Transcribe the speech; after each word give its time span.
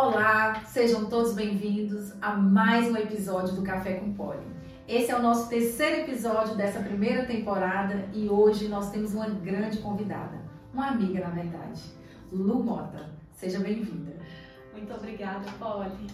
Olá, 0.00 0.62
sejam 0.64 1.06
todos 1.06 1.32
bem-vindos 1.32 2.14
a 2.22 2.30
mais 2.36 2.86
um 2.86 2.96
episódio 2.96 3.56
do 3.56 3.62
Café 3.62 3.94
com 3.94 4.12
Poli. 4.12 4.46
Esse 4.86 5.10
é 5.10 5.16
o 5.16 5.20
nosso 5.20 5.48
terceiro 5.48 6.02
episódio 6.02 6.54
dessa 6.54 6.78
primeira 6.78 7.26
temporada 7.26 8.08
e 8.14 8.28
hoje 8.28 8.68
nós 8.68 8.92
temos 8.92 9.12
uma 9.12 9.28
grande 9.28 9.78
convidada, 9.78 10.38
uma 10.72 10.90
amiga 10.90 11.26
na 11.26 11.30
verdade, 11.30 11.82
Lu 12.30 12.62
Mota. 12.62 13.10
Seja 13.32 13.58
bem-vinda. 13.58 14.12
Muito 14.72 14.94
obrigada, 14.94 15.44
Poli. 15.58 16.06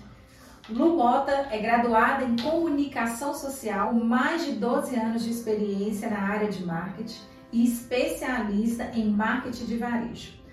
Lu 0.71 0.97
Mota 0.97 1.47
é 1.51 1.59
graduada 1.59 2.25
em 2.25 2.37
Comunicação 2.37 3.35
Social, 3.35 3.93
mais 3.93 4.47
de 4.47 4.53
12 4.53 4.97
anos 4.97 5.25
de 5.25 5.31
experiência 5.31 6.09
na 6.09 6.21
área 6.21 6.49
de 6.49 6.65
marketing 6.65 7.21
e 7.53 7.67
especialista 7.67 8.91
em 8.95 9.11
marketing 9.11 9.67
de 9.67 9.77
varejo. 9.77 10.44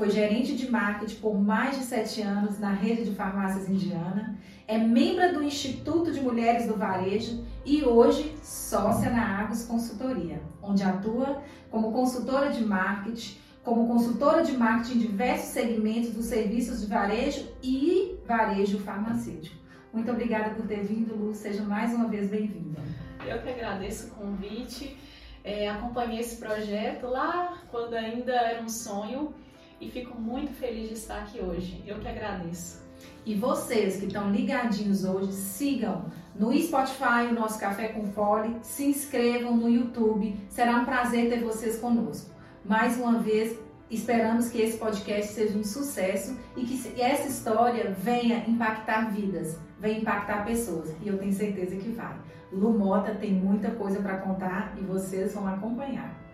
Foi 0.00 0.08
gerente 0.08 0.56
de 0.56 0.70
marketing 0.70 1.16
por 1.16 1.38
mais 1.38 1.76
de 1.76 1.84
sete 1.84 2.22
anos 2.22 2.58
na 2.58 2.72
rede 2.72 3.04
de 3.04 3.14
farmácias 3.14 3.68
indiana, 3.68 4.34
é 4.66 4.78
membro 4.78 5.34
do 5.34 5.42
Instituto 5.42 6.10
de 6.10 6.22
Mulheres 6.22 6.66
do 6.66 6.74
Varejo 6.74 7.44
e 7.66 7.84
hoje 7.84 8.34
sócia 8.42 9.10
na 9.10 9.22
Argos 9.22 9.66
Consultoria, 9.66 10.40
onde 10.62 10.82
atua 10.82 11.42
como 11.70 11.92
consultora 11.92 12.48
de 12.48 12.64
marketing, 12.64 13.36
como 13.62 13.86
consultora 13.86 14.42
de 14.42 14.56
marketing 14.56 14.94
em 14.94 15.00
diversos 15.00 15.50
segmentos 15.50 16.14
dos 16.14 16.24
serviços 16.24 16.80
de 16.80 16.86
varejo 16.86 17.46
e 17.62 18.18
varejo 18.26 18.78
farmacêutico. 18.78 19.54
Muito 19.92 20.10
obrigada 20.10 20.54
por 20.54 20.66
ter 20.66 20.82
vindo, 20.82 21.14
Lu. 21.14 21.34
Seja 21.34 21.62
mais 21.62 21.92
uma 21.92 22.08
vez 22.08 22.30
bem-vinda. 22.30 22.80
Eu 23.26 23.42
que 23.42 23.50
agradeço 23.50 24.06
o 24.06 24.10
convite. 24.12 24.96
É, 25.44 25.68
acompanhei 25.68 26.20
esse 26.20 26.36
projeto 26.36 27.06
lá 27.06 27.58
quando 27.70 27.92
ainda 27.92 28.32
era 28.32 28.62
um 28.62 28.68
sonho 28.68 29.34
e 29.80 29.90
fico 29.90 30.20
muito 30.20 30.52
feliz 30.52 30.88
de 30.88 30.94
estar 30.94 31.18
aqui 31.18 31.40
hoje. 31.40 31.82
Eu 31.86 31.98
que 31.98 32.08
agradeço. 32.08 32.80
E 33.24 33.34
vocês 33.34 33.96
que 33.96 34.06
estão 34.06 34.30
ligadinhos 34.30 35.04
hoje, 35.04 35.32
sigam 35.32 36.04
no 36.34 36.56
Spotify 36.58 37.28
o 37.30 37.34
nosso 37.34 37.58
Café 37.58 37.88
com 37.88 38.06
Fole, 38.06 38.56
se 38.62 38.84
inscrevam 38.84 39.56
no 39.56 39.68
YouTube. 39.68 40.36
Será 40.48 40.76
um 40.76 40.84
prazer 40.84 41.30
ter 41.30 41.42
vocês 41.42 41.78
conosco. 41.78 42.30
Mais 42.64 42.98
uma 42.98 43.18
vez, 43.18 43.58
esperamos 43.90 44.50
que 44.50 44.60
esse 44.60 44.76
podcast 44.76 45.32
seja 45.32 45.58
um 45.58 45.64
sucesso 45.64 46.38
e 46.56 46.64
que 46.64 47.00
essa 47.00 47.28
história 47.28 47.94
venha 47.98 48.44
impactar 48.46 49.10
vidas, 49.10 49.58
venha 49.78 50.00
impactar 50.00 50.44
pessoas. 50.44 50.94
E 51.02 51.08
eu 51.08 51.18
tenho 51.18 51.32
certeza 51.32 51.76
que 51.76 51.88
vai. 51.90 52.16
Lu 52.52 52.78
Mota 52.78 53.14
tem 53.14 53.32
muita 53.32 53.70
coisa 53.70 54.00
para 54.00 54.18
contar 54.18 54.74
e 54.78 54.82
vocês 54.82 55.34
vão 55.34 55.46
acompanhar. 55.46 56.29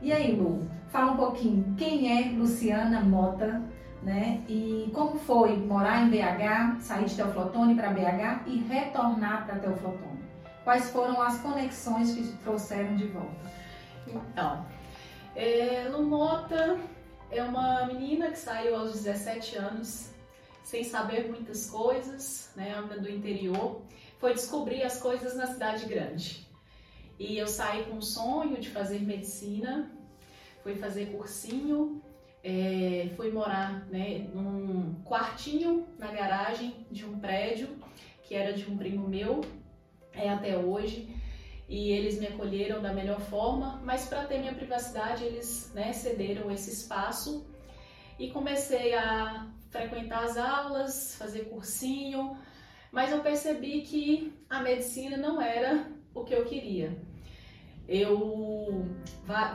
E 0.00 0.12
aí, 0.12 0.32
Lu, 0.32 0.68
fala 0.88 1.12
um 1.12 1.16
pouquinho 1.16 1.74
quem 1.76 2.18
é 2.18 2.30
Luciana 2.30 3.00
Mota, 3.00 3.62
né? 4.02 4.42
E 4.48 4.90
como 4.94 5.18
foi 5.18 5.56
morar 5.56 6.02
em 6.02 6.10
BH, 6.10 6.80
sair 6.80 7.06
de 7.06 7.16
Teoflotone 7.16 7.74
para 7.74 7.90
BH 7.90 8.46
e 8.46 8.58
retornar 8.58 9.46
para 9.46 9.58
Teoflotone? 9.58 10.24
Quais 10.64 10.90
foram 10.90 11.20
as 11.22 11.40
conexões 11.40 12.14
que 12.14 12.22
te 12.22 12.32
trouxeram 12.38 12.96
de 12.96 13.06
volta? 13.06 13.36
Então, 14.06 14.66
é, 15.34 15.88
Lu 15.90 16.04
Mota 16.04 16.78
é 17.30 17.42
uma 17.42 17.86
menina 17.86 18.30
que 18.30 18.38
saiu 18.38 18.76
aos 18.76 18.92
17 18.92 19.56
anos 19.56 20.10
sem 20.62 20.82
saber 20.82 21.28
muitas 21.28 21.70
coisas, 21.70 22.50
né, 22.56 22.74
anda 22.74 22.98
do 22.98 23.08
interior, 23.08 23.82
foi 24.18 24.34
descobrir 24.34 24.82
as 24.82 25.00
coisas 25.00 25.36
na 25.36 25.46
cidade 25.46 25.86
grande. 25.86 26.45
E 27.18 27.38
eu 27.38 27.46
saí 27.46 27.84
com 27.84 27.96
o 27.96 28.02
sonho 28.02 28.60
de 28.60 28.68
fazer 28.68 29.00
medicina, 29.00 29.90
fui 30.62 30.74
fazer 30.74 31.06
cursinho, 31.06 32.02
é, 32.44 33.08
fui 33.16 33.30
morar 33.30 33.86
né, 33.86 34.28
num 34.34 35.02
quartinho 35.04 35.86
na 35.98 36.12
garagem 36.12 36.86
de 36.90 37.04
um 37.04 37.18
prédio 37.18 37.76
que 38.22 38.34
era 38.34 38.52
de 38.52 38.68
um 38.70 38.76
primo 38.76 39.08
meu, 39.08 39.40
é 40.12 40.28
até 40.28 40.56
hoje, 40.56 41.08
e 41.68 41.90
eles 41.90 42.18
me 42.18 42.26
acolheram 42.26 42.82
da 42.82 42.92
melhor 42.92 43.20
forma, 43.20 43.80
mas 43.84 44.06
para 44.08 44.24
ter 44.24 44.38
minha 44.38 44.54
privacidade 44.54 45.24
eles 45.24 45.72
né, 45.74 45.92
cederam 45.92 46.50
esse 46.50 46.70
espaço 46.70 47.46
e 48.18 48.30
comecei 48.30 48.94
a 48.94 49.48
frequentar 49.70 50.24
as 50.24 50.36
aulas, 50.36 51.14
fazer 51.16 51.46
cursinho, 51.46 52.36
mas 52.90 53.12
eu 53.12 53.20
percebi 53.20 53.82
que 53.82 54.32
a 54.48 54.60
medicina 54.60 55.16
não 55.16 55.40
era 55.40 55.86
o 56.14 56.24
que 56.24 56.34
eu 56.34 56.44
queria. 56.44 56.96
Eu 57.88 58.84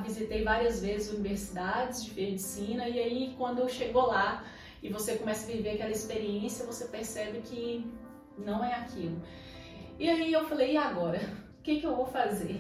visitei 0.03 0.43
várias 0.43 0.81
vezes 0.81 1.11
universidades 1.11 2.05
de 2.05 2.13
medicina 2.13 2.87
e 2.87 2.99
aí 2.99 3.35
quando 3.37 3.67
chegou 3.69 4.07
lá 4.07 4.43
e 4.81 4.89
você 4.89 5.15
começa 5.15 5.49
a 5.49 5.53
viver 5.53 5.71
aquela 5.71 5.91
experiência, 5.91 6.65
você 6.65 6.85
percebe 6.85 7.41
que 7.41 7.85
não 8.37 8.63
é 8.63 8.73
aquilo. 8.75 9.21
E 9.99 10.09
aí 10.09 10.33
eu 10.33 10.45
falei, 10.45 10.73
e 10.73 10.77
agora? 10.77 11.19
O 11.59 11.61
que, 11.61 11.79
que 11.79 11.85
eu 11.85 11.95
vou 11.95 12.07
fazer? 12.07 12.59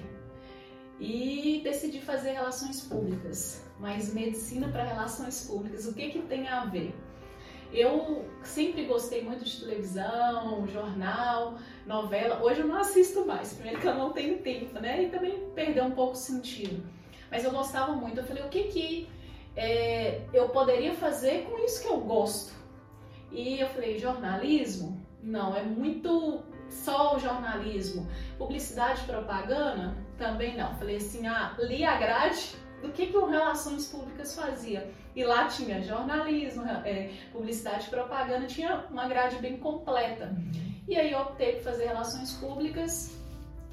E 0.99 1.61
decidi 1.63 1.99
fazer 1.99 2.33
relações 2.33 2.81
públicas. 2.81 3.65
Mas 3.79 4.13
medicina 4.13 4.69
para 4.69 4.83
relações 4.83 5.47
públicas, 5.47 5.87
o 5.87 5.93
que, 5.95 6.09
que 6.09 6.21
tem 6.23 6.47
a 6.47 6.65
ver? 6.65 6.93
Eu 7.73 8.25
sempre 8.43 8.83
gostei 8.85 9.23
muito 9.23 9.45
de 9.45 9.61
televisão, 9.61 10.67
jornal, 10.67 11.57
novela. 11.85 12.43
Hoje 12.43 12.61
eu 12.61 12.67
não 12.67 12.77
assisto 12.77 13.25
mais, 13.25 13.53
primeiro 13.53 13.79
que 13.79 13.87
eu 13.87 13.95
não 13.95 14.11
tenho 14.11 14.39
tempo, 14.39 14.77
né? 14.79 15.03
E 15.03 15.09
também 15.09 15.49
perdeu 15.55 15.85
um 15.85 15.91
pouco 15.91 16.13
o 16.13 16.17
sentido. 16.17 16.83
Mas 17.29 17.45
eu 17.45 17.51
gostava 17.51 17.93
muito. 17.93 18.19
Eu 18.19 18.25
falei, 18.25 18.43
o 18.43 18.49
que 18.49 18.63
que 18.63 19.09
é, 19.55 20.21
eu 20.33 20.49
poderia 20.49 20.93
fazer 20.93 21.45
com 21.45 21.57
isso 21.63 21.81
que 21.81 21.87
eu 21.87 22.01
gosto? 22.01 22.53
E 23.31 23.61
eu 23.61 23.69
falei, 23.69 23.97
jornalismo? 23.97 25.01
Não, 25.23 25.55
é 25.55 25.63
muito 25.63 26.43
só 26.67 27.15
o 27.15 27.19
jornalismo. 27.19 28.05
Publicidade 28.37 29.01
e 29.03 29.05
propaganda? 29.05 29.95
Também 30.17 30.57
não. 30.57 30.75
Falei 30.75 30.97
assim, 30.97 31.25
ah, 31.25 31.55
li 31.57 31.85
a 31.85 31.95
grade 31.95 32.55
do 32.81 32.89
que, 32.91 33.07
que 33.07 33.17
o 33.17 33.25
Relações 33.25 33.87
Públicas 33.87 34.35
fazia. 34.35 34.91
E 35.15 35.23
lá 35.23 35.47
tinha 35.47 35.81
jornalismo, 35.81 36.63
é, 36.63 37.11
publicidade 37.31 37.87
e 37.87 37.89
propaganda, 37.89 38.47
tinha 38.47 38.85
uma 38.89 39.07
grade 39.07 39.37
bem 39.37 39.57
completa. 39.57 40.25
Uhum. 40.25 40.51
E 40.87 40.97
aí 40.97 41.11
eu 41.11 41.19
optei 41.19 41.53
por 41.53 41.63
fazer 41.63 41.87
Relações 41.87 42.33
Públicas. 42.33 43.17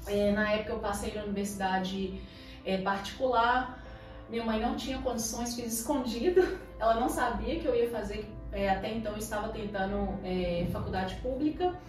É, 0.07 0.31
na 0.31 0.51
época 0.51 0.73
eu 0.73 0.79
passei 0.79 1.13
na 1.13 1.23
universidade 1.23 2.21
é, 2.65 2.77
particular. 2.79 3.83
Minha 4.29 4.43
mãe 4.43 4.59
não 4.59 4.75
tinha 4.75 5.01
condições, 5.01 5.55
fiz 5.55 5.79
escondido. 5.79 6.59
Ela 6.79 6.99
não 6.99 7.09
sabia 7.09 7.59
que 7.59 7.65
eu 7.65 7.75
ia 7.75 7.89
fazer. 7.89 8.29
É, 8.51 8.69
até 8.69 8.91
então 8.93 9.13
eu 9.13 9.17
estava 9.17 9.49
tentando 9.49 10.19
é, 10.23 10.67
faculdade 10.71 11.15
pública. 11.15 11.79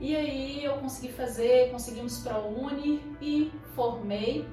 E 0.00 0.16
aí 0.16 0.64
eu 0.64 0.74
consegui 0.78 1.12
fazer, 1.12 1.70
conseguimos 1.70 2.18
ProUni 2.18 3.00
e 3.20 3.52
formei 3.74 4.46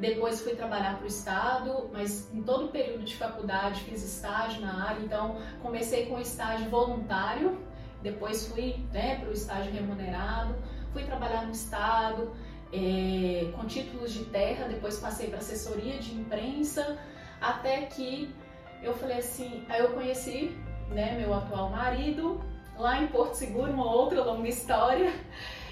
depois 0.00 0.40
fui 0.40 0.54
trabalhar 0.54 0.96
para 0.96 1.04
o 1.04 1.06
Estado, 1.06 1.90
mas 1.92 2.32
em 2.32 2.42
todo 2.42 2.66
o 2.66 2.68
período 2.68 3.04
de 3.04 3.14
faculdade 3.16 3.82
fiz 3.82 4.02
estágio 4.02 4.62
na 4.62 4.88
área, 4.88 5.00
então 5.00 5.36
comecei 5.62 6.06
com 6.06 6.18
estágio 6.18 6.70
voluntário, 6.70 7.60
depois 8.02 8.48
fui 8.48 8.76
né, 8.92 9.16
para 9.16 9.28
o 9.28 9.32
estágio 9.32 9.70
remunerado, 9.70 10.54
fui 10.94 11.04
trabalhar 11.04 11.44
no 11.44 11.52
Estado, 11.52 12.32
é, 12.72 13.52
com 13.54 13.66
títulos 13.66 14.12
de 14.12 14.24
terra, 14.24 14.68
depois 14.68 14.98
passei 14.98 15.28
para 15.28 15.38
assessoria 15.38 15.98
de 15.98 16.14
imprensa, 16.14 16.98
até 17.38 17.82
que 17.82 18.34
eu 18.82 18.94
falei 18.94 19.18
assim, 19.18 19.66
aí 19.68 19.80
eu 19.80 19.92
conheci 19.92 20.56
né, 20.88 21.18
meu 21.18 21.34
atual 21.34 21.68
marido 21.68 22.40
lá 22.78 23.02
em 23.02 23.08
Porto 23.08 23.34
Seguro, 23.34 23.70
uma 23.70 23.94
outra 23.94 24.24
longa 24.24 24.48
história. 24.48 25.12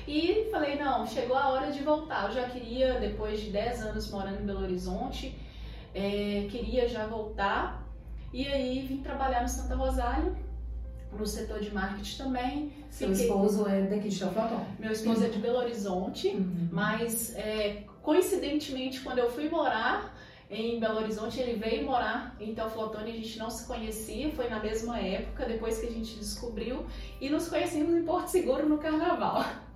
E 0.09 0.49
falei, 0.51 0.77
não, 0.77 1.07
chegou 1.07 1.37
a 1.37 1.51
hora 1.51 1.71
de 1.71 1.83
voltar. 1.83 2.29
Eu 2.29 2.35
já 2.35 2.49
queria, 2.49 2.99
depois 2.99 3.41
de 3.41 3.51
10 3.51 3.83
anos 3.83 4.11
morando 4.11 4.41
em 4.41 4.47
Belo 4.47 4.63
Horizonte, 4.63 5.39
é, 5.95 6.47
queria 6.51 6.89
já 6.89 7.07
voltar. 7.07 7.87
E 8.33 8.49
aí 8.49 8.87
vim 8.89 9.03
trabalhar 9.03 9.43
no 9.43 9.49
Santa 9.49 9.75
Rosália, 9.75 10.33
no 11.13 11.27
setor 11.27 11.61
de 11.61 11.75
marketing 11.75 12.17
também. 12.17 12.73
Seu 12.88 13.11
Fiquei... 13.11 13.27
esposo 13.27 13.69
é 13.69 13.82
daqui 13.82 14.09
de 14.09 14.19
Teoflotone? 14.19 14.65
Meu 14.79 14.93
esposo 14.93 15.25
é 15.27 15.29
de 15.29 15.38
Belo 15.41 15.59
Horizonte, 15.59 16.29
uhum. 16.29 16.69
mas 16.73 17.35
é, 17.37 17.85
coincidentemente, 18.00 19.03
quando 19.03 19.19
eu 19.19 19.31
fui 19.31 19.50
morar 19.50 20.17
em 20.50 20.81
Belo 20.81 21.00
Horizonte, 21.00 21.38
ele 21.38 21.59
veio 21.59 21.85
morar 21.85 22.35
em 22.41 22.55
Teoflotone, 22.55 23.11
a 23.11 23.15
gente 23.15 23.38
não 23.38 23.50
se 23.50 23.67
conhecia, 23.67 24.31
foi 24.31 24.49
na 24.49 24.59
mesma 24.59 24.99
época, 24.99 25.44
depois 25.44 25.79
que 25.79 25.87
a 25.87 25.91
gente 25.91 26.15
descobriu, 26.15 26.87
e 27.21 27.29
nos 27.29 27.47
conhecemos 27.47 27.94
em 27.94 28.05
Porto 28.05 28.29
Seguro 28.29 28.67
no 28.67 28.79
Carnaval. 28.79 29.68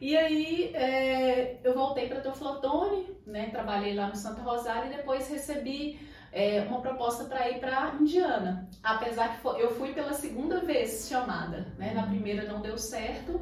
E 0.00 0.16
aí 0.16 0.72
é, 0.74 1.60
eu 1.62 1.74
voltei 1.74 2.08
para 2.08 2.20
Teoflotone, 2.20 3.16
né, 3.24 3.50
trabalhei 3.50 3.94
lá 3.94 4.08
no 4.08 4.16
Santa 4.16 4.42
Rosário 4.42 4.90
e 4.92 4.96
depois 4.96 5.28
recebi 5.28 6.00
é, 6.32 6.62
uma 6.62 6.80
proposta 6.80 7.24
para 7.24 7.48
ir 7.48 7.60
para 7.60 7.94
Indiana. 8.00 8.68
Apesar 8.82 9.40
que 9.40 9.46
eu 9.46 9.70
fui 9.76 9.92
pela 9.92 10.12
segunda 10.12 10.58
vez 10.58 11.06
chamada, 11.08 11.72
né, 11.78 11.94
na 11.94 12.04
primeira 12.04 12.50
não 12.50 12.60
deu 12.60 12.76
certo 12.76 13.40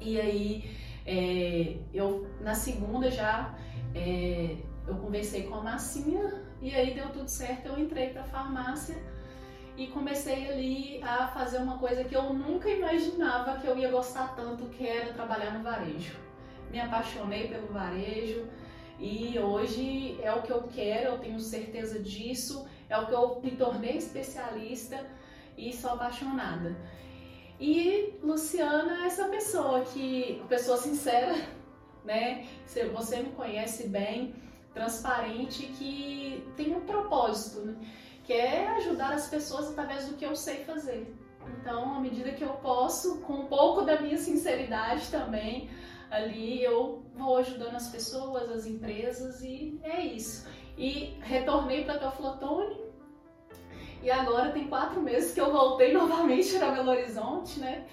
e 0.00 0.20
aí 0.20 0.70
é, 1.04 1.78
eu 1.92 2.28
na 2.40 2.54
segunda 2.54 3.10
já 3.10 3.52
é, 3.92 4.56
eu 4.86 4.94
conversei 4.96 5.48
com 5.48 5.56
a 5.56 5.62
Massinha 5.62 6.44
e 6.60 6.72
aí 6.72 6.94
deu 6.94 7.10
tudo 7.10 7.28
certo, 7.28 7.66
eu 7.66 7.78
entrei 7.78 8.10
para 8.10 8.22
farmácia 8.22 8.96
e 9.76 9.86
comecei 9.86 10.48
ali 10.48 11.00
a 11.02 11.28
fazer 11.28 11.58
uma 11.58 11.78
coisa 11.78 12.04
que 12.04 12.14
eu 12.14 12.32
nunca 12.32 12.68
imaginava 12.68 13.58
que 13.58 13.66
eu 13.66 13.76
ia 13.76 13.90
gostar 13.90 14.34
tanto, 14.36 14.66
que 14.66 14.86
era 14.86 15.12
trabalhar 15.12 15.52
no 15.52 15.62
varejo. 15.62 16.16
Me 16.70 16.80
apaixonei 16.80 17.48
pelo 17.48 17.68
varejo 17.68 18.46
e 18.98 19.38
hoje 19.38 20.18
é 20.22 20.32
o 20.32 20.42
que 20.42 20.52
eu 20.52 20.62
quero, 20.62 21.12
eu 21.12 21.18
tenho 21.18 21.38
certeza 21.40 21.98
disso, 21.98 22.66
é 22.88 22.96
o 22.98 23.06
que 23.06 23.12
eu 23.12 23.40
me 23.42 23.52
tornei 23.52 23.96
especialista 23.96 25.04
e 25.56 25.72
sou 25.72 25.92
apaixonada. 25.92 26.76
E 27.58 28.14
Luciana 28.22 29.04
é 29.04 29.06
essa 29.06 29.26
pessoa 29.26 29.82
que, 29.82 30.42
pessoa 30.48 30.76
sincera, 30.76 31.34
né? 32.04 32.46
Você 32.66 33.22
me 33.22 33.30
conhece 33.30 33.88
bem, 33.88 34.34
transparente, 34.74 35.66
que 35.66 36.44
tem 36.56 36.74
um 36.74 36.80
propósito, 36.80 37.60
né? 37.60 37.76
Que 38.24 38.32
é 38.32 38.68
ajudar 38.68 39.12
as 39.12 39.28
pessoas 39.28 39.70
através 39.70 40.08
do 40.08 40.14
que 40.14 40.24
eu 40.24 40.36
sei 40.36 40.64
fazer. 40.64 41.14
Então, 41.58 41.96
à 41.96 42.00
medida 42.00 42.32
que 42.32 42.44
eu 42.44 42.54
posso, 42.54 43.20
com 43.22 43.32
um 43.34 43.46
pouco 43.46 43.82
da 43.82 44.00
minha 44.00 44.16
sinceridade 44.16 45.08
também, 45.10 45.68
ali 46.10 46.62
eu 46.62 47.04
vou 47.14 47.38
ajudando 47.38 47.74
as 47.74 47.88
pessoas, 47.88 48.50
as 48.50 48.66
empresas 48.66 49.42
e 49.42 49.80
é 49.82 50.00
isso. 50.00 50.46
E 50.76 51.18
retornei 51.20 51.84
para 51.84 51.98
Teoflotone 51.98 52.80
e 54.02 54.10
agora 54.10 54.50
tem 54.50 54.68
quatro 54.68 55.00
meses 55.00 55.32
que 55.32 55.40
eu 55.40 55.52
voltei 55.52 55.92
novamente 55.94 56.58
para 56.58 56.70
Belo 56.72 56.90
Horizonte, 56.90 57.60
né? 57.60 57.86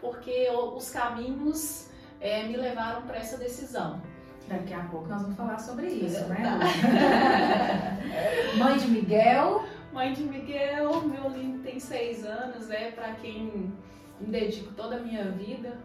Porque 0.00 0.48
os 0.50 0.90
caminhos 0.90 1.90
é, 2.20 2.44
me 2.44 2.56
levaram 2.56 3.02
para 3.02 3.16
essa 3.16 3.36
decisão. 3.36 4.02
Daqui 4.48 4.74
a 4.74 4.80
pouco 4.80 5.08
nós 5.08 5.22
vamos 5.22 5.36
falar 5.36 5.58
sobre 5.58 5.88
isso, 5.88 6.24
né? 6.26 6.38
Mãe 8.56 8.78
de 8.78 8.88
Miguel. 8.88 9.64
Mãe 9.92 10.12
de 10.12 10.22
Miguel, 10.22 11.02
meu 11.02 11.30
lindo 11.30 11.62
tem 11.62 11.80
seis 11.80 12.24
anos, 12.24 12.70
é 12.70 12.90
para 12.90 13.14
quem 13.14 13.72
me 14.20 14.26
dedico 14.26 14.72
toda 14.74 14.96
a 14.96 15.00
minha 15.00 15.24
vida. 15.30 15.78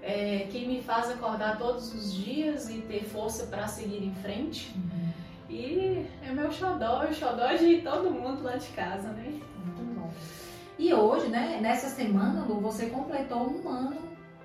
É, 0.00 0.46
quem 0.50 0.68
me 0.68 0.80
faz 0.80 1.10
acordar 1.10 1.58
todos 1.58 1.92
os 1.92 2.14
dias 2.14 2.70
e 2.70 2.78
ter 2.82 3.04
força 3.04 3.46
para 3.46 3.66
seguir 3.66 4.04
em 4.04 4.14
frente. 4.14 4.72
Uhum. 4.76 5.12
E 5.50 6.06
é 6.22 6.30
meu 6.32 6.52
xodó, 6.52 7.04
o 7.04 7.12
xodó 7.12 7.52
de 7.54 7.78
todo 7.78 8.10
mundo 8.10 8.42
lá 8.42 8.56
de 8.56 8.68
casa, 8.68 9.08
né? 9.08 9.40
Muito 9.64 9.94
bom. 9.94 10.10
E 10.78 10.94
hoje, 10.94 11.28
né, 11.28 11.58
nessa 11.60 11.88
semana, 11.88 12.44
Lu, 12.44 12.60
você 12.60 12.86
completou 12.86 13.50
um 13.50 13.68
ano, 13.68 13.96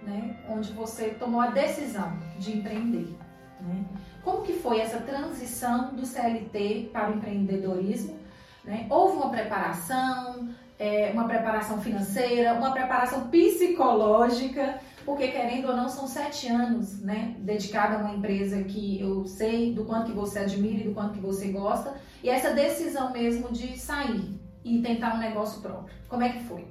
né, 0.02 0.38
onde 0.50 0.72
você 0.72 1.10
tomou 1.10 1.40
a 1.40 1.48
decisão 1.48 2.18
de 2.40 2.58
empreender. 2.58 3.16
Né? 3.64 3.86
Como 4.24 4.42
que 4.44 4.54
foi 4.54 4.80
essa 4.80 5.00
transição 5.00 5.94
do 5.94 6.06
CLT 6.06 6.90
para 6.92 7.12
o 7.12 7.16
empreendedorismo? 7.16 8.18
Né? 8.64 8.88
Houve 8.90 9.18
uma 9.18 9.30
preparação, 9.30 10.50
é, 10.80 11.12
uma 11.12 11.28
preparação 11.28 11.82
financeira, 11.82 12.54
uma 12.54 12.72
preparação 12.72 13.30
psicológica, 13.30 14.80
porque 15.06 15.28
querendo 15.30 15.68
ou 15.68 15.76
não 15.76 15.90
são 15.90 16.08
sete 16.08 16.48
anos, 16.48 17.02
né, 17.02 17.36
dedicado 17.40 17.96
a 17.96 17.98
uma 17.98 18.16
empresa 18.16 18.64
que 18.64 19.02
eu 19.02 19.26
sei 19.26 19.74
do 19.74 19.84
quanto 19.84 20.12
que 20.12 20.18
você 20.18 20.40
admira 20.40 20.82
e 20.82 20.88
do 20.88 20.94
quanto 20.94 21.16
que 21.16 21.20
você 21.20 21.50
gosta, 21.50 21.96
e 22.24 22.30
essa 22.30 22.54
decisão 22.54 23.12
mesmo 23.12 23.52
de 23.52 23.78
sair 23.78 24.40
e 24.64 24.82
tentar 24.82 25.16
um 25.16 25.20
negócio 25.20 25.62
próprio. 25.62 25.94
Como 26.08 26.24
é 26.24 26.30
que 26.30 26.44
foi? 26.46 26.66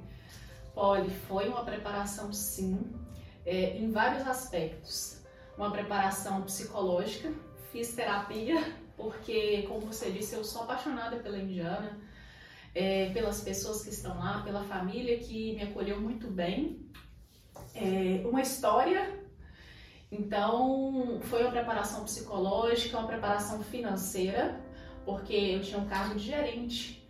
Olha, 0.75 1.09
foi 1.27 1.47
uma 1.47 1.63
preparação 1.63 2.33
sim, 2.33 2.79
é, 3.45 3.77
em 3.77 3.91
vários 3.91 4.27
aspectos 4.27 5.22
uma 5.57 5.71
preparação 5.71 6.41
psicológica, 6.41 7.31
fiz 7.71 7.93
terapia, 7.93 8.75
porque, 8.95 9.63
como 9.67 9.81
você 9.81 10.11
disse, 10.11 10.35
eu 10.35 10.43
sou 10.43 10.63
apaixonada 10.63 11.17
pela 11.17 11.37
Indiana, 11.37 11.99
é, 12.73 13.09
pelas 13.11 13.41
pessoas 13.41 13.83
que 13.83 13.89
estão 13.89 14.17
lá, 14.17 14.41
pela 14.43 14.63
família 14.63 15.17
que 15.19 15.53
me 15.55 15.63
acolheu 15.63 15.99
muito 15.99 16.27
bem. 16.27 16.79
É, 17.75 18.25
uma 18.27 18.41
história, 18.41 19.19
então 20.11 21.19
foi 21.23 21.41
uma 21.41 21.51
preparação 21.51 22.03
psicológica, 22.03 22.97
uma 22.97 23.07
preparação 23.07 23.63
financeira, 23.63 24.59
porque 25.05 25.33
eu 25.33 25.61
tinha 25.61 25.79
um 25.79 25.87
cargo 25.87 26.15
de 26.15 26.25
gerente. 26.25 27.07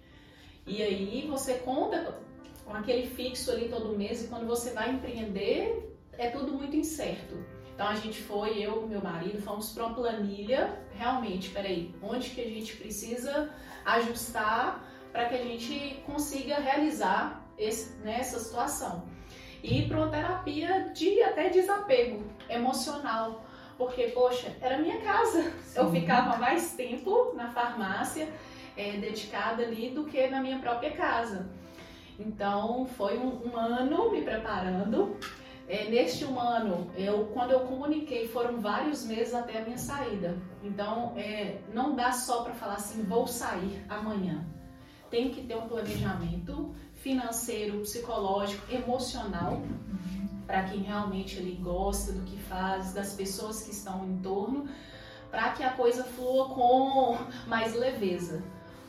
E 0.65 0.81
aí 0.81 1.27
você 1.29 1.55
conta 1.55 2.17
com 2.65 2.73
aquele 2.73 3.07
fixo 3.07 3.51
ali 3.51 3.67
todo 3.67 3.97
mês 3.97 4.23
e 4.23 4.27
quando 4.27 4.47
você 4.47 4.71
vai 4.71 4.91
empreender 4.91 5.93
é 6.17 6.29
tudo 6.29 6.53
muito 6.53 6.75
incerto. 6.75 7.52
Então 7.73 7.87
a 7.87 7.95
gente 7.95 8.21
foi, 8.21 8.61
eu 8.61 8.83
e 8.83 8.87
meu 8.87 9.01
marido, 9.01 9.41
fomos 9.41 9.71
para 9.71 9.85
uma 9.85 9.95
planilha, 9.95 10.79
realmente, 10.95 11.49
peraí, 11.49 11.93
onde 12.01 12.29
que 12.29 12.41
a 12.41 12.47
gente 12.47 12.75
precisa 12.75 13.49
ajustar 13.83 14.83
para 15.11 15.25
que 15.25 15.35
a 15.35 15.43
gente 15.43 16.01
consiga 16.05 16.55
realizar 16.55 17.43
esse, 17.57 17.95
né, 17.97 18.17
essa 18.19 18.39
situação. 18.39 19.03
E 19.61 19.87
para 19.87 19.97
uma 19.97 20.09
terapia 20.09 20.91
de 20.93 21.21
até 21.23 21.49
desapego 21.49 22.23
emocional, 22.49 23.43
porque, 23.77 24.09
poxa, 24.09 24.55
era 24.61 24.77
minha 24.77 25.01
casa. 25.01 25.51
Sim. 25.63 25.79
Eu 25.79 25.91
ficava 25.91 26.37
mais 26.37 26.73
tempo 26.73 27.33
na 27.33 27.49
farmácia, 27.51 28.27
é, 28.77 28.97
dedicada 28.97 29.63
ali, 29.63 29.89
do 29.89 30.03
que 30.03 30.27
na 30.27 30.41
minha 30.41 30.59
própria 30.59 30.91
casa. 30.91 31.49
Então, 32.19 32.85
foi 32.85 33.17
um, 33.17 33.49
um 33.49 33.57
ano 33.57 34.11
me 34.11 34.21
preparando 34.21 35.17
é, 35.73 35.89
neste 35.89 36.23
um 36.23 36.39
ano, 36.39 36.91
eu, 36.95 37.25
quando 37.33 37.49
eu 37.49 37.61
comuniquei, 37.61 38.27
foram 38.27 38.61
vários 38.61 39.03
meses 39.03 39.33
até 39.33 39.59
a 39.59 39.65
minha 39.65 39.79
saída. 39.79 40.37
Então, 40.61 41.13
é, 41.17 41.61
não 41.73 41.95
dá 41.95 42.11
só 42.11 42.43
para 42.43 42.53
falar 42.53 42.75
assim, 42.75 43.01
vou 43.01 43.25
sair 43.25 43.83
amanhã. 43.89 44.45
Tem 45.09 45.31
que 45.31 45.41
ter 45.41 45.55
um 45.55 45.67
planejamento 45.67 46.75
financeiro, 46.93 47.79
psicológico, 47.79 48.71
emocional, 48.71 49.63
para 50.45 50.61
quem 50.65 50.83
realmente 50.83 51.37
ele 51.37 51.55
gosta 51.59 52.13
do 52.13 52.21
que 52.21 52.37
faz, 52.37 52.93
das 52.93 53.13
pessoas 53.13 53.63
que 53.63 53.71
estão 53.71 54.05
em 54.05 54.19
torno, 54.19 54.69
para 55.31 55.53
que 55.53 55.63
a 55.63 55.71
coisa 55.71 56.03
flua 56.03 56.49
com 56.49 57.17
mais 57.47 57.73
leveza. 57.73 58.43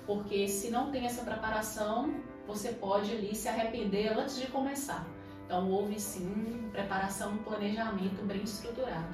Porque 0.06 0.48
se 0.48 0.70
não 0.70 0.90
tem 0.90 1.06
essa 1.06 1.24
preparação, 1.24 2.14
você 2.46 2.72
pode 2.72 3.10
ali 3.10 3.34
se 3.34 3.48
arrepender 3.48 4.12
antes 4.12 4.38
de 4.38 4.48
começar. 4.48 5.13
Então 5.54 5.70
houve 5.70 6.00
sim 6.00 6.68
preparação, 6.72 7.34
um 7.34 7.38
planejamento 7.38 8.24
bem 8.24 8.42
estruturado. 8.42 9.06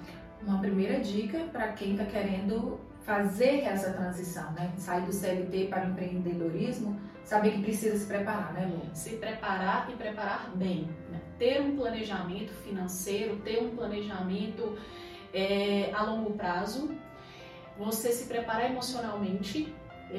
Uma 0.42 0.58
primeira 0.58 0.98
dica 0.98 1.38
para 1.52 1.72
quem 1.72 1.92
está 1.92 2.06
querendo 2.06 2.80
fazer 3.02 3.60
essa 3.64 3.92
transição, 3.92 4.50
né? 4.52 4.72
Sair 4.78 5.04
do 5.04 5.12
CLT 5.12 5.66
para 5.66 5.84
o 5.84 5.90
empreendedorismo, 5.90 6.98
saber 7.24 7.50
que 7.50 7.60
precisa 7.60 7.98
se 7.98 8.06
preparar, 8.06 8.54
né, 8.54 8.64
Lu? 8.72 8.80
Se 8.94 9.16
preparar 9.16 9.90
e 9.90 9.96
preparar 9.96 10.50
bem. 10.54 10.88
Né? 11.10 11.20
Ter 11.38 11.60
um 11.60 11.76
planejamento 11.76 12.54
financeiro, 12.64 13.36
ter 13.40 13.62
um 13.62 13.76
planejamento 13.76 14.78
é, 15.34 15.92
a 15.92 16.04
longo 16.04 16.32
prazo, 16.38 16.90
você 17.76 18.12
se 18.12 18.26
preparar 18.26 18.70
emocionalmente, 18.70 19.74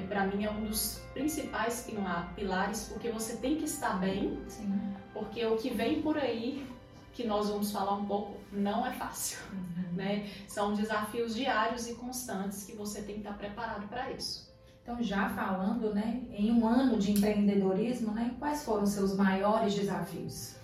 para 0.07 0.27
mim 0.27 0.45
é 0.45 0.51
um 0.51 0.65
dos 0.65 1.01
principais 1.15 1.89
pilares, 2.35 2.89
porque 2.89 3.09
você 3.09 3.37
tem 3.37 3.55
que 3.55 3.65
estar 3.65 3.99
bem, 3.99 4.39
Sim. 4.47 5.00
Porque 5.13 5.45
o 5.45 5.57
que 5.57 5.69
vem 5.69 6.01
por 6.01 6.17
aí, 6.17 6.65
que 7.13 7.25
nós 7.25 7.49
vamos 7.49 7.71
falar 7.71 7.95
um 7.95 8.05
pouco, 8.05 8.37
não 8.51 8.85
é 8.85 8.91
fácil, 8.91 9.39
uhum. 9.51 9.93
né? 9.93 10.29
São 10.47 10.73
desafios 10.73 11.35
diários 11.35 11.87
e 11.87 11.95
constantes 11.95 12.63
que 12.65 12.73
você 12.73 13.01
tem 13.01 13.15
que 13.15 13.21
estar 13.21 13.37
preparado 13.37 13.87
para 13.87 14.11
isso. 14.11 14.51
Então, 14.83 15.01
já 15.01 15.29
falando, 15.29 15.93
né, 15.93 16.21
em 16.31 16.51
um 16.51 16.67
ano 16.67 16.97
de 16.97 17.11
empreendedorismo, 17.11 18.11
né, 18.13 18.33
quais 18.39 18.63
foram 18.63 18.83
os 18.83 18.89
seus 18.89 19.15
maiores 19.15 19.75
desafios? 19.75 20.55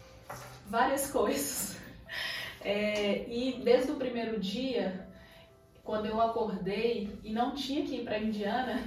Várias 0.67 1.11
coisas. 1.11 1.77
É, 2.61 3.29
e 3.29 3.61
desde 3.63 3.91
o 3.91 3.95
primeiro 3.95 4.39
dia, 4.39 5.07
quando 5.83 6.07
eu 6.07 6.19
acordei 6.19 7.17
e 7.23 7.31
não 7.31 7.53
tinha 7.53 7.85
que 7.85 7.97
ir 7.97 8.03
para 8.03 8.19
Indiana, 8.19 8.83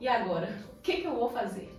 e 0.00 0.08
agora? 0.08 0.52
O 0.76 0.82
que, 0.82 0.98
que 0.98 1.06
eu 1.06 1.14
vou 1.14 1.30
fazer? 1.30 1.73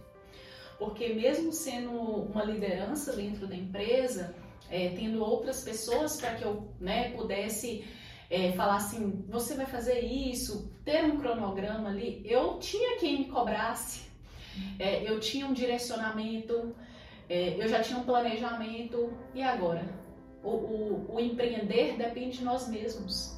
Porque 0.77 1.13
mesmo 1.13 1.51
sendo 1.51 1.91
uma 1.91 2.43
liderança 2.43 3.15
dentro 3.15 3.47
da 3.47 3.55
empresa, 3.55 4.35
é, 4.69 4.89
tendo 4.89 5.23
outras 5.23 5.63
pessoas 5.63 6.17
para 6.17 6.35
que 6.35 6.43
eu 6.43 6.67
né, 6.79 7.11
pudesse 7.11 7.85
é, 8.29 8.51
falar 8.53 8.77
assim, 8.77 9.23
você 9.29 9.55
vai 9.55 9.65
fazer 9.65 9.99
isso, 9.99 10.71
ter 10.83 11.03
um 11.05 11.17
cronograma 11.17 11.89
ali, 11.89 12.21
eu 12.25 12.57
tinha 12.59 12.97
quem 12.97 13.19
me 13.19 13.25
cobrasse, 13.25 14.09
é, 14.79 15.09
eu 15.09 15.19
tinha 15.19 15.45
um 15.45 15.53
direcionamento, 15.53 16.75
é, 17.29 17.55
eu 17.57 17.67
já 17.67 17.81
tinha 17.81 17.99
um 17.99 18.03
planejamento, 18.03 19.13
e 19.33 19.41
agora? 19.41 19.85
O, 20.43 20.49
o, 20.49 21.15
o 21.15 21.19
empreender 21.19 21.97
depende 21.97 22.37
de 22.37 22.43
nós 22.43 22.67
mesmos. 22.67 23.35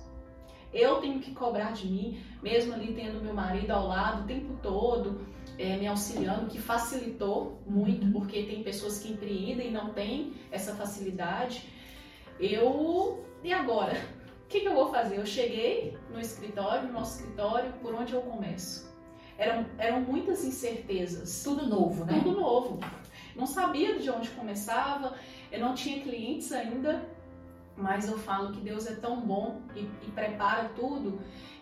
Eu 0.73 0.97
tenho 0.97 1.19
que 1.19 1.33
cobrar 1.33 1.71
de 1.71 1.87
mim, 1.87 2.21
mesmo 2.43 2.73
ali 2.73 2.93
tendo 2.93 3.21
meu 3.21 3.33
marido 3.33 3.71
ao 3.71 3.87
lado 3.87 4.23
o 4.23 4.27
tempo 4.27 4.57
todo, 4.61 5.25
é, 5.57 5.77
me 5.77 5.87
auxiliando, 5.87 6.47
que 6.47 6.59
facilitou 6.59 7.61
muito, 7.65 8.05
uhum. 8.05 8.11
porque 8.11 8.43
tem 8.43 8.63
pessoas 8.63 8.99
que 8.99 9.11
empreendem 9.11 9.69
e 9.69 9.71
não 9.71 9.93
têm 9.93 10.33
essa 10.51 10.75
facilidade. 10.75 11.67
Eu. 12.39 13.25
E 13.43 13.53
agora? 13.53 13.93
O 14.45 14.49
que, 14.49 14.61
que 14.61 14.67
eu 14.67 14.73
vou 14.73 14.89
fazer? 14.89 15.17
Eu 15.17 15.25
cheguei 15.25 15.97
no 16.09 16.19
escritório, 16.19 16.87
no 16.87 16.93
nosso 16.93 17.19
escritório, 17.19 17.73
por 17.81 17.93
onde 17.93 18.13
eu 18.13 18.21
começo? 18.21 18.87
Eram, 19.37 19.65
eram 19.77 19.99
muitas 20.01 20.43
incertezas. 20.45 21.43
Tudo 21.43 21.67
novo, 21.67 22.05
né? 22.05 22.13
Tudo 22.23 22.39
novo. 22.39 22.79
não 23.35 23.45
sabia 23.45 23.99
de 23.99 24.09
onde 24.09 24.29
começava, 24.29 25.15
eu 25.51 25.59
não 25.59 25.75
tinha 25.75 26.01
clientes 26.01 26.51
ainda, 26.51 27.05
mas 27.77 28.09
eu 28.09 28.17
falo 28.17 28.51
que 28.51 28.59
Deus 28.59 28.87
é 28.87 28.95
tão 28.95 29.21
bom 29.21 29.61
e, 29.75 29.81
e 29.81 30.11
prepara 30.13 30.69
tudo 30.69 31.19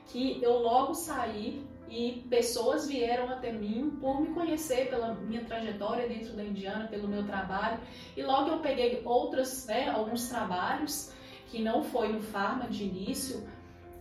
que 0.08 0.42
eu 0.42 0.60
logo 0.60 0.94
saí 0.94 1.68
e 1.90 2.26
pessoas 2.30 2.88
vieram 2.88 3.30
até 3.30 3.52
mim 3.52 3.98
por 4.02 4.20
me 4.22 4.28
conhecer 4.30 4.90
pela 4.90 5.14
minha 5.14 5.44
trajetória 5.44 6.08
dentro 6.08 6.34
da 6.34 6.44
Indiana, 6.44 6.88
pelo 6.88 7.08
meu 7.08 7.26
trabalho. 7.26 7.80
E 8.16 8.24
logo 8.24 8.50
eu 8.50 8.60
peguei 8.60 9.02
outros, 9.06 9.66
né, 9.66 9.90
alguns 9.90 10.28
trabalhos 10.28 11.14
que 11.48 11.62
não 11.62 11.84
foi 11.84 12.12
no 12.12 12.22
Pharma 12.22 12.68
de 12.68 12.84
início, 12.86 13.48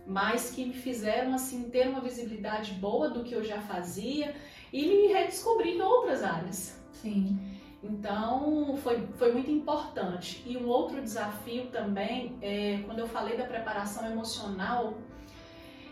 mas 0.05 0.51
que 0.51 0.65
me 0.65 0.73
fizeram 0.73 1.33
assim 1.33 1.69
ter 1.69 1.87
uma 1.87 2.01
visibilidade 2.01 2.73
boa 2.73 3.09
do 3.09 3.23
que 3.23 3.33
eu 3.33 3.43
já 3.43 3.61
fazia 3.61 4.35
e 4.71 4.87
me 4.87 5.07
redescobrir 5.07 5.75
em 5.75 5.81
outras 5.81 6.23
áreas. 6.23 6.79
Sim. 6.91 7.54
Então 7.85 8.77
foi, 8.83 9.07
foi 9.15 9.31
muito 9.31 9.51
importante. 9.51 10.43
E 10.45 10.57
um 10.57 10.67
outro 10.67 11.01
desafio 11.01 11.67
também, 11.67 12.37
é, 12.41 12.81
quando 12.85 12.99
eu 12.99 13.07
falei 13.07 13.37
da 13.37 13.45
preparação 13.45 14.09
emocional, 14.09 14.95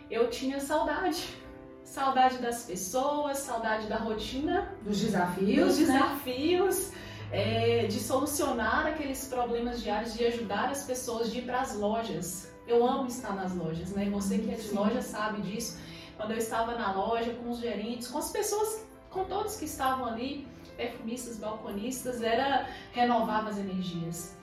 eu 0.10 0.30
tinha 0.30 0.60
saudade 0.60 1.42
saudade 1.84 2.40
das 2.40 2.66
pessoas, 2.66 3.38
saudade 3.40 3.86
da 3.88 3.98
rotina, 3.98 4.74
dos 4.82 5.00
desafios, 5.00 5.78
dos 5.78 5.88
né? 5.88 5.94
desafios, 5.94 6.92
né? 6.92 6.98
é, 7.32 7.88
de 7.88 8.00
solucionar 8.00 8.88
aqueles 8.88 9.28
problemas 9.28 9.82
diários, 9.82 10.16
de 10.16 10.26
ajudar 10.26 10.70
as 10.70 10.86
pessoas, 10.86 11.32
de 11.32 11.40
ir 11.40 11.42
para 11.44 11.62
as 11.62 11.76
lojas. 11.76 12.52
Eu 12.66 12.84
amo 12.84 13.08
estar 13.08 13.36
nas 13.36 13.54
lojas, 13.54 13.92
né? 13.92 14.10
Você 14.10 14.40
que 14.40 14.50
é 14.50 14.56
de 14.56 14.64
Sim. 14.64 14.76
loja 14.76 15.02
sabe 15.02 15.42
disso. 15.42 15.78
Quando 16.18 16.32
eu 16.32 16.38
estava 16.38 16.76
na 16.76 16.94
loja 16.94 17.32
com 17.34 17.52
os 17.52 17.60
gerentes, 17.60 18.08
com 18.08 18.18
as 18.18 18.32
pessoas, 18.32 18.86
com 19.12 19.26
todos 19.26 19.58
que 19.58 19.66
estavam 19.66 20.06
ali, 20.06 20.48
perfumistas, 20.76 21.38
balconistas, 21.38 22.22
era 22.22 22.68
renovava 22.92 23.50
as 23.50 23.58
energias. 23.58 24.38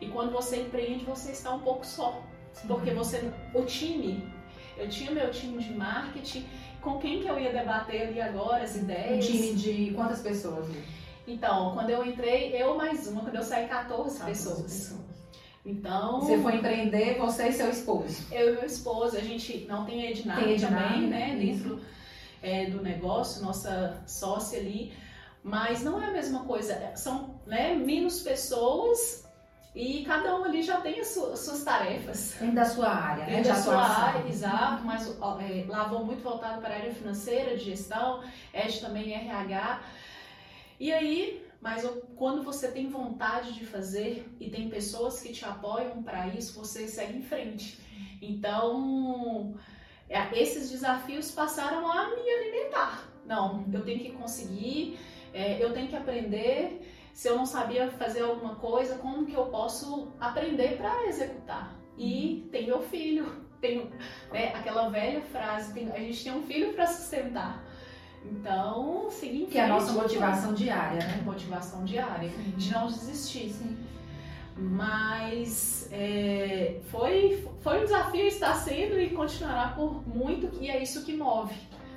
E 0.00 0.08
quando 0.08 0.32
você 0.32 0.62
empreende, 0.62 1.04
você 1.04 1.32
está 1.32 1.52
um 1.52 1.60
pouco 1.60 1.86
só, 1.86 2.22
Sim. 2.52 2.68
porque 2.68 2.90
você, 2.90 3.30
o 3.54 3.64
time, 3.64 4.30
eu 4.76 4.88
tinha 4.88 5.10
meu 5.10 5.30
time 5.30 5.62
de 5.62 5.72
marketing 5.72 6.46
com 6.80 6.98
quem 6.98 7.20
que 7.20 7.28
eu 7.28 7.38
ia 7.38 7.52
debater 7.52 8.08
ali 8.08 8.20
agora 8.20 8.62
as 8.62 8.76
ideias. 8.76 9.24
Um 9.24 9.28
time 9.28 9.54
de 9.54 9.92
quantas 9.94 10.20
pessoas? 10.20 10.68
Então, 11.26 11.72
quando 11.74 11.90
eu 11.90 12.06
entrei, 12.06 12.54
eu 12.54 12.76
mais 12.76 13.08
uma, 13.08 13.22
quando 13.22 13.34
eu 13.34 13.42
saí, 13.42 13.66
14, 13.66 14.18
14 14.18 14.24
pessoas. 14.24 14.62
pessoas. 14.62 15.06
Então. 15.64 16.20
Você 16.20 16.38
foi 16.38 16.56
empreender, 16.56 17.18
você 17.18 17.48
e 17.48 17.52
seu 17.52 17.68
esposo. 17.68 18.24
Eu 18.30 18.50
e 18.50 18.52
meu 18.52 18.64
esposo, 18.64 19.16
a 19.16 19.20
gente 19.20 19.66
não 19.66 19.84
tem 19.84 20.06
Ednar, 20.06 20.38
tem 20.38 20.52
Ednar 20.52 20.92
também, 20.92 21.08
né? 21.08 21.36
Dentro 21.36 21.80
é, 22.40 22.66
do 22.70 22.80
negócio, 22.80 23.42
nossa 23.42 24.00
sócia 24.06 24.60
ali. 24.60 24.92
Mas 25.46 25.84
não 25.84 26.02
é 26.02 26.08
a 26.08 26.10
mesma 26.10 26.40
coisa. 26.42 26.74
São 26.96 27.40
né, 27.46 27.72
menos 27.72 28.20
pessoas 28.20 29.24
e 29.72 30.04
cada 30.04 30.34
um 30.34 30.42
ali 30.42 30.60
já 30.60 30.80
tem 30.80 30.98
as 30.98 31.06
suas, 31.06 31.62
tarefas. 31.62 32.34
Dentro 32.40 32.56
da 32.56 32.64
sua 32.64 32.88
área, 32.88 33.26
né? 33.26 33.36
Dentro 33.36 33.52
da 33.52 33.54
sua 33.54 33.80
área, 33.80 34.28
exato. 34.28 34.82
Mas 34.82 35.06
é, 35.08 35.64
lá 35.68 35.84
vou 35.84 36.04
muito 36.04 36.20
voltado 36.20 36.60
para 36.60 36.74
a 36.74 36.78
área 36.78 36.92
financeira, 36.92 37.56
de 37.56 37.62
gestão, 37.62 38.24
Ed 38.52 38.80
também 38.80 39.12
RH. 39.12 39.82
E 40.80 40.92
aí, 40.92 41.46
mas 41.60 41.88
quando 42.16 42.42
você 42.42 42.72
tem 42.72 42.90
vontade 42.90 43.52
de 43.52 43.64
fazer 43.64 44.28
e 44.40 44.50
tem 44.50 44.68
pessoas 44.68 45.20
que 45.20 45.32
te 45.32 45.44
apoiam 45.44 46.02
para 46.02 46.26
isso, 46.26 46.58
você 46.58 46.88
segue 46.88 47.18
em 47.18 47.22
frente. 47.22 47.78
Então, 48.20 49.54
é, 50.08 50.36
esses 50.36 50.70
desafios 50.70 51.30
passaram 51.30 51.88
a 51.88 52.08
me 52.16 52.28
alimentar. 52.28 53.04
Não, 53.24 53.64
eu 53.72 53.84
tenho 53.84 54.00
que 54.00 54.10
conseguir, 54.10 54.98
é, 55.36 55.62
eu 55.62 55.72
tenho 55.72 55.88
que 55.88 55.96
aprender 55.96 56.80
se 57.12 57.28
eu 57.28 57.36
não 57.36 57.46
sabia 57.46 57.90
fazer 57.92 58.22
alguma 58.22 58.56
coisa, 58.56 58.96
como 58.96 59.24
que 59.24 59.34
eu 59.34 59.46
posso 59.46 60.12
aprender 60.20 60.76
para 60.76 61.06
executar? 61.06 61.74
E 61.96 62.48
tem 62.50 62.66
meu 62.66 62.82
filho, 62.82 63.44
tem 63.60 63.90
né, 64.32 64.52
aquela 64.54 64.88
velha 64.88 65.22
frase, 65.22 65.72
tem, 65.72 65.90
a 65.90 65.98
gente 65.98 66.24
tem 66.24 66.32
um 66.32 66.42
filho 66.42 66.72
para 66.74 66.86
sustentar. 66.86 67.64
Então, 68.24 69.08
seguinte. 69.10 69.52
Que 69.52 69.58
é 69.58 69.64
a 69.64 69.68
nossa 69.68 69.92
motivação 69.92 70.52
diária, 70.52 70.98
né? 71.06 71.22
Motivação 71.24 71.84
diária, 71.84 72.28
Sim. 72.28 72.54
de 72.56 72.72
não 72.72 72.86
desistir. 72.86 73.50
Sim. 73.50 73.76
Mas 74.56 75.88
é, 75.92 76.80
foi, 76.90 77.46
foi 77.60 77.80
um 77.80 77.84
desafio, 77.84 78.26
está 78.26 78.54
sendo 78.54 78.98
e 78.98 79.10
continuará 79.10 79.68
por 79.68 80.06
muito, 80.08 80.50
e 80.60 80.70
é 80.70 80.82
isso 80.82 81.04
que 81.04 81.14
move. 81.14 81.54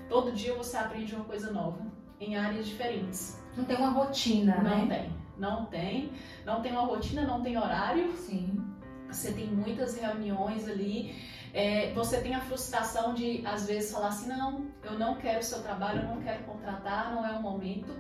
Todo 0.09 0.31
dia 0.31 0.53
você 0.53 0.75
aprende 0.75 1.15
uma 1.15 1.23
coisa 1.23 1.51
nova, 1.51 1.79
em 2.19 2.35
áreas 2.35 2.67
diferentes. 2.67 3.39
Não 3.55 3.65
tem 3.65 3.77
uma 3.77 3.89
rotina, 3.89 4.57
não 4.57 4.85
né? 4.85 5.01
tem, 5.01 5.13
não 5.37 5.65
tem. 5.65 6.11
Não 6.45 6.61
tem 6.61 6.71
uma 6.71 6.85
rotina, 6.85 7.25
não 7.25 7.41
tem 7.41 7.57
horário. 7.57 8.11
Sim. 8.13 8.59
Você 9.07 9.31
tem 9.31 9.47
muitas 9.47 9.97
reuniões 9.97 10.67
ali. 10.67 11.15
É, 11.53 11.91
você 11.93 12.21
tem 12.21 12.35
a 12.35 12.41
frustração 12.41 13.13
de, 13.13 13.43
às 13.45 13.65
vezes, 13.65 13.91
falar 13.91 14.09
assim: 14.09 14.27
não, 14.27 14.67
eu 14.83 14.97
não 14.99 15.15
quero 15.15 15.39
o 15.39 15.43
seu 15.43 15.61
trabalho, 15.63 16.01
eu 16.01 16.07
não 16.07 16.21
quero 16.21 16.43
contratar, 16.43 17.13
não 17.13 17.25
é 17.25 17.31
o 17.31 17.41
momento. 17.41 17.91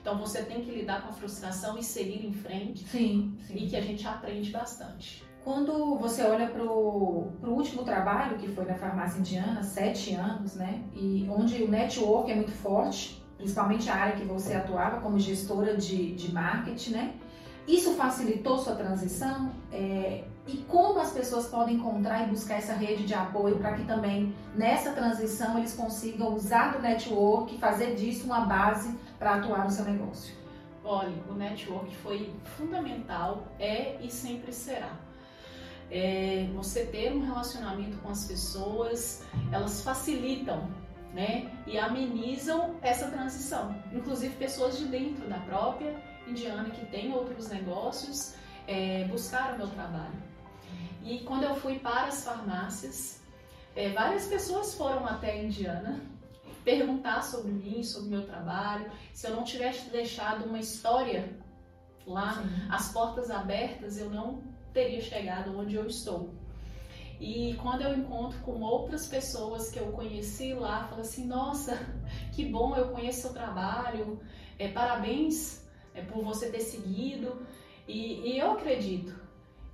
Então 0.00 0.18
você 0.18 0.42
tem 0.42 0.62
que 0.62 0.70
lidar 0.70 1.02
com 1.02 1.08
a 1.08 1.12
frustração 1.12 1.78
e 1.78 1.82
seguir 1.82 2.24
em 2.24 2.32
frente. 2.32 2.86
Sim. 2.88 3.36
sim. 3.40 3.56
E 3.56 3.68
que 3.68 3.76
a 3.76 3.80
gente 3.80 4.06
aprende 4.06 4.50
bastante. 4.50 5.24
Quando 5.42 5.96
você 5.96 6.22
olha 6.24 6.48
para 6.48 6.62
o 6.62 7.32
último 7.42 7.82
trabalho, 7.82 8.36
que 8.36 8.48
foi 8.48 8.66
na 8.66 8.74
farmácia 8.74 9.18
indiana, 9.18 9.62
sete 9.62 10.14
anos, 10.14 10.54
né? 10.54 10.84
E 10.94 11.26
onde 11.30 11.62
o 11.62 11.70
network 11.70 12.30
é 12.30 12.34
muito 12.34 12.52
forte, 12.52 13.22
principalmente 13.38 13.88
a 13.88 13.94
área 13.94 14.16
que 14.16 14.24
você 14.24 14.52
atuava 14.52 15.00
como 15.00 15.18
gestora 15.18 15.76
de, 15.76 16.14
de 16.14 16.32
marketing, 16.32 16.90
né? 16.90 17.14
Isso 17.66 17.94
facilitou 17.94 18.58
sua 18.58 18.74
transição? 18.74 19.52
É, 19.70 20.24
e 20.46 20.56
como 20.66 20.98
as 20.98 21.12
pessoas 21.12 21.46
podem 21.46 21.76
encontrar 21.76 22.26
e 22.26 22.30
buscar 22.30 22.56
essa 22.56 22.72
rede 22.72 23.04
de 23.04 23.12
apoio 23.12 23.56
para 23.56 23.74
que 23.74 23.84
também 23.84 24.34
nessa 24.54 24.92
transição 24.92 25.58
eles 25.58 25.74
consigam 25.74 26.34
usar 26.34 26.72
do 26.72 26.80
network 26.80 27.54
e 27.54 27.58
fazer 27.58 27.94
disso 27.94 28.24
uma 28.24 28.40
base 28.40 28.98
para 29.18 29.34
atuar 29.34 29.64
no 29.64 29.70
seu 29.70 29.84
negócio? 29.84 30.34
Olha, 30.82 31.12
o 31.28 31.34
network 31.34 31.94
foi 31.96 32.32
fundamental, 32.56 33.46
é 33.58 33.98
e 34.00 34.10
sempre 34.10 34.52
será. 34.52 34.96
É, 35.90 36.48
você 36.54 36.86
ter 36.86 37.12
um 37.12 37.20
relacionamento 37.20 37.98
com 37.98 38.08
as 38.08 38.24
pessoas, 38.24 39.22
elas 39.52 39.82
facilitam 39.82 40.66
né? 41.12 41.50
E 41.66 41.78
amenizam 41.78 42.76
essa 42.82 43.10
transição. 43.10 43.74
Inclusive 43.92 44.34
pessoas 44.36 44.78
de 44.78 44.86
dentro 44.86 45.28
da 45.28 45.38
própria 45.40 45.96
Indiana 46.26 46.70
que 46.70 46.84
têm 46.86 47.12
outros 47.12 47.48
negócios 47.48 48.34
é, 48.66 49.04
buscaram 49.04 49.56
meu 49.56 49.68
trabalho. 49.68 50.22
E 51.02 51.20
quando 51.20 51.44
eu 51.44 51.56
fui 51.56 51.78
para 51.78 52.06
as 52.06 52.22
farmácias, 52.22 53.22
é, 53.74 53.90
várias 53.90 54.26
pessoas 54.26 54.74
foram 54.74 55.06
até 55.06 55.32
a 55.32 55.42
Indiana 55.42 56.00
perguntar 56.64 57.22
sobre 57.22 57.50
mim, 57.50 57.82
sobre 57.82 58.10
meu 58.10 58.26
trabalho, 58.26 58.90
se 59.14 59.26
eu 59.26 59.34
não 59.34 59.42
tivesse 59.42 59.88
deixado 59.88 60.44
uma 60.44 60.58
história 60.58 61.32
lá, 62.06 62.34
Sim. 62.34 62.66
as 62.68 62.92
portas 62.92 63.30
abertas, 63.30 63.96
eu 63.98 64.10
não 64.10 64.42
teria 64.72 65.00
chegado 65.00 65.58
onde 65.58 65.76
eu 65.76 65.86
estou. 65.86 66.34
E 67.20 67.54
quando 67.60 67.82
eu 67.82 67.96
encontro 67.96 68.38
com 68.40 68.60
outras 68.60 69.06
pessoas 69.06 69.70
que 69.70 69.78
eu 69.78 69.86
conheci 69.92 70.54
lá, 70.54 70.84
falo 70.84 71.00
assim: 71.00 71.26
nossa, 71.26 71.78
que 72.32 72.44
bom, 72.44 72.76
eu 72.76 72.88
conheço 72.88 73.22
seu 73.22 73.32
trabalho, 73.32 74.20
é, 74.58 74.68
parabéns 74.68 75.66
é, 75.94 76.02
por 76.02 76.22
você 76.24 76.50
ter 76.50 76.60
seguido. 76.60 77.46
E, 77.86 78.32
e 78.32 78.38
eu 78.38 78.52
acredito. 78.52 79.28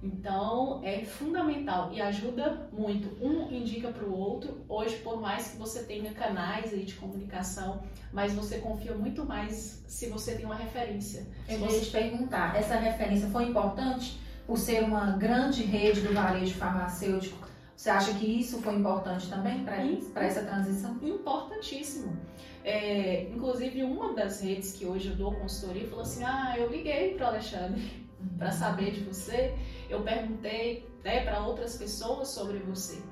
Então 0.04 0.82
é 0.84 1.02
fundamental 1.02 1.90
e 1.92 2.00
ajuda 2.00 2.68
muito. 2.70 3.08
Um 3.24 3.50
indica 3.50 3.88
para 3.90 4.04
o 4.04 4.16
outro. 4.16 4.62
Hoje, 4.68 4.96
por 4.96 5.18
mais 5.18 5.48
que 5.48 5.56
você 5.56 5.82
tenha 5.82 6.12
canais 6.12 6.72
aí 6.74 6.84
de 6.84 6.94
comunicação, 6.94 7.82
mas 8.12 8.34
você 8.34 8.58
confia 8.58 8.94
muito 8.94 9.24
mais 9.24 9.82
se 9.88 10.08
você 10.10 10.34
tem 10.34 10.44
uma 10.44 10.54
referência. 10.54 11.26
Eu 11.48 11.58
vou 11.58 11.68
te 11.68 11.90
perguntar, 11.90 12.54
essa 12.54 12.76
referência 12.76 13.28
foi 13.30 13.44
importante? 13.44 14.20
Por 14.46 14.58
ser 14.58 14.82
uma 14.84 15.12
grande 15.12 15.62
rede 15.62 16.00
do 16.00 16.12
varejo 16.12 16.54
farmacêutico, 16.54 17.48
você 17.76 17.90
acha 17.90 18.14
que 18.14 18.40
isso 18.40 18.62
foi 18.62 18.74
importante 18.74 19.28
também 19.28 19.64
para 19.64 20.24
essa 20.24 20.42
transição? 20.44 20.96
Importantíssimo. 21.02 22.16
É, 22.62 23.24
inclusive, 23.24 23.82
uma 23.82 24.14
das 24.14 24.40
redes 24.40 24.72
que 24.72 24.86
hoje 24.86 25.10
eu 25.10 25.16
dou 25.16 25.34
consultoria 25.34 25.86
falou 25.88 26.02
assim: 26.02 26.24
Ah, 26.24 26.54
eu 26.56 26.70
liguei 26.70 27.14
para 27.14 27.26
o 27.26 27.28
Alexandre 27.28 28.06
uhum. 28.20 28.38
para 28.38 28.52
saber 28.52 28.92
de 28.92 29.00
você, 29.00 29.54
eu 29.90 30.02
perguntei 30.02 30.88
né, 31.04 31.24
para 31.24 31.40
outras 31.40 31.76
pessoas 31.76 32.28
sobre 32.28 32.58
você. 32.58 33.02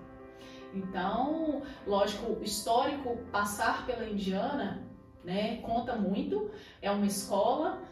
Então, 0.72 1.62
lógico, 1.86 2.32
o 2.32 2.42
histórico 2.42 3.18
passar 3.30 3.84
pela 3.84 4.08
Indiana 4.08 4.82
né, 5.24 5.58
conta 5.58 5.94
muito, 5.96 6.50
é 6.80 6.90
uma 6.90 7.06
escola, 7.06 7.82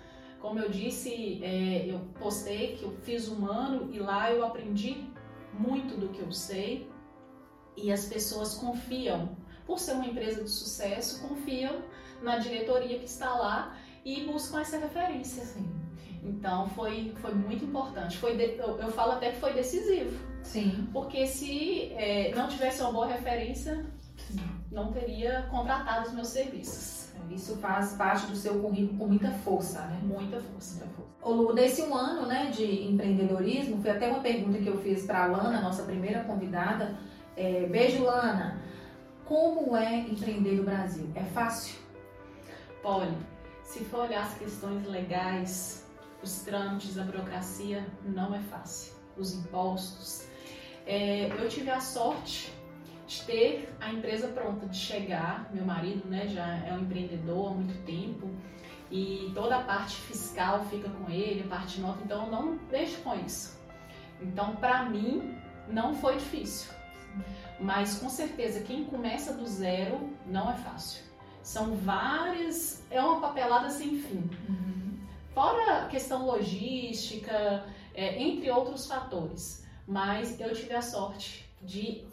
como 0.41 0.59
eu 0.59 0.71
disse, 0.71 1.43
é, 1.43 1.87
eu 1.87 2.01
postei 2.19 2.77
que 2.77 2.85
eu 2.85 2.93
fiz 3.03 3.29
um 3.29 3.47
ano 3.47 3.93
e 3.93 3.99
lá 3.99 4.33
eu 4.33 4.45
aprendi 4.45 5.07
muito 5.53 5.99
do 5.99 6.09
que 6.09 6.21
eu 6.21 6.33
sei 6.33 6.91
e 7.77 7.93
as 7.93 8.07
pessoas 8.07 8.55
confiam, 8.55 9.37
por 9.67 9.79
ser 9.79 9.93
uma 9.93 10.07
empresa 10.07 10.43
de 10.43 10.51
sucesso, 10.51 11.27
confiam 11.27 11.83
na 12.23 12.39
diretoria 12.39 12.99
que 12.99 13.05
está 13.05 13.35
lá 13.35 13.77
e 14.05 14.25
buscam 14.25 14.61
essa 14.61 14.79
referência. 14.79 15.45
Sim. 15.45 15.69
Então 16.23 16.69
foi, 16.71 17.15
foi 17.21 17.35
muito 17.35 17.65
importante. 17.65 18.17
Foi 18.19 18.37
de, 18.37 18.57
eu, 18.57 18.79
eu, 18.79 18.91
falo 18.91 19.13
até 19.13 19.33
que 19.33 19.41
foi 19.41 19.53
decisivo. 19.53 20.19
Sim. 20.43 20.89
Porque 20.93 21.27
se 21.27 21.93
é, 21.95 22.35
não 22.35 22.49
tivesse 22.49 22.83
uma 22.83 22.93
boa 22.93 23.07
referência, 23.07 23.87
não 24.71 24.93
teria 24.93 25.43
contratado 25.51 26.09
os 26.09 26.15
meus 26.15 26.29
serviços. 26.29 27.10
Isso 27.31 27.57
faz 27.57 27.93
parte 27.93 28.27
do 28.27 28.37
seu 28.37 28.55
currículo 28.61 28.99
com 28.99 29.07
muita 29.07 29.31
força, 29.31 29.81
né? 29.83 30.01
Muita 30.03 30.41
força. 30.41 30.75
Muita 30.75 30.95
força. 30.95 31.11
Ô 31.23 31.33
Lu, 31.33 31.55
desse 31.55 31.83
um 31.83 31.95
ano 31.95 32.27
né, 32.27 32.51
de 32.51 32.89
empreendedorismo, 32.91 33.81
foi 33.81 33.91
até 33.91 34.09
uma 34.09 34.21
pergunta 34.21 34.59
que 34.59 34.67
eu 34.67 34.79
fiz 34.79 35.05
para 35.05 35.25
a 35.25 35.27
Lana, 35.27 35.61
nossa 35.61 35.83
primeira 35.85 36.25
convidada. 36.25 36.97
É, 37.37 37.67
beijo, 37.67 38.05
Lana. 38.05 38.61
Como 39.25 39.77
é 39.77 39.99
empreender 39.99 40.57
no 40.57 40.65
Brasil? 40.65 41.09
É 41.15 41.23
fácil? 41.23 41.79
Olha, 42.83 43.15
se 43.63 43.85
for 43.85 44.01
olhar 44.01 44.25
as 44.25 44.35
questões 44.35 44.85
legais, 44.87 45.87
os 46.23 46.41
trâmites, 46.41 46.99
a 46.99 47.05
burocracia, 47.05 47.87
não 48.05 48.35
é 48.35 48.41
fácil. 48.41 48.95
Os 49.17 49.35
impostos. 49.35 50.27
É, 50.87 51.29
eu 51.29 51.49
tive 51.49 51.71
a 51.71 51.81
sorte 51.81 52.53
de 53.11 53.23
ter 53.23 53.75
a 53.81 53.93
empresa 53.93 54.29
pronta, 54.29 54.67
de 54.67 54.77
chegar. 54.77 55.51
Meu 55.53 55.65
marido 55.65 56.09
né, 56.09 56.29
já 56.29 56.47
é 56.65 56.73
um 56.73 56.83
empreendedor 56.83 57.51
há 57.51 57.55
muito 57.55 57.85
tempo 57.85 58.31
e 58.89 59.33
toda 59.35 59.57
a 59.57 59.63
parte 59.65 59.97
fiscal 59.97 60.65
fica 60.67 60.89
com 60.89 61.11
ele, 61.11 61.43
a 61.43 61.49
parte 61.49 61.81
nota, 61.81 61.99
então 62.05 62.27
eu 62.27 62.31
não 62.31 62.57
deixo 62.71 63.03
com 63.03 63.15
isso. 63.17 63.59
Então, 64.23 64.55
para 64.57 64.85
mim, 64.85 65.37
não 65.69 65.95
foi 65.95 66.17
difícil. 66.19 66.73
Mas 67.59 67.99
com 67.99 68.09
certeza, 68.09 68.61
quem 68.63 68.85
começa 68.85 69.33
do 69.33 69.45
zero 69.45 70.09
não 70.27 70.49
é 70.49 70.57
fácil. 70.57 71.03
São 71.43 71.75
várias, 71.75 72.87
é 72.91 73.03
uma 73.03 73.21
papelada 73.21 73.71
sem 73.71 73.97
fim. 73.99 74.31
Uhum. 74.49 74.99
Fora 75.35 75.83
a 75.83 75.89
questão 75.89 76.27
logística, 76.27 77.65
é, 77.93 78.23
entre 78.23 78.51
outros 78.51 78.87
fatores. 78.87 79.67
Mas 79.87 80.39
eu 80.39 80.55
tive 80.55 80.75
a 80.75 80.83
sorte 80.83 81.51
de 81.61 82.05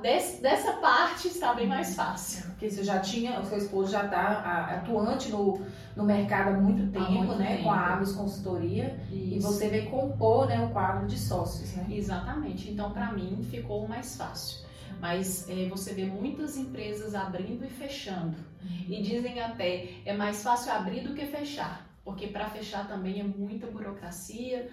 desse, 0.00 0.42
dessa 0.42 0.74
parte 0.74 1.28
está 1.28 1.54
bem 1.54 1.66
mais 1.66 1.94
fácil. 1.94 2.44
Porque 2.50 2.70
você 2.70 2.84
já 2.84 3.00
tinha, 3.00 3.40
o 3.40 3.44
seu 3.44 3.58
esposo 3.58 3.90
já 3.90 4.04
está 4.04 4.76
atuante 4.76 5.30
no, 5.30 5.60
no 5.96 6.04
mercado 6.04 6.50
há 6.50 6.52
muito 6.52 6.92
tempo, 6.92 7.04
há 7.04 7.10
muito 7.10 7.34
né? 7.36 7.56
Tempo. 7.56 7.64
Com 7.64 7.70
a 7.70 7.94
Abus 7.94 8.12
Consultoria. 8.12 9.00
Isso. 9.10 9.34
E 9.34 9.38
você 9.40 9.68
veio 9.68 9.90
compor 9.90 10.46
né, 10.46 10.64
o 10.64 10.70
quadro 10.70 11.06
de 11.06 11.18
sócios, 11.18 11.74
né? 11.74 11.86
Exatamente. 11.90 12.70
Então, 12.70 12.90
para 12.90 13.12
mim, 13.12 13.46
ficou 13.50 13.88
mais 13.88 14.16
fácil. 14.16 14.64
Mas 15.00 15.48
é, 15.48 15.68
você 15.68 15.94
vê 15.94 16.04
muitas 16.04 16.56
empresas 16.56 17.14
abrindo 17.14 17.64
e 17.64 17.70
fechando. 17.70 18.36
Uhum. 18.62 18.86
E 18.88 19.02
dizem 19.02 19.40
até, 19.40 19.88
é 20.04 20.12
mais 20.12 20.42
fácil 20.42 20.72
abrir 20.72 21.00
do 21.00 21.14
que 21.14 21.26
fechar. 21.26 21.88
Porque 22.04 22.26
para 22.28 22.48
fechar 22.50 22.86
também 22.86 23.20
é 23.20 23.24
muita 23.24 23.66
burocracia. 23.66 24.70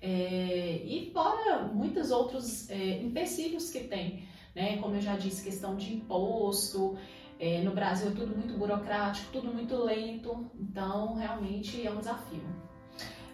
É, 0.00 0.82
e 0.84 1.10
fora 1.12 1.62
muitos 1.62 2.10
outros 2.10 2.68
é, 2.70 3.00
empecilhos 3.00 3.70
que 3.70 3.84
tem 3.84 4.24
né? 4.54 4.78
Como 4.78 4.94
eu 4.94 5.00
já 5.00 5.16
disse, 5.16 5.42
questão 5.42 5.76
de 5.76 5.94
imposto. 5.94 6.96
É, 7.38 7.60
no 7.62 7.72
Brasil 7.72 8.08
é 8.08 8.14
tudo 8.14 8.36
muito 8.36 8.56
burocrático, 8.56 9.32
tudo 9.32 9.52
muito 9.52 9.76
lento, 9.76 10.48
então 10.54 11.14
realmente 11.14 11.84
é 11.84 11.90
um 11.90 11.98
desafio. 11.98 12.44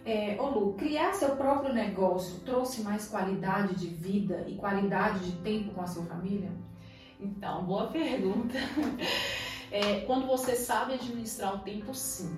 É, 0.05 0.41
ô 0.41 0.49
Lu, 0.49 0.73
criar 0.73 1.13
seu 1.13 1.37
próprio 1.37 1.75
negócio 1.75 2.41
trouxe 2.41 2.81
mais 2.81 3.07
qualidade 3.09 3.75
de 3.75 3.89
vida 3.89 4.47
e 4.49 4.55
qualidade 4.55 5.21
de 5.21 5.33
tempo 5.41 5.75
com 5.75 5.83
a 5.83 5.87
sua 5.87 6.05
família? 6.07 6.51
Então, 7.21 7.65
boa 7.65 7.89
pergunta. 7.89 8.55
É, 9.71 10.01
quando 10.07 10.27
você 10.27 10.57
sabe 10.57 10.95
administrar 10.95 11.57
o 11.57 11.59
tempo, 11.59 11.93
sim. 11.93 12.35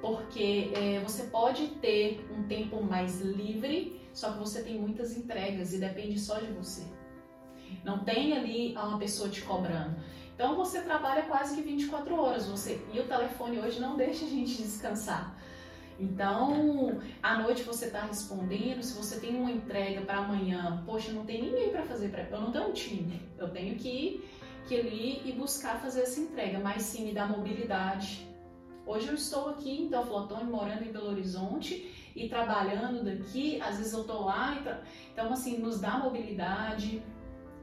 Porque 0.00 0.70
é, 0.72 1.00
você 1.00 1.24
pode 1.24 1.66
ter 1.80 2.24
um 2.30 2.44
tempo 2.44 2.80
mais 2.80 3.20
livre, 3.20 4.00
só 4.12 4.32
que 4.32 4.38
você 4.38 4.62
tem 4.62 4.78
muitas 4.78 5.16
entregas 5.16 5.74
e 5.74 5.78
depende 5.78 6.20
só 6.20 6.38
de 6.38 6.52
você. 6.52 6.84
Não 7.84 8.04
tem 8.04 8.36
ali 8.36 8.74
uma 8.76 8.98
pessoa 8.98 9.28
te 9.28 9.42
cobrando. 9.42 9.96
Então 10.34 10.56
você 10.56 10.80
trabalha 10.82 11.22
quase 11.22 11.56
que 11.56 11.62
24 11.62 12.14
horas. 12.20 12.46
Você 12.46 12.84
e 12.92 13.00
o 13.00 13.04
telefone 13.04 13.58
hoje 13.58 13.80
não 13.80 13.96
deixa 13.96 14.24
a 14.24 14.28
gente 14.28 14.56
descansar. 14.56 15.36
Então, 15.98 17.00
à 17.22 17.38
noite 17.38 17.62
você 17.62 17.86
está 17.86 18.02
respondendo, 18.02 18.82
se 18.82 18.96
você 18.96 19.20
tem 19.20 19.36
uma 19.36 19.50
entrega 19.50 20.00
para 20.00 20.18
amanhã, 20.18 20.82
poxa, 20.84 21.12
não 21.12 21.24
tem 21.24 21.40
ninguém 21.40 21.70
para 21.70 21.84
fazer 21.84 22.12
eu 22.30 22.40
não 22.40 22.50
tenho 22.50 22.68
um 22.68 22.72
time. 22.72 23.22
Eu 23.38 23.48
tenho 23.50 23.76
que 23.76 24.24
que 24.66 24.74
ir 24.74 25.22
e 25.26 25.32
buscar 25.32 25.78
fazer 25.80 26.02
essa 26.02 26.20
entrega, 26.20 26.58
mas 26.58 26.82
sim 26.82 27.04
me 27.04 27.12
dá 27.12 27.26
mobilidade. 27.26 28.26
Hoje 28.86 29.08
eu 29.08 29.14
estou 29.14 29.50
aqui 29.50 29.82
em 29.82 29.88
Teoflotone, 29.88 30.50
morando 30.50 30.84
em 30.84 30.92
Belo 30.92 31.10
Horizonte 31.10 32.12
e 32.14 32.28
trabalhando 32.28 33.04
daqui, 33.04 33.60
às 33.60 33.78
vezes 33.78 33.92
eu 33.92 34.02
estou 34.02 34.24
lá, 34.24 34.56
então 35.12 35.32
assim, 35.32 35.58
nos 35.58 35.80
dá 35.80 35.98
mobilidade, 35.98 37.02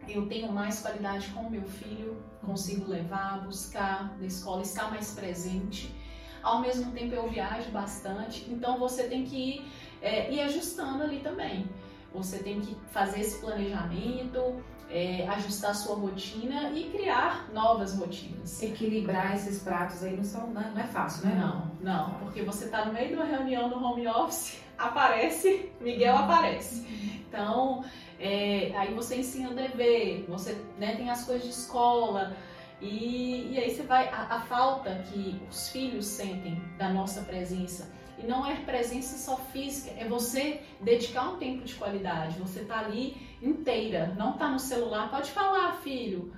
eu 0.08 0.28
tenho 0.28 0.52
mais 0.52 0.82
qualidade 0.82 1.28
com 1.30 1.42
o 1.42 1.50
meu 1.50 1.64
filho, 1.64 2.22
consigo 2.42 2.90
levar, 2.90 3.42
buscar 3.42 4.18
na 4.20 4.26
escola, 4.26 4.62
estar 4.62 4.90
mais 4.90 5.14
presente. 5.14 5.94
Ao 6.42 6.60
mesmo 6.60 6.92
tempo 6.92 7.14
eu 7.14 7.30
viajo 7.30 7.70
bastante, 7.72 8.50
então 8.50 8.80
você 8.80 9.04
tem 9.04 9.24
que 9.24 9.36
ir, 9.36 9.72
é, 10.02 10.34
ir 10.34 10.42
ajustando 10.42 11.04
ali 11.04 11.20
também. 11.20 11.70
Você 12.14 12.40
tem 12.40 12.60
que 12.60 12.76
fazer 12.92 13.22
esse 13.22 13.40
planejamento, 13.40 14.62
é, 14.92 15.26
ajustar 15.30 15.74
sua 15.74 15.96
rotina 15.96 16.72
e 16.72 16.90
criar 16.90 17.50
novas 17.54 17.98
rotinas. 17.98 18.62
Equilibrar 18.62 19.36
esses 19.36 19.60
pratos 19.64 20.04
aí 20.04 20.18
não, 20.18 20.24
são, 20.24 20.48
não 20.48 20.78
é 20.78 20.84
fácil, 20.84 21.28
né? 21.28 21.36
Não, 21.36 21.72
não, 21.82 22.14
porque 22.20 22.42
você 22.42 22.66
está 22.66 22.86
no 22.86 22.94
meio 22.94 23.08
de 23.08 23.14
uma 23.14 23.26
reunião 23.26 23.70
no 23.70 23.82
home 23.84 24.06
office, 24.08 24.62
aparece, 24.78 25.72
Miguel 25.80 26.18
aparece. 26.18 26.86
Então, 27.28 27.86
é, 28.22 28.72
aí 28.76 28.94
você 28.94 29.16
ensina 29.16 29.50
o 29.50 29.56
dever, 29.56 30.26
você 30.30 30.56
né, 30.78 30.96
tem 30.96 31.10
as 31.10 31.26
coisas 31.26 31.44
de 31.44 31.50
escola, 31.50 32.38
e, 32.80 33.54
e 33.54 33.60
aí 33.60 33.70
você 33.70 33.84
vai. 33.84 34.10
A, 34.10 34.36
a, 34.36 34.42
falta 34.42 35.04
que 35.12 35.40
os 35.50 35.70
filhos 35.70 36.06
sentem 36.06 36.62
da 36.78 36.90
nossa 36.90 37.22
presença. 37.22 37.92
E 38.18 38.26
não 38.26 38.46
é 38.46 38.56
presença 38.58 39.18
só 39.18 39.38
física, 39.38 39.92
é 39.98 40.08
você 40.08 40.62
dedicar 40.80 41.30
um 41.30 41.38
tempo 41.38 41.64
de 41.64 41.74
qualidade. 41.76 42.40
Você 42.40 42.64
tá 42.64 42.80
ali 42.80 43.16
inteira, 43.42 44.14
não 44.18 44.34
tá 44.34 44.50
no 44.50 44.60
celular. 44.60 45.10
Pode 45.10 45.32
falar, 45.32 45.74
filho. 45.78 46.34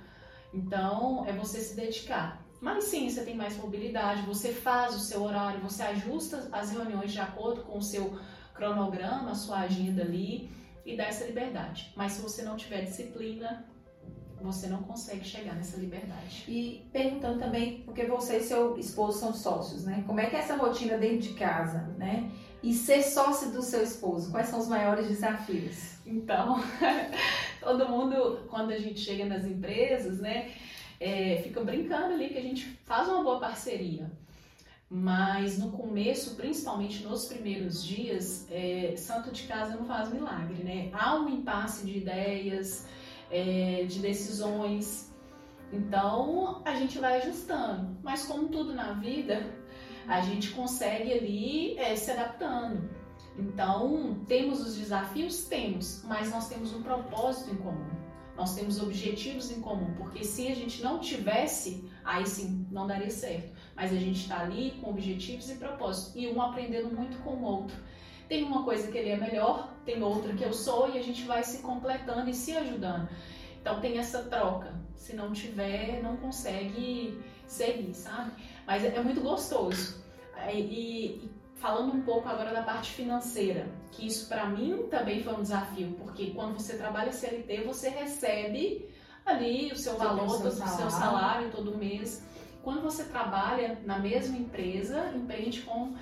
Então, 0.52 1.24
é 1.26 1.32
você 1.32 1.60
se 1.60 1.76
dedicar. 1.76 2.42
Mas 2.60 2.84
sim, 2.84 3.10
você 3.10 3.22
tem 3.24 3.34
mais 3.34 3.58
mobilidade, 3.58 4.22
você 4.22 4.52
faz 4.52 4.94
o 4.94 5.00
seu 5.00 5.22
horário, 5.22 5.60
você 5.60 5.82
ajusta 5.82 6.48
as 6.50 6.72
reuniões 6.72 7.12
de 7.12 7.20
acordo 7.20 7.62
com 7.62 7.76
o 7.76 7.82
seu 7.82 8.18
cronograma, 8.54 9.32
a 9.32 9.34
sua 9.34 9.60
agenda 9.60 10.02
ali 10.02 10.50
e 10.84 10.96
dá 10.96 11.04
essa 11.04 11.24
liberdade. 11.24 11.92
Mas 11.96 12.12
se 12.12 12.22
você 12.22 12.42
não 12.42 12.56
tiver 12.56 12.82
disciplina, 12.82 13.66
você 14.40 14.66
não 14.66 14.82
consegue 14.82 15.24
chegar 15.24 15.54
nessa 15.54 15.78
liberdade. 15.78 16.44
E 16.46 16.86
perguntando 16.92 17.38
também, 17.38 17.82
porque 17.82 18.04
você 18.04 18.38
e 18.38 18.42
seu 18.42 18.76
esposo 18.78 19.18
são 19.18 19.32
sócios, 19.32 19.84
né? 19.84 20.04
Como 20.06 20.20
é 20.20 20.26
que 20.26 20.36
é 20.36 20.40
essa 20.40 20.56
rotina 20.56 20.98
dentro 20.98 21.18
de 21.18 21.34
casa, 21.34 21.94
né? 21.96 22.30
E 22.62 22.72
ser 22.74 23.02
sócio 23.02 23.50
do 23.50 23.62
seu 23.62 23.82
esposo, 23.82 24.30
quais 24.30 24.48
são 24.48 24.58
os 24.58 24.68
maiores 24.68 25.08
desafios? 25.08 25.98
Então, 26.06 26.62
todo 27.60 27.88
mundo, 27.88 28.46
quando 28.48 28.70
a 28.70 28.78
gente 28.78 29.00
chega 29.00 29.24
nas 29.24 29.44
empresas, 29.44 30.18
né, 30.18 30.50
é, 31.00 31.40
fica 31.42 31.62
brincando 31.62 32.14
ali 32.14 32.28
que 32.28 32.38
a 32.38 32.42
gente 32.42 32.64
faz 32.84 33.08
uma 33.08 33.22
boa 33.22 33.40
parceria. 33.40 34.10
Mas 34.96 35.58
no 35.58 35.72
começo, 35.72 36.36
principalmente 36.36 37.02
nos 37.02 37.26
primeiros 37.26 37.84
dias, 37.84 38.46
é, 38.48 38.94
santo 38.96 39.32
de 39.32 39.42
casa 39.42 39.74
não 39.74 39.84
faz 39.84 40.12
milagre, 40.12 40.62
né? 40.62 40.88
Há 40.92 41.16
um 41.16 41.28
impasse 41.28 41.84
de 41.84 41.98
ideias, 41.98 42.86
é, 43.28 43.86
de 43.88 43.98
decisões. 43.98 45.12
Então 45.72 46.62
a 46.64 46.76
gente 46.76 46.96
vai 47.00 47.20
ajustando. 47.20 47.98
Mas 48.04 48.24
como 48.24 48.48
tudo 48.48 48.72
na 48.72 48.92
vida, 48.92 49.52
a 50.06 50.20
gente 50.20 50.52
consegue 50.52 51.12
ali 51.12 51.76
é, 51.76 51.96
se 51.96 52.12
adaptando. 52.12 52.88
Então 53.36 54.24
temos 54.28 54.64
os 54.64 54.76
desafios? 54.76 55.42
Temos, 55.46 56.04
mas 56.04 56.30
nós 56.30 56.48
temos 56.48 56.72
um 56.72 56.84
propósito 56.84 57.52
em 57.52 57.56
comum. 57.56 57.90
Nós 58.36 58.54
temos 58.54 58.80
objetivos 58.80 59.50
em 59.50 59.60
comum, 59.60 59.92
porque 59.94 60.22
se 60.22 60.46
a 60.46 60.54
gente 60.54 60.80
não 60.84 61.00
tivesse, 61.00 61.90
aí 62.04 62.24
sim 62.24 62.64
não 62.70 62.86
daria 62.86 63.10
certo 63.10 63.53
mas 63.76 63.92
a 63.92 63.96
gente 63.96 64.20
está 64.20 64.40
ali 64.40 64.78
com 64.80 64.90
objetivos 64.90 65.50
e 65.50 65.56
propósitos 65.56 66.12
e 66.14 66.28
um 66.28 66.40
aprendendo 66.40 66.94
muito 66.94 67.18
com 67.22 67.30
o 67.30 67.42
outro. 67.42 67.76
Tem 68.28 68.42
uma 68.42 68.62
coisa 68.64 68.90
que 68.90 68.96
ele 68.96 69.10
é 69.10 69.16
melhor, 69.16 69.68
tem 69.84 70.02
outra 70.02 70.32
que 70.32 70.44
eu 70.44 70.52
sou 70.52 70.90
e 70.94 70.98
a 70.98 71.02
gente 71.02 71.24
vai 71.24 71.42
se 71.42 71.58
completando 71.58 72.30
e 72.30 72.34
se 72.34 72.56
ajudando. 72.56 73.08
Então 73.60 73.80
tem 73.80 73.98
essa 73.98 74.22
troca. 74.24 74.72
Se 74.94 75.14
não 75.14 75.32
tiver, 75.32 76.02
não 76.02 76.16
consegue 76.16 77.20
seguir, 77.46 77.94
sabe? 77.94 78.32
Mas 78.66 78.84
é, 78.84 78.88
é 78.88 79.02
muito 79.02 79.20
gostoso. 79.20 80.02
E, 80.50 80.58
e 80.58 81.30
falando 81.56 81.94
um 81.94 82.02
pouco 82.02 82.28
agora 82.28 82.52
da 82.52 82.62
parte 82.62 82.90
financeira, 82.90 83.68
que 83.90 84.06
isso 84.06 84.28
para 84.28 84.46
mim 84.46 84.86
também 84.90 85.22
foi 85.22 85.34
um 85.34 85.42
desafio, 85.42 85.94
porque 85.98 86.30
quando 86.30 86.54
você 86.54 86.76
trabalha 86.76 87.12
CLT, 87.12 87.62
você 87.64 87.88
recebe 87.88 88.88
ali 89.24 89.72
o 89.72 89.76
seu 89.76 89.96
valor, 89.96 90.26
o 90.26 90.50
seu 90.50 90.90
salário 90.90 91.50
todo 91.50 91.76
mês. 91.76 92.22
Quando 92.64 92.82
você 92.82 93.04
trabalha 93.04 93.78
na 93.84 93.98
mesma 93.98 94.36
empresa, 94.36 95.12
empreende 95.14 95.62
com 95.62 95.94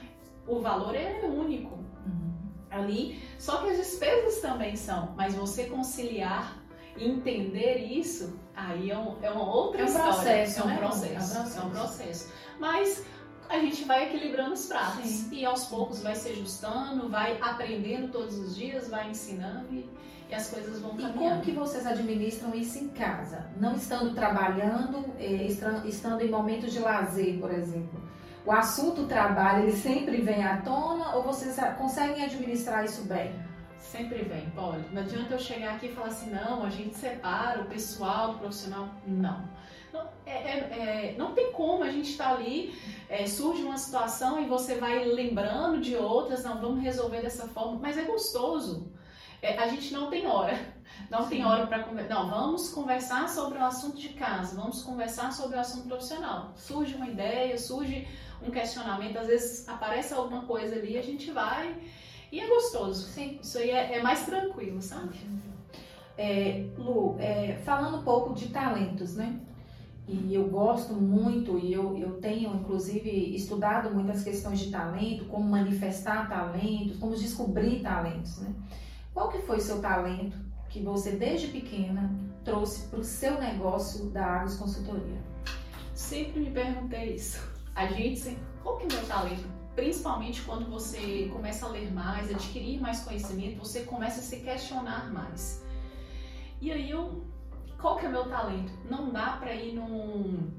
o 0.47 0.61
valor 0.61 0.95
é 0.95 1.21
único 1.25 1.75
uhum. 1.75 2.33
ali, 2.71 3.21
só 3.39 3.59
que 3.59 3.71
as 3.71 3.77
despesas 3.77 4.41
também 4.41 4.77
são, 4.77 5.13
mas 5.17 5.35
você 5.35 5.65
conciliar 5.65 6.63
e 6.97 7.09
entender 7.09 7.77
isso, 7.77 8.39
aí 8.55 8.91
é, 8.91 8.99
um, 8.99 9.17
é 9.23 9.31
uma 9.31 9.53
outra 9.53 9.83
é 9.83 9.85
um 9.85 9.87
história. 9.89 10.13
Processo, 10.13 10.61
é 10.61 10.65
um 10.65 10.67
né? 10.67 10.77
processo, 10.79 11.09
é 11.09 11.13
um 11.13 11.43
processo. 11.43 11.59
É 11.59 11.65
um 11.65 11.71
processo. 11.71 12.33
Mas 12.59 13.07
a 13.49 13.59
gente 13.59 13.85
vai 13.85 14.09
equilibrando 14.09 14.53
os 14.53 14.67
pratos 14.67 15.05
Sim. 15.05 15.35
e 15.35 15.45
aos 15.45 15.67
poucos 15.67 16.03
vai 16.03 16.15
se 16.15 16.29
ajustando, 16.31 17.09
vai 17.09 17.39
aprendendo 17.41 18.11
todos 18.11 18.39
os 18.39 18.57
dias, 18.57 18.89
vai 18.89 19.11
ensinando 19.11 19.75
e, 19.75 19.89
e 20.33 20.35
as 20.35 20.49
coisas 20.49 20.81
vão 20.81 20.97
caminhando. 20.97 21.15
E 21.15 21.19
como 21.19 21.43
que 21.43 21.53
vocês 21.53 21.87
administram 21.87 22.55
isso 22.55 22.79
em 22.79 22.89
casa? 22.89 23.47
Não 23.61 23.75
estando 23.75 24.15
trabalhando, 24.15 25.05
eh, 25.19 25.47
estando 25.85 26.23
em 26.23 26.31
momentos 26.31 26.73
de 26.73 26.79
lazer, 26.79 27.39
por 27.39 27.53
exemplo. 27.53 28.03
O 28.47 28.51
assunto 28.51 29.07
trabalho, 29.07 29.65
ele 29.65 29.77
sempre 29.77 30.23
vem 30.23 30.43
à 30.43 30.57
tona 30.63 31.15
ou 31.15 31.23
vocês 31.23 31.57
conseguem 31.77 32.25
administrar 32.25 32.83
isso 32.85 33.03
bem? 33.05 33.31
Sempre 33.79 34.23
vem, 34.23 34.49
Paulo. 34.51 34.83
Não 34.91 35.03
adianta 35.03 35.35
eu 35.35 35.39
chegar 35.39 35.75
aqui 35.75 35.87
e 35.87 35.93
falar 35.93 36.09
assim, 36.09 36.31
não, 36.31 36.65
a 36.65 36.71
gente 36.71 36.97
separa 36.97 37.61
o 37.61 37.67
pessoal 37.67 38.33
do 38.33 38.39
profissional. 38.39 38.89
Não. 39.07 39.47
Não, 39.93 40.09
é, 40.25 40.33
é, 40.33 41.11
é, 41.11 41.15
não 41.19 41.35
tem 41.35 41.53
como 41.53 41.85
a 41.85 41.91
gente 41.91 42.11
estar 42.13 42.31
tá 42.31 42.35
ali, 42.37 42.75
é, 43.11 43.27
surge 43.27 43.63
uma 43.63 43.77
situação 43.77 44.41
e 44.41 44.47
você 44.47 44.77
vai 44.77 45.05
lembrando 45.05 45.79
de 45.83 45.95
outras, 45.95 46.43
não, 46.43 46.59
vamos 46.59 46.83
resolver 46.83 47.21
dessa 47.21 47.47
forma, 47.49 47.79
mas 47.79 47.99
é 47.99 48.03
gostoso. 48.05 48.91
É, 49.43 49.59
a 49.59 49.67
gente 49.67 49.93
não 49.93 50.09
tem 50.09 50.25
hora, 50.25 50.57
não 51.11 51.25
Sim. 51.25 51.31
tem 51.31 51.45
hora 51.45 51.67
para 51.67 51.83
conversar. 51.83 52.15
Não, 52.15 52.31
vamos 52.31 52.71
conversar 52.71 53.29
sobre 53.29 53.59
o 53.59 53.65
assunto 53.65 53.99
de 53.99 54.11
casa, 54.11 54.55
vamos 54.55 54.85
conversar 54.85 55.33
sobre 55.33 55.57
o 55.57 55.61
assunto 55.61 55.89
profissional. 55.89 56.53
Surge 56.55 56.95
uma 56.95 57.09
ideia, 57.09 57.59
surge 57.59 58.07
um 58.41 58.53
questionamento, 58.53 59.19
às 59.19 59.27
vezes 59.27 59.69
aparece 59.69 60.15
alguma 60.15 60.43
coisa 60.43 60.77
ali, 60.77 60.97
a 60.97 61.03
gente 61.03 61.33
vai 61.33 61.77
e 62.31 62.39
é 62.39 62.47
gostoso. 62.47 63.09
Sim. 63.09 63.41
Isso 63.43 63.59
aí 63.59 63.71
é, 63.71 63.99
é 63.99 64.03
mais 64.03 64.25
tranquilo, 64.25 64.81
sabe? 64.81 65.19
É, 66.17 66.65
Lu, 66.79 67.17
é, 67.19 67.61
falando 67.65 67.99
um 67.99 68.05
pouco 68.05 68.35
de 68.35 68.49
talentos, 68.49 69.17
né? 69.17 69.41
E 70.07 70.35
eu 70.35 70.49
gosto 70.49 70.95
muito, 70.95 71.59
e 71.59 71.73
eu, 71.73 71.97
eu 71.97 72.21
tenho 72.21 72.55
inclusive 72.55 73.11
estudado 73.35 73.93
muitas 73.93 74.23
questões 74.23 74.61
de 74.61 74.71
talento, 74.71 75.25
como 75.25 75.49
manifestar 75.49 76.29
talentos, 76.29 76.97
como 76.99 77.17
descobrir 77.17 77.81
talentos, 77.81 78.39
né? 78.39 78.53
Qual 79.15 79.29
que 79.29 79.39
foi 79.43 79.61
seu 79.61 79.81
talento 79.81 80.37
que 80.69 80.83
você 80.83 81.13
desde 81.13 81.49
pequena 81.49 82.11
trouxe 82.45 82.89
para 82.89 83.01
o 83.01 83.05
seu 83.05 83.39
negócio 83.41 84.07
da 84.11 84.25
Agos 84.25 84.57
Consultoria? 84.57 85.23
Sempre 85.95 86.41
me 86.41 86.51
perguntei 86.51 87.15
isso. 87.15 87.41
A 87.75 87.87
gente, 87.87 88.39
qual 88.63 88.79
que 88.79 88.85
é 88.85 88.87
o 88.89 88.93
meu 88.93 89.07
talento? 89.07 89.49
Principalmente 89.75 90.43
quando 90.43 90.69
você 90.71 91.29
começa 91.33 91.67
a 91.67 91.69
ler 91.69 91.93
mais, 91.93 92.31
adquirir 92.31 92.81
mais 92.81 93.01
conhecimento, 93.01 93.59
você 93.59 93.83
começa 93.85 94.21
a 94.21 94.23
se 94.23 94.41
questionar 94.41 95.13
mais. 95.13 95.65
E 96.61 96.71
aí 96.71 96.91
eu 96.91 97.23
qual 97.83 97.97
que 97.97 98.07
é 98.07 98.09
o 98.09 98.13
meu 98.13 98.29
talento? 98.29 98.73
Não 98.89 99.11
dá 99.11 99.39
para 99.39 99.53
ir 99.53 99.75
num, 99.75 100.53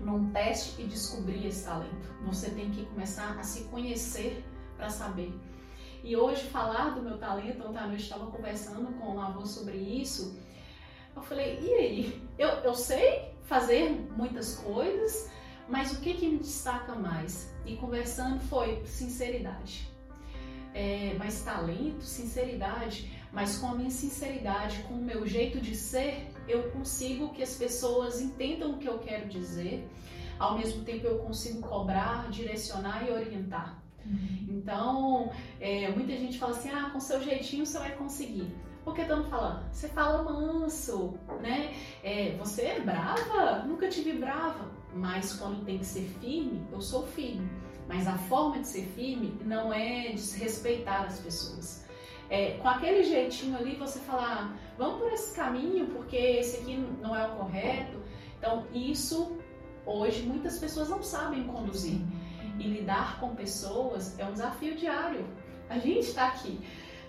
num 0.00 0.32
teste 0.32 0.82
e 0.82 0.86
descobrir 0.86 1.46
esse 1.46 1.64
talento. 1.64 2.12
Você 2.26 2.50
tem 2.50 2.68
que 2.72 2.84
começar 2.86 3.38
a 3.38 3.44
se 3.44 3.62
conhecer 3.64 4.44
para 4.76 4.90
saber. 4.90 5.32
E 6.04 6.14
hoje 6.14 6.42
falar 6.48 6.90
do 6.90 7.00
meu 7.00 7.16
talento, 7.16 7.66
ontem 7.66 7.78
à 7.78 7.86
noite 7.86 8.02
estava 8.02 8.26
conversando 8.26 8.92
com 8.98 9.14
o 9.14 9.18
avô 9.18 9.46
sobre 9.46 9.78
isso. 9.78 10.38
Eu 11.16 11.22
falei, 11.22 11.58
e 11.62 11.72
aí? 11.72 12.22
Eu, 12.38 12.48
eu 12.48 12.74
sei 12.74 13.32
fazer 13.44 13.88
muitas 14.14 14.56
coisas, 14.56 15.30
mas 15.66 15.92
o 15.92 16.00
que, 16.02 16.12
que 16.12 16.28
me 16.28 16.36
destaca 16.36 16.94
mais? 16.94 17.50
E 17.64 17.76
conversando 17.76 18.38
foi 18.40 18.84
sinceridade. 18.84 19.88
É, 20.74 21.16
mas 21.18 21.40
talento, 21.40 22.02
sinceridade, 22.02 23.10
mas 23.32 23.56
com 23.56 23.68
a 23.68 23.74
minha 23.74 23.90
sinceridade, 23.90 24.82
com 24.82 24.94
o 24.94 25.02
meu 25.02 25.26
jeito 25.26 25.58
de 25.58 25.74
ser, 25.74 26.30
eu 26.46 26.70
consigo 26.72 27.32
que 27.32 27.42
as 27.42 27.56
pessoas 27.56 28.20
entendam 28.20 28.72
o 28.72 28.78
que 28.78 28.88
eu 28.88 28.98
quero 28.98 29.26
dizer, 29.26 29.88
ao 30.38 30.58
mesmo 30.58 30.84
tempo 30.84 31.06
eu 31.06 31.20
consigo 31.20 31.66
cobrar, 31.66 32.28
direcionar 32.28 33.08
e 33.08 33.10
orientar. 33.10 33.83
Então, 34.48 35.30
é, 35.60 35.88
muita 35.90 36.16
gente 36.16 36.38
fala 36.38 36.52
assim: 36.52 36.70
ah, 36.70 36.90
com 36.90 37.00
seu 37.00 37.22
jeitinho 37.22 37.66
você 37.66 37.78
vai 37.78 37.92
conseguir. 37.92 38.54
Por 38.84 38.94
que 38.94 39.02
estamos 39.02 39.28
falando? 39.28 39.64
Você 39.72 39.88
fala 39.88 40.22
manso, 40.22 41.14
né? 41.40 41.74
É, 42.02 42.36
você 42.38 42.62
é 42.62 42.80
brava? 42.80 43.62
Nunca 43.66 43.88
tive 43.88 44.12
brava. 44.12 44.70
Mas 44.94 45.32
quando 45.34 45.64
tem 45.64 45.78
que 45.78 45.86
ser 45.86 46.06
firme, 46.20 46.62
eu 46.70 46.80
sou 46.80 47.06
firme. 47.06 47.48
Mas 47.88 48.06
a 48.06 48.16
forma 48.16 48.58
de 48.60 48.68
ser 48.68 48.84
firme 48.94 49.38
não 49.44 49.72
é 49.72 50.12
desrespeitar 50.12 51.04
as 51.04 51.18
pessoas 51.18 51.84
é, 52.30 52.52
com 52.58 52.68
aquele 52.68 53.04
jeitinho 53.04 53.56
ali, 53.56 53.76
você 53.76 53.98
falar, 54.00 54.56
vamos 54.78 54.98
por 54.98 55.12
esse 55.12 55.34
caminho, 55.34 55.86
porque 55.86 56.16
esse 56.16 56.58
aqui 56.58 56.76
não 57.00 57.14
é 57.14 57.26
o 57.26 57.36
correto. 57.36 57.98
Então, 58.38 58.66
isso 58.72 59.38
hoje 59.86 60.22
muitas 60.22 60.58
pessoas 60.58 60.88
não 60.88 61.02
sabem 61.02 61.44
conduzir. 61.44 62.00
E 62.58 62.62
lidar 62.62 63.18
com 63.20 63.34
pessoas 63.34 64.18
é 64.18 64.24
um 64.24 64.32
desafio 64.32 64.76
diário. 64.76 65.26
A 65.68 65.78
gente 65.78 66.08
está 66.08 66.28
aqui, 66.28 66.60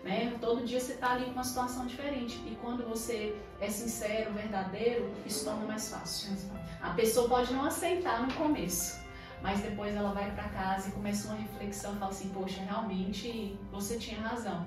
né? 0.03 0.35
Todo 0.39 0.65
dia 0.65 0.79
você 0.79 0.93
está 0.93 1.11
ali 1.11 1.25
com 1.25 1.31
uma 1.31 1.43
situação 1.43 1.85
diferente. 1.85 2.35
E 2.47 2.57
quando 2.61 2.87
você 2.87 3.35
é 3.59 3.69
sincero, 3.69 4.33
verdadeiro, 4.33 5.11
isso 5.25 5.45
torna 5.45 5.65
mais 5.65 5.89
fácil. 5.89 6.35
A 6.81 6.91
pessoa 6.91 7.27
pode 7.27 7.53
não 7.53 7.65
aceitar 7.65 8.21
no 8.21 8.33
começo, 8.33 8.99
mas 9.41 9.59
depois 9.61 9.95
ela 9.95 10.13
vai 10.13 10.31
para 10.31 10.49
casa 10.49 10.89
e 10.89 10.91
começa 10.91 11.27
uma 11.27 11.37
reflexão 11.37 11.95
fala 11.95 12.11
assim: 12.11 12.29
Poxa, 12.29 12.61
realmente 12.61 13.57
você 13.71 13.97
tinha 13.97 14.19
razão. 14.19 14.65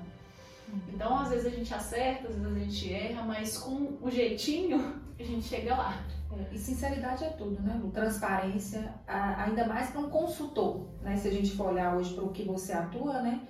Então, 0.89 1.19
às 1.19 1.31
vezes 1.31 1.47
a 1.47 1.51
gente 1.51 1.73
acerta, 1.73 2.29
às 2.29 2.35
vezes 2.35 2.57
a 2.57 2.59
gente 2.59 2.93
erra, 2.93 3.23
mas 3.23 3.57
com 3.57 3.99
o 4.01 4.11
jeitinho 4.11 5.01
a 5.19 5.23
gente 5.23 5.45
chega 5.45 5.75
lá. 5.75 6.05
É, 6.33 6.55
e 6.55 6.59
sinceridade 6.59 7.25
é 7.25 7.31
tudo, 7.31 7.61
né, 7.63 7.79
Lu? 7.83 7.91
Transparência, 7.91 8.93
ainda 9.07 9.67
mais 9.67 9.91
para 9.91 10.01
um 10.01 10.11
consultor, 10.11 10.87
né? 11.03 11.17
Se 11.17 11.29
a 11.29 11.31
gente 11.31 11.57
for 11.57 11.73
olhar 11.73 11.97
hoje 11.97 12.15
para 12.15 12.25
o 12.25 12.31
que 12.31 12.45
você 12.45 12.73
atua, 12.73 13.23
né? 13.23 13.41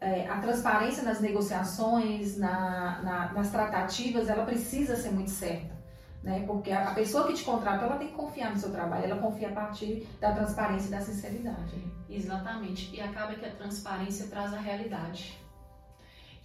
É, 0.00 0.28
a 0.28 0.38
transparência 0.38 1.02
nas 1.02 1.20
negociações, 1.20 2.36
na, 2.36 3.02
na, 3.02 3.32
nas 3.32 3.50
tratativas, 3.50 4.28
ela 4.28 4.44
precisa 4.44 4.94
ser 4.94 5.10
muito 5.10 5.30
certa. 5.30 5.76
Né? 6.22 6.44
Porque 6.46 6.70
a, 6.70 6.90
a 6.90 6.94
pessoa 6.94 7.26
que 7.26 7.34
te 7.34 7.42
contrata, 7.42 7.84
ela 7.84 7.96
tem 7.96 8.08
que 8.08 8.14
confiar 8.14 8.52
no 8.52 8.58
seu 8.58 8.70
trabalho, 8.70 9.04
ela 9.04 9.20
confia 9.20 9.48
a 9.48 9.52
partir 9.52 10.06
da 10.20 10.32
transparência 10.32 10.86
e 10.86 10.90
da 10.92 11.00
sinceridade. 11.00 11.84
Exatamente. 12.08 12.94
E 12.94 13.00
acaba 13.00 13.34
que 13.34 13.44
a 13.44 13.50
transparência 13.50 14.28
traz 14.28 14.54
a 14.54 14.58
realidade 14.58 15.36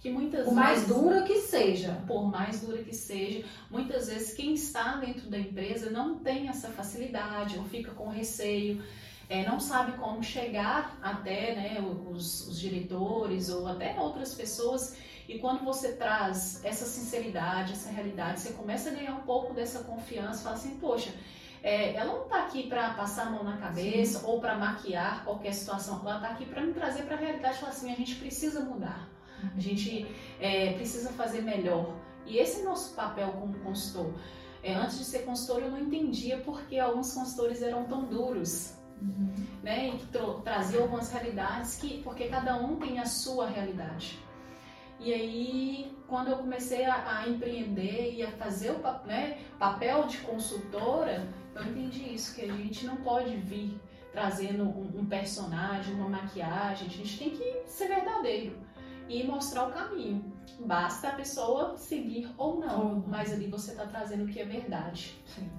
que 0.04 0.10
muitas 0.10 0.44
por 0.44 0.52
mais 0.52 0.86
dura 0.86 1.22
que 1.22 1.40
seja, 1.40 1.98
por 2.06 2.30
mais 2.30 2.60
dura 2.60 2.84
que 2.84 2.94
seja, 2.94 3.42
muitas 3.70 4.08
vezes 4.08 4.34
quem 4.34 4.52
está 4.52 4.96
dentro 4.96 5.30
da 5.30 5.38
empresa 5.38 5.88
não 5.88 6.18
tem 6.18 6.46
essa 6.46 6.68
facilidade 6.68 7.56
ou 7.56 7.64
fica 7.64 7.90
com 7.92 8.10
receio, 8.10 8.84
é, 9.30 9.48
não 9.48 9.58
sabe 9.58 9.92
como 9.92 10.22
chegar 10.22 10.98
até 11.02 11.54
né, 11.54 11.82
os, 12.10 12.46
os 12.46 12.60
diretores 12.60 13.48
ou 13.48 13.66
até 13.66 13.98
outras 13.98 14.34
pessoas. 14.34 14.94
E 15.26 15.38
quando 15.38 15.64
você 15.64 15.92
traz 15.92 16.62
essa 16.62 16.84
sinceridade, 16.84 17.72
essa 17.72 17.88
realidade, 17.88 18.40
você 18.40 18.52
começa 18.52 18.90
a 18.90 18.92
ganhar 18.92 19.14
um 19.14 19.22
pouco 19.22 19.54
dessa 19.54 19.84
confiança, 19.84 20.42
fala 20.42 20.56
assim, 20.56 20.76
poxa, 20.76 21.14
é, 21.62 21.94
ela 21.94 22.12
não 22.12 22.24
está 22.24 22.44
aqui 22.44 22.64
para 22.68 22.90
passar 22.90 23.28
a 23.28 23.30
mão 23.30 23.42
na 23.42 23.56
cabeça 23.56 24.18
Sim. 24.18 24.26
ou 24.26 24.38
para 24.38 24.54
maquiar 24.54 25.24
qualquer 25.24 25.54
situação, 25.54 26.02
ela 26.04 26.16
está 26.16 26.28
aqui 26.28 26.44
para 26.44 26.60
me 26.60 26.74
trazer 26.74 27.04
para 27.04 27.16
a 27.16 27.18
realidade 27.18 27.56
e 27.56 27.60
falar 27.60 27.72
assim, 27.72 27.90
a 27.90 27.96
gente 27.96 28.16
precisa 28.16 28.60
mudar. 28.60 29.13
A 29.56 29.60
gente 29.60 30.06
é, 30.40 30.72
precisa 30.72 31.10
fazer 31.10 31.42
melhor. 31.42 31.94
E 32.26 32.38
esse 32.38 32.60
é 32.60 32.64
nosso 32.64 32.94
papel 32.94 33.32
como 33.32 33.54
consultor. 33.60 34.12
É, 34.62 34.74
antes 34.74 34.98
de 34.98 35.04
ser 35.04 35.20
consultor, 35.20 35.62
eu 35.62 35.70
não 35.70 35.78
entendia 35.78 36.38
porque 36.38 36.78
alguns 36.78 37.12
consultores 37.12 37.60
eram 37.62 37.84
tão 37.84 38.04
duros. 38.04 38.74
Uhum. 39.02 39.34
Né, 39.62 39.88
e 39.88 40.42
traziam 40.42 40.84
algumas 40.84 41.10
realidades 41.12 41.76
que 41.76 42.00
porque 42.02 42.28
cada 42.28 42.56
um 42.56 42.76
tem 42.76 43.00
a 43.00 43.04
sua 43.04 43.48
realidade 43.48 44.18
e 45.00 45.12
aí 45.12 45.96
quando 46.06 46.28
eu 46.28 46.38
comecei 46.38 46.84
a, 46.84 47.18
a 47.18 47.28
empreender 47.28 48.14
e 48.14 48.22
a 48.22 48.30
fazer 48.32 48.70
o 48.70 49.06
né, 49.06 49.38
papel 49.58 50.06
de 50.06 50.18
consultora 50.18 51.28
eu 51.56 51.64
entendi 51.64 52.14
isso 52.14 52.34
que 52.34 52.42
a 52.42 52.52
gente 52.52 52.86
não 52.86 52.96
pode 52.96 53.36
vir 53.36 53.80
trazendo 54.12 54.62
um, 54.62 55.00
um 55.00 55.06
personagem 55.06 55.94
uma 55.94 56.08
maquiagem 56.08 56.86
a 56.86 56.90
gente 56.90 57.18
tem 57.18 57.30
que 57.30 57.62
ser 57.66 57.88
verdadeiro 57.88 58.56
e 59.08 59.24
mostrar 59.24 59.68
o 59.68 59.72
caminho. 59.72 60.32
Basta 60.60 61.08
a 61.08 61.12
pessoa 61.12 61.76
seguir 61.76 62.30
ou 62.36 62.60
não, 62.60 63.04
mas 63.06 63.32
ali 63.32 63.46
você 63.48 63.72
está 63.72 63.86
trazendo 63.86 64.24
o 64.24 64.26
que 64.26 64.40
é 64.40 64.44
verdade. 64.44 65.14
Sim. 65.26 65.50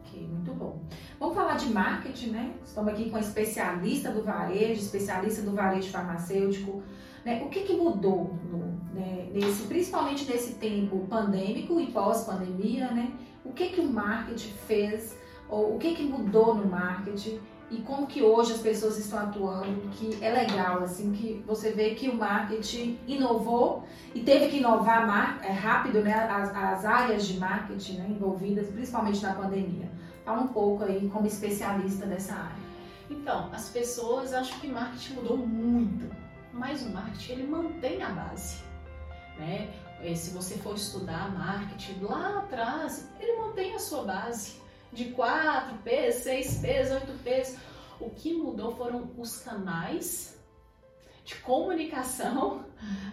Ok, 0.00 0.26
muito 0.28 0.52
bom. 0.52 0.82
Vamos 1.18 1.34
falar 1.34 1.56
de 1.56 1.66
marketing, 1.72 2.30
né? 2.30 2.54
Estamos 2.64 2.92
aqui 2.92 3.10
com 3.10 3.16
a 3.16 3.20
especialista 3.20 4.10
do 4.10 4.22
varejo, 4.22 4.80
especialista 4.80 5.42
do 5.42 5.52
varejo 5.52 5.90
farmacêutico. 5.90 6.82
Né? 7.24 7.42
O 7.42 7.48
que, 7.48 7.62
que 7.62 7.74
mudou 7.74 8.38
no, 8.50 8.58
né, 8.92 9.30
nesse, 9.32 9.66
principalmente 9.66 10.30
nesse 10.30 10.54
tempo 10.54 11.06
pandêmico 11.08 11.80
e 11.80 11.90
pós-pandemia, 11.90 12.90
né? 12.90 13.12
O 13.44 13.52
que, 13.52 13.70
que 13.70 13.80
o 13.80 13.90
marketing 13.90 14.52
fez 14.66 15.18
Ou 15.48 15.76
o 15.76 15.78
que, 15.78 15.94
que 15.94 16.02
mudou 16.02 16.54
no 16.54 16.66
marketing 16.66 17.40
e 17.70 17.78
como 17.78 18.06
que 18.06 18.22
hoje 18.22 18.52
as 18.52 18.60
pessoas 18.60 18.98
estão 18.98 19.18
atuando, 19.18 19.88
que 19.90 20.22
é 20.22 20.30
legal, 20.30 20.82
assim, 20.82 21.12
que 21.12 21.42
você 21.46 21.72
vê 21.72 21.94
que 21.94 22.08
o 22.08 22.16
marketing 22.16 22.98
inovou 23.06 23.84
e 24.14 24.20
teve 24.20 24.48
que 24.48 24.58
inovar 24.58 25.40
é, 25.42 25.50
rápido, 25.50 26.02
né, 26.02 26.12
as, 26.12 26.54
as 26.54 26.84
áreas 26.84 27.26
de 27.26 27.38
marketing 27.38 27.96
né, 27.98 28.06
envolvidas, 28.10 28.68
principalmente 28.68 29.22
na 29.22 29.34
pandemia. 29.34 29.90
Fala 30.24 30.42
um 30.42 30.48
pouco 30.48 30.84
aí 30.84 31.08
como 31.08 31.26
especialista 31.26 32.06
dessa 32.06 32.34
área. 32.34 32.64
Então, 33.10 33.50
as 33.52 33.68
pessoas 33.68 34.32
acham 34.32 34.58
que 34.60 34.68
marketing 34.68 35.14
mudou 35.14 35.36
muito, 35.38 36.14
mas 36.52 36.82
o 36.82 36.90
marketing 36.90 37.32
ele 37.32 37.46
mantém 37.46 38.02
a 38.02 38.10
base, 38.10 38.62
né? 39.38 39.72
Se 40.14 40.30
você 40.30 40.56
for 40.58 40.74
estudar 40.74 41.32
marketing 41.32 42.00
lá 42.02 42.40
atrás, 42.40 43.10
ele 43.18 43.38
mantém 43.38 43.74
a 43.74 43.78
sua 43.78 44.04
base 44.04 44.63
de 44.94 45.06
4P, 45.06 46.08
6P, 46.10 47.02
8P. 47.24 47.56
O 48.00 48.10
que 48.10 48.32
mudou 48.32 48.74
foram 48.76 49.10
os 49.18 49.38
canais 49.38 50.38
de 51.24 51.34
comunicação, 51.36 52.64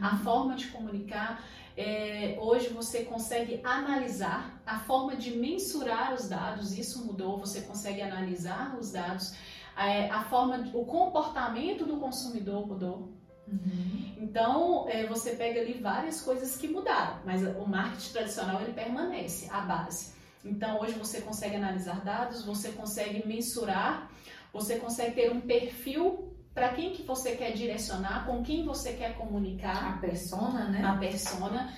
a 0.02 0.12
uhum. 0.12 0.18
forma 0.20 0.56
de 0.56 0.68
comunicar. 0.68 1.44
É, 1.78 2.38
hoje 2.40 2.68
você 2.68 3.06
consegue 3.06 3.62
analisar 3.64 4.62
a 4.66 4.80
forma 4.80 5.16
de 5.16 5.32
mensurar 5.32 6.14
os 6.14 6.28
dados, 6.28 6.78
isso 6.78 7.06
mudou, 7.06 7.40
você 7.40 7.62
consegue 7.62 8.02
analisar 8.02 8.78
os 8.78 8.92
dados, 8.92 9.34
é, 9.78 10.10
a 10.10 10.24
forma, 10.26 10.70
o 10.74 10.86
comportamento 10.86 11.86
do 11.86 11.98
consumidor 11.98 12.68
mudou. 12.68 13.14
Uhum. 13.48 14.16
Então 14.18 14.86
é, 14.90 15.08
você 15.08 15.32
pega 15.32 15.62
ali 15.62 15.80
várias 15.82 16.22
coisas 16.22 16.58
que 16.58 16.68
mudaram, 16.68 17.20
mas 17.26 17.42
o 17.42 17.66
marketing 17.66 18.12
tradicional 18.12 18.62
ele 18.62 18.74
permanece, 18.74 19.50
a 19.50 19.62
base. 19.62 20.14
Então 20.44 20.80
hoje 20.80 20.94
você 20.94 21.22
consegue 21.22 21.56
analisar 21.56 22.04
dados, 22.04 22.44
você 22.44 22.72
consegue 22.72 23.28
mensurar, 23.28 24.10
você 24.52 24.78
consegue 24.78 25.16
ter 25.16 25.32
um 25.32 25.42
perfil 25.42 26.32
para 26.54 26.70
quem 26.70 26.92
que 26.92 27.04
você 27.04 27.36
quer 27.36 27.52
direcionar, 27.54 28.26
com 28.26 28.44
quem 28.44 28.66
você 28.66 28.94
quer 28.94 29.16
comunicar. 29.16 29.96
A 29.96 29.98
persona, 29.98 30.68
né? 30.68 30.84
A 30.84 30.98
persona. 30.98 31.74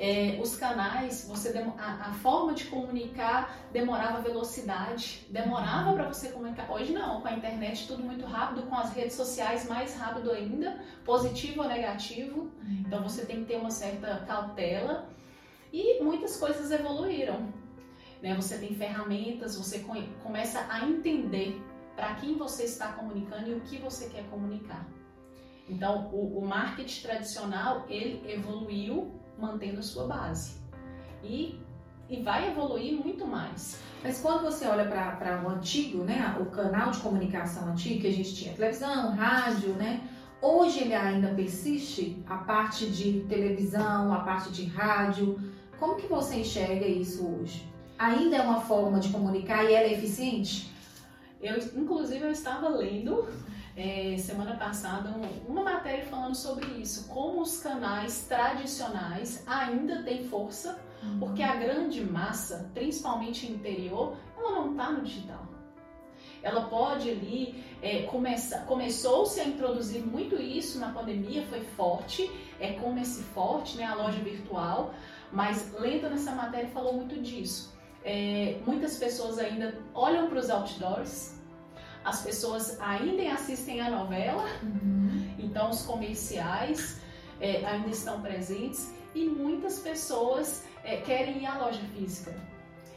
É, 0.00 0.38
os 0.40 0.54
canais, 0.54 1.26
você 1.28 1.48
a, 1.76 2.10
a, 2.10 2.12
forma 2.12 2.54
de 2.54 2.66
comunicar 2.66 3.58
demorava 3.72 4.20
velocidade, 4.20 5.26
demorava 5.28 5.92
para 5.92 6.06
você 6.06 6.28
comunicar. 6.28 6.70
Hoje 6.70 6.92
não, 6.92 7.20
com 7.20 7.26
a 7.26 7.32
internet 7.32 7.88
tudo 7.88 8.04
muito 8.04 8.24
rápido, 8.24 8.62
com 8.68 8.76
as 8.76 8.92
redes 8.92 9.14
sociais 9.14 9.68
mais 9.68 9.96
rápido 9.96 10.30
ainda, 10.30 10.80
positivo 11.04 11.62
ou 11.62 11.68
negativo. 11.68 12.42
Uhum. 12.42 12.84
Então 12.86 13.02
você 13.02 13.26
tem 13.26 13.40
que 13.40 13.46
ter 13.46 13.56
uma 13.56 13.72
certa 13.72 14.24
cautela 14.24 15.10
e 15.72 16.00
muitas 16.00 16.36
coisas 16.36 16.70
evoluíram. 16.70 17.52
Né? 18.22 18.34
Você 18.34 18.58
tem 18.58 18.74
ferramentas, 18.74 19.56
você 19.56 19.84
começa 20.22 20.66
a 20.68 20.88
entender 20.88 21.60
para 21.94 22.14
quem 22.14 22.36
você 22.36 22.64
está 22.64 22.92
comunicando 22.92 23.50
e 23.50 23.54
o 23.54 23.60
que 23.60 23.78
você 23.78 24.08
quer 24.08 24.24
comunicar. 24.30 24.86
Então, 25.68 26.08
o, 26.12 26.38
o 26.38 26.46
marketing 26.46 27.02
tradicional, 27.02 27.84
ele 27.88 28.22
evoluiu 28.30 29.12
mantendo 29.38 29.80
a 29.80 29.82
sua 29.82 30.06
base. 30.06 30.58
E, 31.22 31.60
e 32.08 32.22
vai 32.22 32.50
evoluir 32.50 32.98
muito 32.98 33.26
mais. 33.26 33.80
Mas 34.02 34.20
quando 34.20 34.42
você 34.42 34.66
olha 34.66 34.86
para 34.86 35.42
o 35.44 35.48
antigo, 35.48 36.04
né, 36.04 36.36
o 36.40 36.46
canal 36.46 36.90
de 36.90 37.00
comunicação 37.00 37.68
antigo, 37.68 38.00
que 38.00 38.06
a 38.06 38.12
gente 38.12 38.34
tinha 38.34 38.54
televisão, 38.54 39.14
rádio, 39.14 39.70
né, 39.74 40.08
hoje 40.40 40.80
ele 40.80 40.94
ainda 40.94 41.34
persiste, 41.34 42.22
a 42.26 42.38
parte 42.38 42.86
de 42.86 43.20
televisão, 43.28 44.12
a 44.12 44.20
parte 44.20 44.50
de 44.52 44.64
rádio. 44.66 45.38
Como 45.78 45.96
que 45.96 46.06
você 46.06 46.40
enxerga 46.40 46.86
isso 46.86 47.26
hoje? 47.26 47.68
Ainda 47.98 48.36
é 48.36 48.40
uma 48.40 48.60
forma 48.60 49.00
de 49.00 49.08
comunicar 49.10 49.64
e 49.64 49.74
ela 49.74 49.86
é 49.86 49.92
eficiente? 49.92 50.72
Eu, 51.40 51.56
inclusive, 51.76 52.24
eu 52.24 52.30
estava 52.30 52.68
lendo 52.68 53.28
é, 53.76 54.16
semana 54.16 54.56
passada 54.56 55.14
uma 55.46 55.62
matéria 55.62 56.04
falando 56.06 56.34
sobre 56.34 56.66
isso, 56.80 57.08
como 57.08 57.40
os 57.40 57.60
canais 57.60 58.26
tradicionais 58.28 59.44
ainda 59.46 60.02
têm 60.02 60.24
força, 60.28 60.80
uhum. 61.02 61.18
porque 61.20 61.42
a 61.42 61.54
grande 61.54 62.04
massa, 62.04 62.70
principalmente 62.74 63.50
interior, 63.50 64.16
ela 64.36 64.52
não 64.52 64.72
está 64.72 64.90
no 64.90 65.02
digital. 65.02 65.46
Ela 66.40 66.62
pode 66.62 67.10
ali 67.10 67.64
é, 67.82 68.02
começar, 68.02 68.64
começou-se 68.64 69.40
a 69.40 69.44
introduzir 69.44 70.04
muito 70.04 70.36
isso 70.40 70.78
na 70.78 70.92
pandemia, 70.92 71.44
foi 71.46 71.60
forte, 71.60 72.30
é 72.60 72.72
como 72.74 72.98
esse 72.98 73.22
forte, 73.22 73.76
né, 73.76 73.84
a 73.84 73.94
loja 73.94 74.20
virtual, 74.20 74.94
mas 75.32 75.72
lendo 75.78 76.08
nessa 76.08 76.32
matéria 76.32 76.68
falou 76.70 76.94
muito 76.94 77.20
disso 77.20 77.77
é, 78.04 78.58
muitas 78.66 78.96
pessoas 78.96 79.38
ainda 79.38 79.74
olham 79.94 80.28
para 80.28 80.38
os 80.38 80.50
outdoors, 80.50 81.34
as 82.04 82.22
pessoas 82.22 82.80
ainda 82.80 83.32
assistem 83.32 83.80
a 83.80 83.90
novela, 83.90 84.44
uhum. 84.62 85.34
então 85.38 85.70
os 85.70 85.82
comerciais 85.82 87.00
é, 87.40 87.64
ainda 87.66 87.88
estão 87.90 88.22
presentes 88.22 88.92
e 89.14 89.24
muitas 89.26 89.80
pessoas 89.80 90.64
é, 90.84 90.96
querem 90.98 91.42
ir 91.42 91.46
à 91.46 91.58
loja 91.58 91.80
física. 91.94 92.34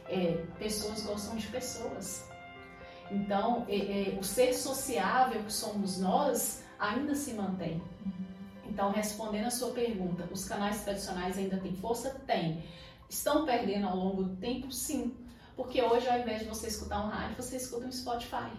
É, 0.08 0.44
pessoas 0.58 1.02
gostam 1.02 1.36
de 1.36 1.46
pessoas. 1.48 2.28
Então, 3.10 3.66
é, 3.68 4.14
é, 4.14 4.18
o 4.18 4.22
ser 4.22 4.54
sociável 4.54 5.42
que 5.42 5.52
somos 5.52 5.98
nós 5.98 6.64
ainda 6.78 7.14
se 7.14 7.34
mantém. 7.34 7.82
Uhum. 8.04 8.12
Então, 8.68 8.90
respondendo 8.90 9.46
a 9.46 9.50
sua 9.50 9.72
pergunta, 9.72 10.26
os 10.32 10.46
canais 10.46 10.82
tradicionais 10.82 11.36
ainda 11.36 11.58
têm 11.58 11.76
força? 11.76 12.10
Tem. 12.26 12.64
Estão 13.12 13.44
perdendo 13.44 13.86
ao 13.86 13.94
longo 13.94 14.24
do 14.24 14.36
tempo? 14.36 14.72
Sim. 14.72 15.14
Porque 15.54 15.82
hoje, 15.82 16.08
ao 16.08 16.18
invés 16.18 16.40
de 16.40 16.46
você 16.46 16.68
escutar 16.68 17.04
um 17.04 17.08
rádio, 17.08 17.36
você 17.36 17.56
escuta 17.56 17.86
um 17.86 17.92
Spotify. 17.92 18.50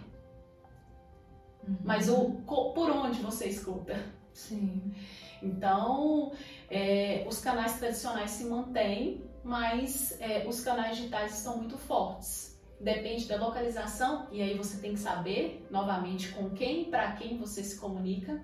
Uhum. 1.66 1.76
Mas 1.82 2.08
o, 2.08 2.30
por 2.46 2.88
onde 2.88 3.20
você 3.20 3.48
escuta? 3.48 4.00
Sim. 4.32 4.94
Então, 5.42 6.32
é, 6.70 7.26
os 7.28 7.40
canais 7.40 7.78
tradicionais 7.80 8.30
se 8.30 8.44
mantêm, 8.44 9.24
mas 9.42 10.18
é, 10.20 10.46
os 10.46 10.60
canais 10.60 10.96
digitais 10.98 11.36
estão 11.36 11.56
muito 11.56 11.76
fortes. 11.76 12.56
Depende 12.80 13.26
da 13.26 13.36
localização, 13.36 14.28
e 14.30 14.40
aí 14.40 14.56
você 14.56 14.80
tem 14.80 14.92
que 14.92 15.00
saber, 15.00 15.66
novamente, 15.68 16.30
com 16.30 16.50
quem, 16.50 16.84
para 16.84 17.10
quem 17.12 17.36
você 17.38 17.64
se 17.64 17.76
comunica. 17.76 18.40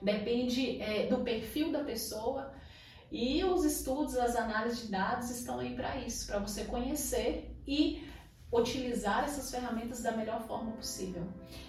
Depende 0.00 0.80
é, 0.80 1.08
do 1.08 1.18
perfil 1.18 1.70
da 1.72 1.84
pessoa. 1.84 2.52
E 3.10 3.44
os 3.44 3.64
estudos, 3.64 4.16
as 4.16 4.34
análises 4.36 4.82
de 4.82 4.92
dados 4.92 5.30
estão 5.30 5.60
aí 5.60 5.74
para 5.74 5.96
isso, 5.98 6.26
para 6.26 6.38
você 6.38 6.64
conhecer 6.64 7.56
e 7.66 8.04
utilizar 8.52 9.24
essas 9.24 9.50
ferramentas 9.50 10.02
da 10.02 10.12
melhor 10.12 10.40
forma 10.42 10.72
possível. 10.72 11.22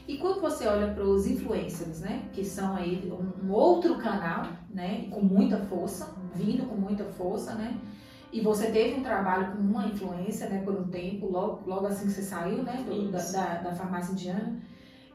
E 0.08 0.18
quando 0.18 0.42
você 0.42 0.68
olha 0.68 0.94
para 0.94 1.04
os 1.04 1.28
influencers, 1.28 2.00
né, 2.00 2.30
que 2.34 2.46
são 2.46 2.76
aí 2.76 3.12
um, 3.12 3.52
outro 3.52 3.98
canal, 3.98 4.48
né, 4.70 5.08
com 5.10 5.22
muita 5.22 5.58
força, 5.66 6.16
vindo 6.34 6.66
com 6.68 6.76
muita 6.76 7.04
força, 7.06 7.56
né, 7.56 7.80
e 8.32 8.42
você 8.42 8.72
teve 8.72 9.00
um 9.00 9.04
trabalho 9.04 9.54
com 9.54 9.60
uma 9.60 9.88
influência, 9.88 10.50
né, 10.50 10.62
por 10.64 10.76
um 10.76 10.88
tempo, 10.88 11.28
logo, 11.28 11.68
logo 11.68 11.88
assim 11.88 12.06
que 12.06 12.12
você 12.12 12.22
saiu, 12.22 12.64
né, 12.64 12.84
do, 12.86 13.12
da, 13.12 13.20
da, 13.20 13.54
da 13.56 13.76
farmácia 13.76 14.12
indiana, 14.12 14.62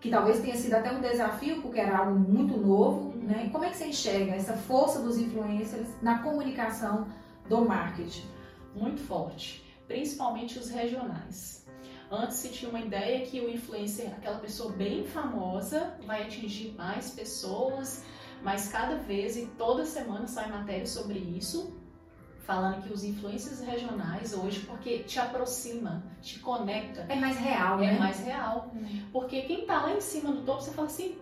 que 0.02 0.10
talvez 0.10 0.40
tenha 0.40 0.56
sido 0.56 0.74
até 0.74 0.90
um 0.90 1.00
desafio, 1.00 1.62
porque 1.62 1.78
era 1.78 1.98
algo 1.98 2.18
muito 2.18 2.56
novo, 2.56 3.16
né? 3.18 3.48
Como 3.52 3.64
é 3.64 3.70
que 3.70 3.76
você 3.76 3.86
enxerga 3.86 4.32
essa 4.32 4.54
força 4.54 5.00
dos 5.00 5.16
influencers 5.16 5.88
na 6.02 6.18
comunicação 6.18 7.06
do 7.48 7.64
marketing? 7.64 8.26
Muito 8.74 9.00
forte, 9.00 9.64
principalmente 9.86 10.58
os 10.58 10.68
regionais. 10.70 11.64
Antes 12.10 12.38
se 12.38 12.48
tinha 12.48 12.68
uma 12.68 12.80
ideia 12.80 13.24
que 13.24 13.40
o 13.40 13.48
influencer, 13.48 14.08
aquela 14.08 14.40
pessoa 14.40 14.72
bem 14.72 15.06
famosa, 15.06 15.96
vai 16.04 16.24
atingir 16.24 16.74
mais 16.76 17.12
pessoas, 17.12 18.04
mas 18.42 18.72
cada 18.72 18.96
vez 18.96 19.36
e 19.36 19.46
toda 19.56 19.86
semana 19.86 20.26
sai 20.26 20.50
matéria 20.50 20.86
sobre 20.86 21.20
isso 21.20 21.80
falando 22.44 22.82
que 22.82 22.92
os 22.92 23.04
influências 23.04 23.60
regionais 23.60 24.34
hoje, 24.34 24.60
porque 24.60 25.00
te 25.00 25.18
aproxima, 25.18 26.02
te 26.20 26.38
conecta. 26.40 27.06
É 27.08 27.16
mais 27.16 27.38
real, 27.38 27.78
é 27.78 27.86
né? 27.86 27.96
É 27.96 27.98
mais 27.98 28.18
real. 28.20 28.70
Hum. 28.74 29.02
Porque 29.12 29.42
quem 29.42 29.64
tá 29.64 29.82
lá 29.82 29.94
em 29.94 30.00
cima 30.00 30.32
do 30.32 30.42
topo, 30.42 30.60
você 30.60 30.72
fala 30.72 30.88
assim, 30.88 31.18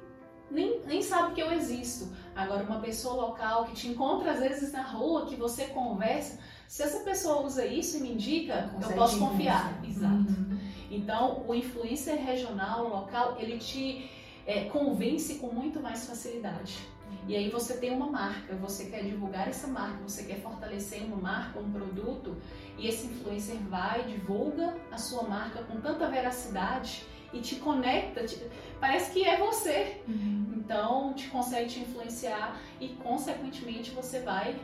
nem, 0.51 0.81
nem 0.87 1.03
sabe 1.03 1.35
que 1.35 1.41
eu 1.41 1.53
existo. 1.53 2.09
Agora, 2.35 2.65
uma 2.65 2.81
pessoa 2.81 3.27
local 3.27 3.65
que 3.67 3.73
te 3.75 3.89
encontra 3.89 4.33
às 4.33 4.41
vezes 4.41 4.73
na 4.73 4.83
rua, 4.83 5.27
que 5.27 5.37
você 5.37 5.67
conversa, 5.67 6.39
se 6.67 6.83
essa 6.83 7.01
pessoa 7.01 7.45
usa 7.45 7.67
isso 7.67 7.99
e 7.99 8.01
me 8.01 8.13
indica, 8.13 8.71
Consegue 8.73 8.93
eu 8.93 8.97
posso 8.97 9.19
confiar. 9.19 9.79
Exato. 9.85 10.15
Uhum. 10.15 10.59
Então, 10.91 11.45
o 11.47 11.55
influencer 11.55 12.17
regional, 12.17 12.89
local, 12.89 13.37
ele 13.39 13.59
te 13.59 14.11
é, 14.47 14.65
convence 14.65 15.35
com 15.37 15.49
muito 15.49 15.81
mais 15.81 16.07
facilidade. 16.07 16.79
E 17.27 17.37
aí 17.37 17.49
você 17.49 17.77
tem 17.77 17.90
uma 17.90 18.07
marca, 18.07 18.55
você 18.57 18.87
quer 18.87 19.05
divulgar 19.05 19.49
essa 19.49 19.66
marca, 19.66 19.99
você 20.03 20.25
quer 20.25 20.40
fortalecer 20.40 21.05
uma 21.05 21.16
marca, 21.16 21.61
um 21.61 21.70
produto, 21.70 22.37
e 22.79 22.88
esse 22.88 23.07
influencer 23.07 23.57
vai, 23.68 24.05
divulga 24.05 24.75
a 24.90 24.99
sua 24.99 25.25
marca 25.25 25.62
com 25.62 25.81
tanta 25.81 26.09
veracidade 26.09 27.05
e 27.33 27.40
te 27.40 27.57
conecta, 27.57 28.25
te, 28.25 28.40
parece 28.81 29.12
que 29.12 29.25
é 29.25 29.37
você. 29.38 30.01
Uhum. 30.09 30.55
Então, 30.57 31.14
te 31.14 31.29
consegue 31.29 31.68
te 31.68 31.81
influenciar 31.81 32.61
e, 32.81 32.88
consequentemente, 32.88 33.90
você 33.90 34.20
vai 34.20 34.59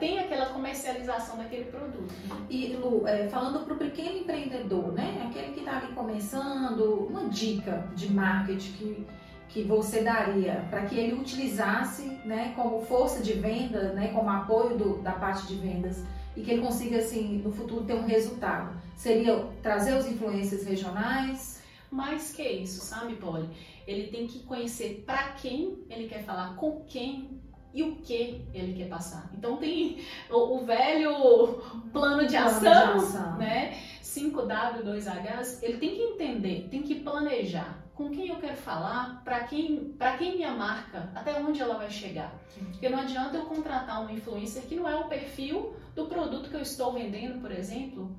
tem 0.00 0.18
aquela 0.18 0.46
comercialização 0.46 1.36
daquele 1.36 1.64
produto. 1.64 2.12
E 2.48 2.68
Lu, 2.68 3.06
é, 3.06 3.28
falando 3.28 3.64
para 3.64 3.74
o 3.74 3.76
pequeno 3.76 4.18
empreendedor, 4.18 4.92
né, 4.92 5.26
aquele 5.28 5.52
que 5.52 5.60
está 5.60 5.78
ali 5.78 5.92
começando, 5.92 7.06
uma 7.10 7.28
dica 7.28 7.86
de 7.94 8.12
marketing 8.12 8.72
que, 8.72 9.06
que 9.48 9.62
você 9.62 10.02
daria 10.02 10.66
para 10.70 10.82
que 10.82 10.96
ele 10.98 11.14
utilizasse 11.14 12.02
né, 12.24 12.52
como 12.54 12.82
força 12.82 13.22
de 13.22 13.32
venda, 13.32 13.92
né, 13.94 14.08
como 14.08 14.28
apoio 14.28 14.76
do, 14.76 14.98
da 14.98 15.12
parte 15.12 15.46
de 15.46 15.54
vendas 15.56 16.04
e 16.36 16.42
que 16.42 16.50
ele 16.50 16.62
consiga 16.62 16.98
assim 16.98 17.38
no 17.38 17.50
futuro 17.50 17.84
ter 17.84 17.94
um 17.94 18.04
resultado? 18.04 18.76
Seria 18.94 19.46
trazer 19.62 19.94
os 19.94 20.06
influências 20.06 20.66
regionais? 20.66 21.62
Mais 21.90 22.34
que 22.34 22.42
isso, 22.42 22.84
sabe, 22.84 23.14
Polly? 23.14 23.48
Ele 23.86 24.08
tem 24.08 24.26
que 24.26 24.40
conhecer 24.40 25.02
para 25.06 25.32
quem 25.32 25.78
ele 25.88 26.06
quer 26.06 26.22
falar, 26.22 26.54
com 26.56 26.82
quem 26.86 27.40
e 27.72 27.82
o 27.82 27.96
que 27.96 28.44
ele 28.52 28.74
quer 28.74 28.88
passar. 28.88 29.30
Então 29.36 29.56
tem 29.56 29.98
o, 30.30 30.58
o 30.58 30.64
velho 30.66 31.62
plano 31.92 32.26
de 32.26 32.36
ação, 32.36 32.60
plano 32.60 33.00
de 33.00 33.06
ação. 33.06 33.36
né? 33.38 33.78
5W2Hs, 34.02 35.62
ele 35.62 35.78
tem 35.78 35.94
que 35.94 36.02
entender, 36.02 36.68
tem 36.70 36.82
que 36.82 36.96
planejar 36.96 37.77
com 37.98 38.10
quem 38.10 38.28
eu 38.28 38.36
quero 38.36 38.56
falar, 38.56 39.24
para 39.24 39.40
quem, 39.40 39.92
para 39.98 40.16
quem 40.16 40.36
minha 40.36 40.52
marca, 40.52 41.10
até 41.16 41.36
onde 41.40 41.60
ela 41.60 41.76
vai 41.76 41.90
chegar. 41.90 42.32
Porque 42.70 42.88
não 42.88 43.00
adianta 43.00 43.36
eu 43.36 43.46
contratar 43.46 44.00
uma 44.00 44.12
influencer 44.12 44.62
que 44.62 44.76
não 44.76 44.88
é 44.88 44.94
o 44.94 45.08
perfil 45.08 45.74
do 45.96 46.06
produto 46.06 46.48
que 46.48 46.54
eu 46.54 46.60
estou 46.60 46.92
vendendo, 46.92 47.40
por 47.40 47.50
exemplo, 47.50 48.16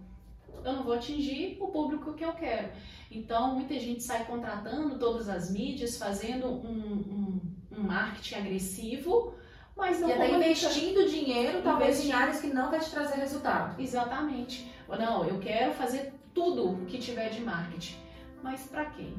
eu 0.65 0.73
não 0.73 0.83
vou 0.83 0.95
atingir 0.95 1.57
o 1.61 1.67
público 1.69 2.13
que 2.13 2.25
eu 2.25 2.33
quero. 2.33 2.73
Então, 3.09 3.55
muita 3.55 3.79
gente 3.79 4.03
sai 4.03 4.25
contratando 4.25 4.99
todas 4.99 5.29
as 5.29 5.49
mídias, 5.49 5.97
fazendo 5.97 6.47
um, 6.47 7.39
um, 7.71 7.77
um 7.77 7.81
marketing 7.81 8.35
agressivo, 8.35 9.33
mas 9.77 10.01
não 10.01 10.09
e 10.09 10.11
até 10.11 10.35
investindo 10.35 11.09
dinheiro, 11.09 11.61
talvez 11.61 12.03
em 12.03 12.11
áreas 12.11 12.41
que 12.41 12.47
não 12.47 12.69
vai 12.69 12.81
te 12.81 12.91
trazer 12.91 13.15
resultado. 13.15 13.81
Exatamente. 13.81 14.69
Não, 14.89 15.23
eu 15.23 15.39
quero 15.39 15.73
fazer 15.73 16.13
tudo 16.33 16.85
que 16.85 16.97
tiver 16.97 17.29
de 17.29 17.39
marketing. 17.39 17.95
Mas 18.43 18.67
para 18.67 18.83
quem? 18.85 19.15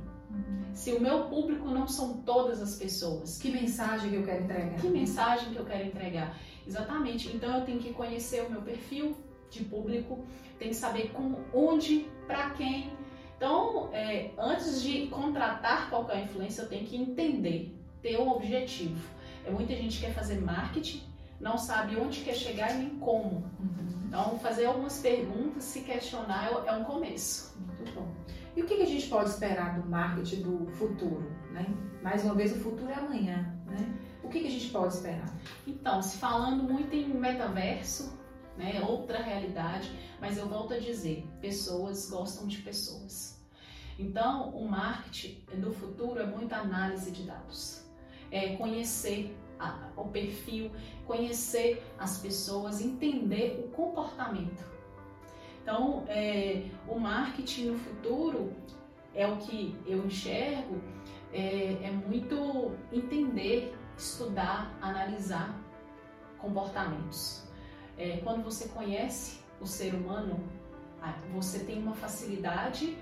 Se 0.73 0.93
o 0.93 1.01
meu 1.01 1.25
público 1.25 1.69
não 1.69 1.87
são 1.87 2.19
todas 2.19 2.63
as 2.63 2.77
pessoas. 2.77 3.39
Que 3.39 3.51
mensagem 3.51 4.11
que 4.11 4.17
eu 4.17 4.25
quero 4.25 4.45
entregar? 4.45 4.81
Que 4.81 4.89
mensagem 4.89 5.53
que 5.53 5.59
eu 5.59 5.65
quero 5.65 5.87
entregar? 5.87 6.39
Exatamente. 6.67 7.35
Então 7.35 7.59
eu 7.59 7.65
tenho 7.65 7.81
que 7.81 7.93
conhecer 7.93 8.45
o 8.47 8.51
meu 8.51 8.63
perfil 8.63 9.17
de 9.51 9.65
público, 9.65 10.25
tenho 10.59 10.71
que 10.71 10.77
saber 10.77 11.11
com 11.13 11.35
onde, 11.53 12.09
para 12.27 12.51
quem. 12.51 12.93
Então, 13.37 13.91
é, 13.93 14.31
antes 14.39 14.83
de 14.83 15.07
contratar 15.09 15.91
qualquer 15.91 16.25
influência, 16.25 16.63
eu 16.63 16.69
tenho 16.69 16.87
que 16.87 16.97
entender, 16.97 17.75
ter 18.03 18.19
um 18.21 18.31
objetivo. 18.31 19.01
É, 19.45 19.51
muita 19.51 19.75
gente 19.75 19.99
quer 19.99 20.13
fazer 20.13 20.41
marketing, 20.41 21.03
não 21.41 21.57
sabe 21.57 21.97
onde 21.97 22.21
quer 22.21 22.35
chegar 22.35 22.75
e 22.75 22.79
nem 22.79 22.91
como. 22.99 23.45
Uhum. 23.59 24.07
Então, 24.07 24.39
fazer 24.39 24.67
algumas 24.67 25.01
perguntas, 25.01 25.65
se 25.65 25.81
questionar 25.81 26.51
é, 26.51 26.69
é 26.69 26.73
um 26.73 26.85
começo. 26.85 27.59
Muito 27.79 27.93
bom. 27.93 28.09
E 28.57 28.63
o 28.63 28.67
que 28.67 28.75
a 28.75 28.87
gente 28.87 29.09
pode 29.09 29.31
esperar 29.31 29.81
do 29.81 29.89
marketing 29.89 30.43
do 30.43 30.67
futuro? 30.73 31.31
Né? 31.53 31.67
Mais 32.03 32.25
uma 32.25 32.35
vez, 32.35 32.53
o 32.53 32.61
futuro 32.61 32.91
é 32.91 32.95
amanhã. 32.95 33.57
Né? 33.67 33.99
O 34.23 34.29
que 34.29 34.39
a 34.47 34.51
gente 34.51 34.69
pode 34.71 34.95
esperar? 34.95 35.33
Então, 35.67 36.03
se 36.03 36.19
falando 36.19 36.63
muito 36.63 36.95
em 36.95 37.09
metaverso, 37.09 38.19
né, 38.57 38.81
outra 38.87 39.23
realidade, 39.23 39.91
mas 40.21 40.37
eu 40.37 40.49
volto 40.49 40.75
a 40.75 40.79
dizer, 40.79 41.27
pessoas 41.41 42.11
gostam 42.11 42.47
de 42.47 42.59
pessoas. 42.59 43.41
Então, 43.99 44.51
o 44.51 44.69
marketing 44.69 45.43
do 45.57 45.73
futuro 45.73 46.21
é 46.21 46.27
muita 46.27 46.57
análise 46.57 47.11
de 47.11 47.23
dados 47.23 47.81
é, 48.31 48.57
conhecer 48.57 49.37
a, 49.59 49.91
o 49.97 50.05
perfil, 50.05 50.71
conhecer 51.07 51.83
as 51.99 52.19
pessoas, 52.19 52.81
entender 52.81 53.63
o 53.65 53.69
comportamento. 53.71 54.70
Então, 55.63 56.05
é, 56.09 56.67
o 56.89 56.99
marketing 56.99 57.67
no 57.67 57.79
futuro 57.79 58.53
é 59.15 59.27
o 59.27 59.37
que 59.37 59.77
eu 59.87 60.05
enxergo, 60.07 60.81
é, 61.33 61.79
é 61.83 61.91
muito 61.91 62.73
entender, 62.93 63.77
estudar, 63.97 64.77
analisar 64.81 65.55
comportamentos. 66.39 67.45
É, 67.97 68.19
quando 68.19 68.43
você 68.43 68.69
conhece 68.69 69.41
o 69.61 69.67
ser 69.67 69.95
humano, 69.95 70.41
você 71.33 71.61
tem 71.61 71.83
uma 71.83 71.95
facilidade 71.95 72.97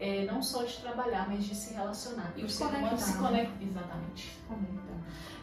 é, 0.00 0.24
não 0.24 0.42
só 0.42 0.64
de 0.64 0.76
trabalhar, 0.78 1.28
mas 1.28 1.44
de 1.44 1.54
se 1.54 1.74
relacionar. 1.74 2.32
E 2.36 2.44
o 2.44 2.48
ser 2.48 2.64
humano 2.64 2.98
se 2.98 3.16
conecta. 3.16 3.64
Exatamente. 3.64 4.38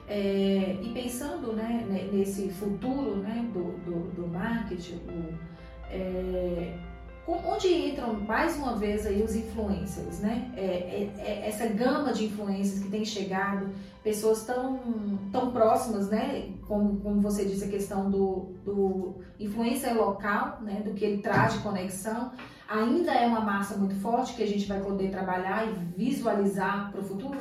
É, 0.08 0.78
e 0.82 0.92
pensando 0.94 1.54
né, 1.54 2.10
nesse 2.12 2.50
futuro 2.50 3.18
né, 3.18 3.50
do, 3.54 3.78
do, 3.80 4.12
do 4.12 4.28
marketing, 4.28 4.96
o, 5.08 5.51
é, 5.92 6.74
onde 7.28 7.68
entram 7.90 8.14
mais 8.14 8.58
uma 8.58 8.76
vez 8.76 9.06
aí 9.06 9.22
os 9.22 9.36
influencers, 9.36 10.20
né? 10.20 10.52
É, 10.56 10.62
é, 10.62 11.14
é, 11.18 11.48
essa 11.48 11.68
gama 11.68 12.14
de 12.14 12.26
influências 12.26 12.84
que 12.84 12.90
tem 12.90 13.06
chegado, 13.06 13.70
pessoas 14.04 14.44
tão, 14.44 14.80
tão 15.32 15.52
próximas, 15.52 16.10
né? 16.10 16.52
Como, 16.68 17.00
como 17.02 17.22
você 17.22 17.46
disse, 17.46 17.66
a 17.66 17.70
questão 17.70 18.10
do, 18.10 18.54
do 18.66 19.16
influencer 19.40 19.96
local, 19.96 20.60
né? 20.62 20.82
Do 20.84 20.94
que 20.94 21.06
ele 21.06 21.22
traz 21.22 21.54
de 21.54 21.60
conexão 21.60 22.32
ainda 22.72 23.14
é 23.14 23.28
uma 23.28 23.42
massa 23.42 23.78
muito 23.78 23.96
forte 23.96 24.34
que 24.34 24.44
a 24.44 24.48
gente 24.48 24.66
vai 24.66 24.80
poder 24.80 25.12
trabalhar 25.12 25.68
e 25.68 25.74
visualizar 25.98 26.90
para 26.92 27.02
o 27.02 27.04
futuro? 27.04 27.38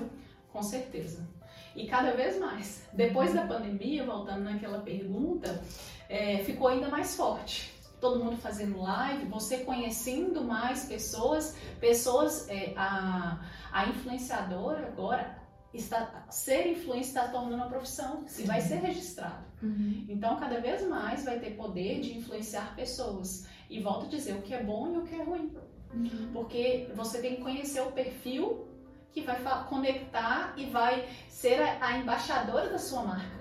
Com 0.52 0.62
certeza. 0.62 1.28
E 1.76 1.86
cada 1.86 2.12
vez 2.12 2.38
mais. 2.38 2.84
Depois 2.92 3.32
da 3.32 3.46
pandemia, 3.46 4.04
voltando 4.04 4.42
naquela 4.42 4.80
pergunta, 4.80 5.62
é, 6.08 6.38
ficou 6.38 6.66
ainda 6.66 6.88
mais 6.88 7.14
forte. 7.14 7.72
Todo 8.00 8.24
mundo 8.24 8.36
fazendo 8.36 8.80
live, 8.80 9.26
você 9.26 9.58
conhecendo 9.58 10.42
mais 10.42 10.84
pessoas, 10.86 11.56
pessoas, 11.78 12.48
é, 12.48 12.72
a, 12.76 13.40
a 13.72 13.88
influenciadora 13.88 14.86
agora, 14.86 15.38
está, 15.72 16.26
ser 16.30 16.66
influência 16.68 17.20
está 17.20 17.28
tornando 17.28 17.56
uma 17.56 17.68
profissão, 17.68 18.24
se 18.26 18.44
vai 18.44 18.60
ser 18.60 18.76
registrado. 18.76 19.44
Uhum. 19.62 20.06
Então, 20.08 20.36
cada 20.36 20.60
vez 20.60 20.86
mais 20.86 21.24
vai 21.24 21.38
ter 21.38 21.50
poder 21.50 22.00
de 22.00 22.16
influenciar 22.18 22.74
pessoas. 22.74 23.46
E 23.68 23.80
volto 23.80 24.06
a 24.06 24.08
dizer 24.08 24.34
o 24.34 24.42
que 24.42 24.54
é 24.54 24.62
bom 24.62 24.92
e 24.92 24.98
o 24.98 25.02
que 25.04 25.14
é 25.14 25.22
ruim. 25.22 25.54
Uhum. 25.94 26.30
Porque 26.32 26.90
você 26.94 27.20
tem 27.20 27.36
que 27.36 27.42
conhecer 27.42 27.80
o 27.80 27.92
perfil 27.92 28.66
que 29.12 29.22
vai 29.22 29.42
conectar 29.68 30.54
e 30.56 30.66
vai 30.66 31.08
ser 31.28 31.60
a, 31.62 31.86
a 31.86 31.98
embaixadora 31.98 32.68
da 32.68 32.78
sua 32.78 33.02
marca. 33.02 33.39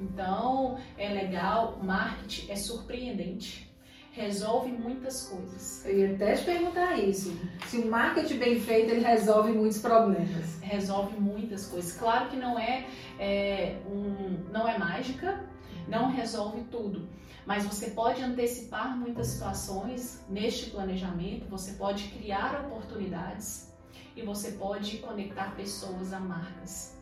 Então, 0.00 0.78
é 0.96 1.08
legal, 1.08 1.78
marketing 1.82 2.50
é 2.50 2.56
surpreendente 2.56 3.70
resolve 4.12 4.72
muitas 4.72 5.28
coisas. 5.28 5.84
Eu 5.86 5.98
ia 5.98 6.14
até 6.14 6.34
te 6.34 6.44
perguntar 6.44 6.98
isso. 6.98 7.36
Se 7.66 7.78
o 7.78 7.90
marketing 7.90 8.38
bem 8.38 8.60
feito, 8.60 8.90
ele 8.90 9.04
resolve 9.04 9.52
muitos 9.52 9.78
problemas. 9.78 10.60
Resolve 10.60 11.18
muitas 11.18 11.66
coisas. 11.66 11.92
Claro 11.92 12.28
que 12.28 12.36
não 12.36 12.58
é, 12.58 12.86
é 13.18 13.78
um, 13.86 14.50
não 14.50 14.68
é 14.68 14.78
mágica, 14.78 15.44
não 15.88 16.10
resolve 16.10 16.62
tudo. 16.70 17.08
Mas 17.46 17.64
você 17.64 17.90
pode 17.90 18.22
antecipar 18.22 18.96
muitas 18.96 19.28
situações 19.28 20.24
neste 20.28 20.70
planejamento, 20.70 21.48
você 21.48 21.72
pode 21.72 22.04
criar 22.08 22.66
oportunidades 22.66 23.69
e 24.16 24.22
você 24.22 24.52
pode 24.52 24.98
conectar 24.98 25.54
pessoas 25.54 26.12
a 26.12 26.20
marcas. 26.20 26.98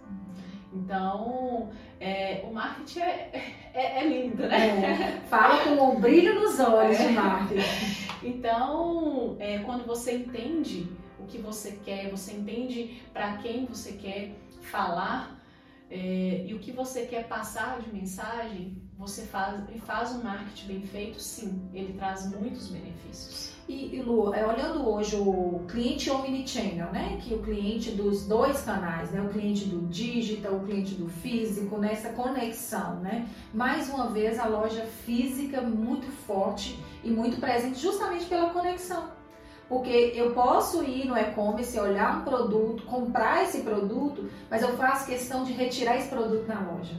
Então, 0.73 1.71
é, 1.99 2.45
o 2.47 2.53
marketing 2.53 3.01
é, 3.01 3.31
é, 3.75 4.01
é 4.01 4.07
lindo, 4.07 4.47
né? 4.47 5.21
É, 5.23 5.27
fala 5.29 5.65
com 5.65 5.97
um 5.97 6.01
brilho 6.01 6.35
nos 6.35 6.61
olhos 6.61 6.99
de 6.99 7.09
marketing. 7.09 8.09
Então, 8.21 9.37
é, 9.39 9.59
quando 9.61 9.87
você 9.87 10.17
entende 10.17 10.91
o 11.21 11.25
que 11.25 11.39
você 11.39 11.79
quer, 11.85 12.11
você 12.11 12.33
entende 12.33 13.01
para 13.13 13.37
quem 13.37 13.65
você 13.65 13.93
quer 13.93 14.33
falar 14.61 15.41
é, 15.89 16.45
e 16.45 16.53
o 16.53 16.59
que 16.59 16.73
você 16.73 17.07
quer 17.07 17.29
passar 17.29 17.81
de 17.81 17.93
mensagem, 17.93 18.77
você 18.99 19.23
faz, 19.23 19.63
faz 19.87 20.11
um 20.11 20.25
marketing 20.25 20.67
bem 20.67 20.83
feito, 20.83 21.21
sim, 21.21 21.63
ele 21.73 21.93
traz 21.93 22.29
muitos 22.35 22.69
benefícios. 22.69 23.57
E, 23.69 23.95
e 23.95 24.03
Lu, 24.03 24.35
é, 24.35 24.45
olhando 24.45 24.89
hoje 24.89 25.15
o 25.15 25.65
cliente 25.69 26.11
omnichannel, 26.11 26.91
né? 26.91 27.19
Que 27.23 27.35
o 27.35 27.43
cliente 27.43 27.93
dos 27.93 28.27
dois 28.27 28.63
canais, 28.63 29.13
né? 29.13 29.21
O 29.21 29.29
cliente 29.29 29.67
do 29.67 29.87
digital, 29.87 30.55
o 30.55 30.65
cliente 30.65 30.95
do 30.95 31.09
físico, 31.09 31.79
nessa 31.79 32.09
né? 32.09 32.15
conexão, 32.15 32.97
né? 32.97 33.29
Mais 33.55 33.89
uma 33.89 34.09
vez 34.09 34.39
a 34.39 34.47
loja 34.47 34.85
física 35.05 35.61
muito 35.61 36.11
forte 36.27 36.83
e 37.05 37.11
muito 37.11 37.39
presente 37.39 37.79
justamente 37.79 38.25
pela 38.25 38.51
conexão. 38.51 39.11
Porque 39.69 40.13
eu 40.17 40.33
posso 40.33 40.83
ir 40.83 41.07
no 41.07 41.17
e-commerce, 41.17 41.79
olhar 41.79 42.21
um 42.21 42.25
produto, 42.25 42.85
comprar 42.85 43.45
esse 43.45 43.61
produto, 43.61 44.31
mas 44.51 44.63
eu 44.63 44.77
faço 44.79 45.07
questão 45.07 45.45
de 45.45 45.53
retirar 45.53 45.99
esse 45.99 46.09
produto 46.09 46.49
na 46.49 46.61
loja 46.61 46.99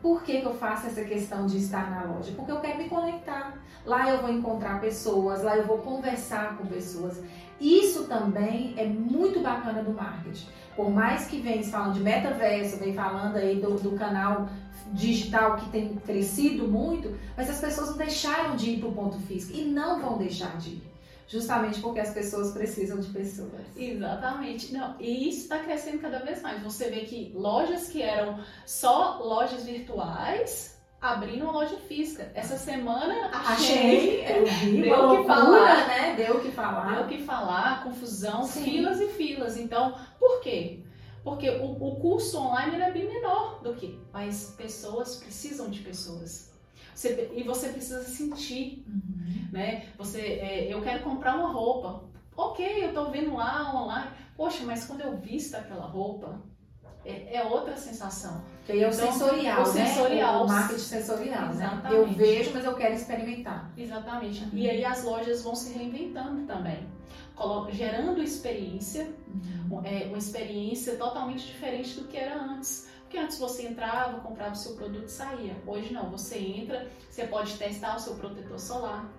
Por 0.00 0.22
que, 0.22 0.40
que 0.40 0.46
eu 0.46 0.54
faço 0.54 0.86
essa 0.86 1.02
questão 1.02 1.46
de 1.46 1.58
estar 1.58 1.90
na 1.90 2.04
loja? 2.04 2.32
Porque 2.36 2.52
eu 2.52 2.60
quero 2.60 2.78
me 2.78 2.88
conectar. 2.88 3.58
Lá 3.84 4.10
eu 4.10 4.20
vou 4.20 4.30
encontrar 4.30 4.80
pessoas, 4.80 5.42
lá 5.42 5.56
eu 5.56 5.66
vou 5.66 5.78
conversar 5.78 6.56
com 6.56 6.66
pessoas. 6.66 7.20
Isso 7.60 8.04
também 8.04 8.74
é 8.76 8.86
muito 8.86 9.40
bacana 9.40 9.82
do 9.82 9.92
marketing. 9.92 10.46
Por 10.76 10.90
mais 10.90 11.26
que 11.26 11.40
venha 11.40 11.64
falando 11.64 11.94
de 11.94 12.00
metaverso, 12.00 12.76
vem 12.76 12.94
falando 12.94 13.36
aí 13.36 13.60
do, 13.60 13.74
do 13.74 13.92
canal 13.92 14.48
digital 14.92 15.56
que 15.56 15.68
tem 15.70 15.96
crescido 15.96 16.68
muito, 16.68 17.18
mas 17.36 17.50
as 17.50 17.60
pessoas 17.60 17.90
não 17.90 17.96
deixaram 17.96 18.56
de 18.56 18.70
ir 18.70 18.80
para 18.80 18.88
o 18.88 18.92
ponto 18.92 19.18
físico 19.18 19.58
e 19.58 19.64
não 19.64 20.00
vão 20.00 20.16
deixar 20.16 20.56
de 20.58 20.70
ir. 20.70 20.82
Justamente 21.28 21.80
porque 21.80 22.00
as 22.00 22.14
pessoas 22.14 22.52
precisam 22.52 22.98
de 22.98 23.08
pessoas. 23.10 23.52
Exatamente. 23.76 24.72
Não, 24.72 24.96
e 24.98 25.28
isso 25.28 25.42
está 25.42 25.58
crescendo 25.58 25.98
cada 25.98 26.20
vez 26.20 26.40
mais. 26.40 26.62
Você 26.62 26.90
vê 26.90 27.00
que 27.00 27.30
lojas 27.34 27.88
que 27.88 28.02
eram 28.02 28.42
só 28.64 29.18
lojas 29.22 29.64
virtuais 29.64 30.78
abrindo 31.00 31.42
uma 31.42 31.52
loja 31.52 31.76
física. 31.76 32.32
Essa 32.34 32.56
semana 32.56 33.30
achei, 33.32 34.24
achei 34.24 34.82
deu 34.82 35.04
o 35.04 35.16
que 35.18 35.26
falar, 35.26 35.86
né? 35.86 36.16
Deu 36.16 36.36
o 36.36 36.40
que 36.40 36.50
falar. 36.50 36.94
Deu 36.94 37.04
o 37.04 37.08
que 37.08 37.22
falar, 37.22 37.84
confusão, 37.84 38.44
Sim. 38.44 38.64
filas 38.64 38.98
e 38.98 39.08
filas. 39.08 39.58
Então, 39.58 39.94
por 40.18 40.40
quê? 40.40 40.80
Porque 41.22 41.50
o, 41.50 41.72
o 41.72 41.96
curso 41.96 42.38
online 42.38 42.80
é 42.80 42.90
bem 42.90 43.06
menor 43.06 43.60
do 43.62 43.74
que, 43.74 44.00
mas 44.12 44.54
pessoas 44.56 45.16
precisam 45.16 45.68
de 45.68 45.80
pessoas. 45.80 46.50
Você, 46.94 47.30
e 47.32 47.42
você 47.44 47.68
precisa 47.68 48.02
sentir, 48.02 48.84
uhum. 48.88 49.37
Né? 49.50 49.86
Você, 49.96 50.20
é, 50.20 50.72
eu 50.72 50.82
quero 50.82 51.02
comprar 51.02 51.36
uma 51.36 51.50
roupa. 51.50 52.04
Ok, 52.36 52.84
eu 52.84 52.94
tô 52.94 53.10
vendo 53.10 53.34
lá 53.34 53.74
online. 53.74 54.10
Poxa, 54.36 54.62
mas 54.64 54.84
quando 54.84 55.00
eu 55.00 55.16
visto 55.16 55.54
aquela 55.56 55.86
roupa, 55.86 56.40
é, 57.04 57.36
é 57.36 57.44
outra 57.44 57.76
sensação. 57.76 58.42
Que 58.64 58.72
aí 58.72 58.82
é 58.82 58.88
o 58.88 58.92
então, 58.92 59.12
sensorial, 59.12 59.62
o 59.62 59.72
né? 59.72 59.86
sensorial. 59.86 60.44
O 60.44 60.48
marketing 60.48 60.80
sensorial, 60.80 61.50
Exatamente. 61.50 61.82
né? 61.82 61.98
Eu 61.98 62.06
vejo, 62.06 62.50
mas 62.52 62.64
eu 62.64 62.74
quero 62.74 62.94
experimentar. 62.94 63.72
Exatamente. 63.76 64.44
Uhum. 64.44 64.50
E 64.52 64.70
aí 64.70 64.84
as 64.84 65.02
lojas 65.04 65.42
vão 65.42 65.54
se 65.54 65.72
reinventando 65.72 66.46
também. 66.46 66.86
Gerando 67.70 68.20
experiência, 68.20 69.10
uhum. 69.70 69.80
é, 69.84 70.06
uma 70.06 70.18
experiência 70.18 70.96
totalmente 70.96 71.46
diferente 71.46 71.98
do 71.98 72.08
que 72.08 72.16
era 72.16 72.36
antes. 72.36 72.88
Porque 73.02 73.16
antes 73.16 73.38
você 73.38 73.66
entrava, 73.66 74.20
comprava 74.20 74.52
o 74.52 74.56
seu 74.56 74.74
produto 74.74 75.06
e 75.06 75.10
saía. 75.10 75.56
Hoje 75.66 75.94
não, 75.94 76.10
você 76.10 76.38
entra, 76.38 76.90
você 77.08 77.26
pode 77.26 77.56
testar 77.56 77.96
o 77.96 77.98
seu 77.98 78.16
protetor 78.16 78.58
solar, 78.58 79.10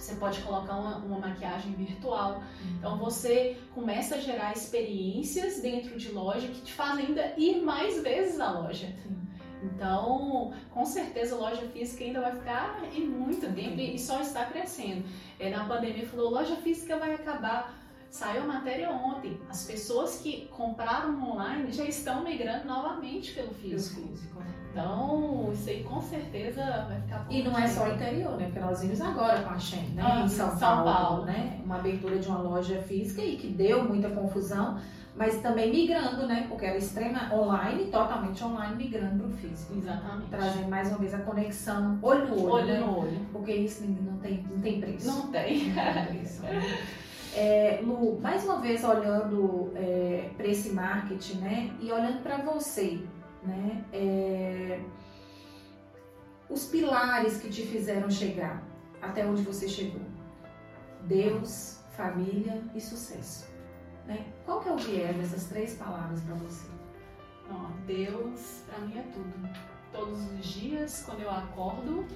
você 0.00 0.14
pode 0.14 0.40
colocar 0.42 0.76
uma, 0.76 0.96
uma 0.98 1.18
maquiagem 1.18 1.72
virtual. 1.72 2.36
Uhum. 2.36 2.76
Então 2.78 2.98
você 2.98 3.56
começa 3.74 4.16
a 4.16 4.18
gerar 4.18 4.52
experiências 4.52 5.60
dentro 5.60 5.98
de 5.98 6.10
loja 6.10 6.46
que 6.48 6.60
te 6.62 6.72
fazem 6.72 7.06
ainda 7.06 7.34
ir 7.36 7.60
mais 7.62 8.02
vezes 8.02 8.40
à 8.40 8.50
loja. 8.50 8.86
Sim. 9.02 9.28
Então, 9.62 10.54
com 10.70 10.84
certeza 10.84 11.34
a 11.34 11.38
loja 11.38 11.66
física 11.68 12.04
ainda 12.04 12.20
vai 12.20 12.32
ficar 12.32 12.80
em 12.94 13.06
muito 13.06 13.52
tempo 13.52 13.80
e 13.80 13.98
só 13.98 14.20
está 14.20 14.44
crescendo. 14.44 15.04
É, 15.38 15.50
na 15.50 15.64
pandemia 15.64 16.06
falou, 16.06 16.30
loja 16.30 16.56
física 16.56 16.96
vai 16.96 17.14
acabar. 17.14 17.76
Saiu 18.10 18.42
a 18.42 18.46
matéria 18.46 18.90
ontem. 18.90 19.38
As 19.50 19.64
pessoas 19.64 20.18
que 20.18 20.46
compraram 20.48 21.22
online 21.30 21.70
já 21.72 21.84
estão 21.84 22.24
migrando 22.24 22.66
novamente 22.66 23.34
pelo 23.34 23.52
físico. 23.52 24.00
Pelo 24.00 24.16
físico. 24.16 24.42
Né? 24.78 24.84
Então, 24.84 25.50
isso 25.52 25.68
aí 25.68 25.82
com 25.82 26.00
certeza 26.00 26.86
vai 26.88 27.00
ficar 27.00 27.26
E 27.28 27.42
não 27.42 27.58
é 27.58 27.66
só 27.66 27.88
o 27.88 27.94
interior, 27.94 28.36
né? 28.36 28.44
Porque 28.44 28.60
nós 28.60 28.80
vimos 28.80 29.00
agora 29.00 29.42
com 29.42 29.50
a 29.50 29.58
Shen, 29.58 29.88
né? 29.94 30.02
Ah, 30.04 30.20
em 30.20 30.28
São, 30.28 30.50
São 30.50 30.58
Paulo, 30.58 30.84
Paulo, 30.84 31.24
né? 31.24 31.60
Uma 31.64 31.76
abertura 31.76 32.18
de 32.18 32.28
uma 32.28 32.38
loja 32.38 32.80
física 32.82 33.20
e 33.20 33.36
que 33.36 33.48
deu 33.48 33.84
muita 33.84 34.08
confusão, 34.10 34.78
mas 35.16 35.40
também 35.42 35.70
migrando, 35.70 36.26
né? 36.26 36.46
Porque 36.48 36.64
era 36.64 36.76
extrema 36.76 37.34
online, 37.34 37.86
totalmente 37.86 38.42
online, 38.44 38.76
migrando 38.76 39.24
para 39.24 39.26
o 39.26 39.32
físico. 39.32 39.74
Exatamente. 39.76 40.30
Trazendo 40.30 40.68
mais 40.68 40.88
uma 40.88 40.98
vez 40.98 41.14
a 41.14 41.18
conexão 41.18 41.98
olho 42.00 42.28
no 42.28 42.42
olho. 42.42 42.52
Olho 42.52 42.66
né? 42.66 42.78
no 42.78 42.98
olho. 43.00 43.26
Porque 43.32 43.52
isso 43.52 43.84
não 43.84 44.18
tem, 44.18 44.44
não 44.48 44.60
tem 44.60 44.80
preço. 44.80 45.06
Não 45.08 45.26
tem. 45.32 45.70
Não 45.70 45.74
tem 45.74 46.06
preço. 46.06 46.42
É, 47.34 47.80
Lu, 47.82 48.18
mais 48.20 48.44
uma 48.44 48.60
vez 48.60 48.82
olhando 48.84 49.72
é, 49.74 50.30
para 50.36 50.46
esse 50.46 50.70
marketing, 50.70 51.38
né? 51.38 51.70
E 51.80 51.90
olhando 51.92 52.22
para 52.22 52.38
você, 52.38 53.00
né? 53.48 53.84
É, 53.92 54.80
os 56.48 56.66
pilares 56.66 57.38
que 57.38 57.48
te 57.48 57.62
fizeram 57.62 58.10
chegar 58.10 58.62
até 59.02 59.26
onde 59.26 59.42
você 59.42 59.68
chegou. 59.68 60.02
Deus, 61.02 61.80
família 61.96 62.62
e 62.74 62.80
sucesso. 62.80 63.48
Né? 64.06 64.26
Qual 64.44 64.60
que 64.60 64.68
é 64.68 64.72
o 64.72 64.78
viés 64.78 65.16
dessas 65.16 65.44
três 65.44 65.74
palavras 65.74 66.20
para 66.22 66.34
você? 66.36 66.78
Deus, 67.88 68.64
para 68.66 68.78
mim 68.80 68.98
é 68.98 69.02
tudo. 69.14 69.32
Todos 69.90 70.30
os 70.30 70.44
dias, 70.44 71.02
quando 71.06 71.22
eu 71.22 71.30
acordo, 71.30 72.06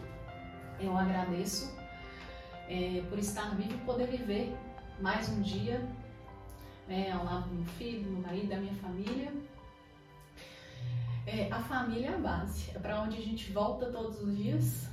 eu 0.78 0.94
agradeço 0.94 1.74
é, 2.68 3.02
por 3.08 3.18
estar 3.18 3.56
vivo 3.56 3.72
e 3.72 3.78
poder 3.78 4.06
viver 4.06 4.54
mais 5.00 5.30
um 5.30 5.40
dia 5.40 5.80
né, 6.86 7.10
ao 7.10 7.24
lado 7.24 7.48
do 7.48 7.54
meu 7.54 7.64
filho, 7.64 8.04
do 8.04 8.10
meu 8.10 8.20
marido, 8.20 8.48
da 8.48 8.56
minha 8.58 8.74
família 8.74 9.32
é, 11.26 11.50
a 11.52 11.60
família 11.62 12.08
é 12.08 12.14
a 12.14 12.18
base, 12.18 12.70
é 12.74 12.78
para 12.78 13.02
onde 13.02 13.16
a 13.16 13.20
gente 13.20 13.52
volta 13.52 13.86
todos 13.90 14.20
os 14.20 14.36
dias. 14.36 14.90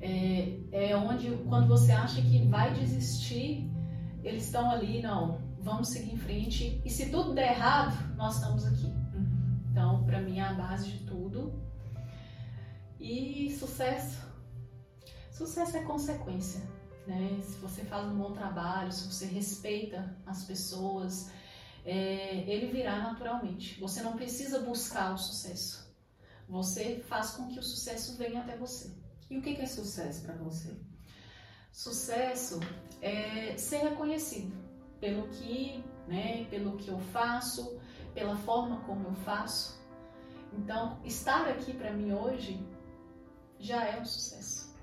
É, 0.00 0.58
é 0.72 0.96
onde, 0.96 1.30
quando 1.48 1.68
você 1.68 1.92
acha 1.92 2.20
que 2.20 2.46
vai 2.48 2.74
desistir, 2.74 3.70
eles 4.22 4.46
estão 4.46 4.70
ali, 4.70 5.00
não, 5.00 5.40
vamos 5.60 5.88
seguir 5.88 6.14
em 6.14 6.18
frente. 6.18 6.82
E 6.84 6.90
se 6.90 7.10
tudo 7.10 7.34
der 7.34 7.52
errado, 7.52 8.16
nós 8.16 8.36
estamos 8.36 8.66
aqui. 8.66 8.92
Então, 9.70 10.04
para 10.04 10.20
mim, 10.20 10.38
é 10.38 10.42
a 10.42 10.52
base 10.52 10.90
de 10.90 10.98
tudo. 11.06 11.52
E 13.00 13.50
sucesso. 13.58 14.22
Sucesso 15.30 15.76
é 15.76 15.82
consequência. 15.84 16.60
Né? 17.06 17.40
Se 17.42 17.58
você 17.58 17.82
faz 17.84 18.06
um 18.06 18.16
bom 18.16 18.32
trabalho, 18.32 18.92
se 18.92 19.10
você 19.10 19.26
respeita 19.26 20.14
as 20.26 20.44
pessoas, 20.44 21.32
é, 21.84 22.44
ele 22.46 22.66
virá 22.72 22.98
naturalmente. 22.98 23.80
Você 23.80 24.02
não 24.02 24.16
precisa 24.16 24.60
buscar 24.60 25.14
o 25.14 25.18
sucesso. 25.18 25.90
Você 26.48 27.02
faz 27.08 27.32
com 27.32 27.48
que 27.48 27.58
o 27.58 27.62
sucesso 27.62 28.16
venha 28.16 28.40
até 28.40 28.56
você. 28.56 28.90
E 29.30 29.38
o 29.38 29.42
que 29.42 29.60
é 29.60 29.66
sucesso 29.66 30.22
para 30.22 30.34
você? 30.34 30.76
Sucesso 31.72 32.60
é 33.00 33.56
ser 33.56 33.78
reconhecido 33.78 34.54
pelo 35.00 35.26
que, 35.28 35.82
né, 36.06 36.44
pelo 36.50 36.76
que 36.76 36.88
eu 36.88 36.98
faço, 36.98 37.80
pela 38.14 38.36
forma 38.36 38.80
como 38.82 39.08
eu 39.08 39.14
faço. 39.14 39.80
Então, 40.52 41.00
estar 41.02 41.48
aqui 41.48 41.72
para 41.72 41.92
mim 41.92 42.12
hoje 42.12 42.62
já 43.58 43.84
é 43.86 43.98
um 43.98 44.04
sucesso. 44.04 44.76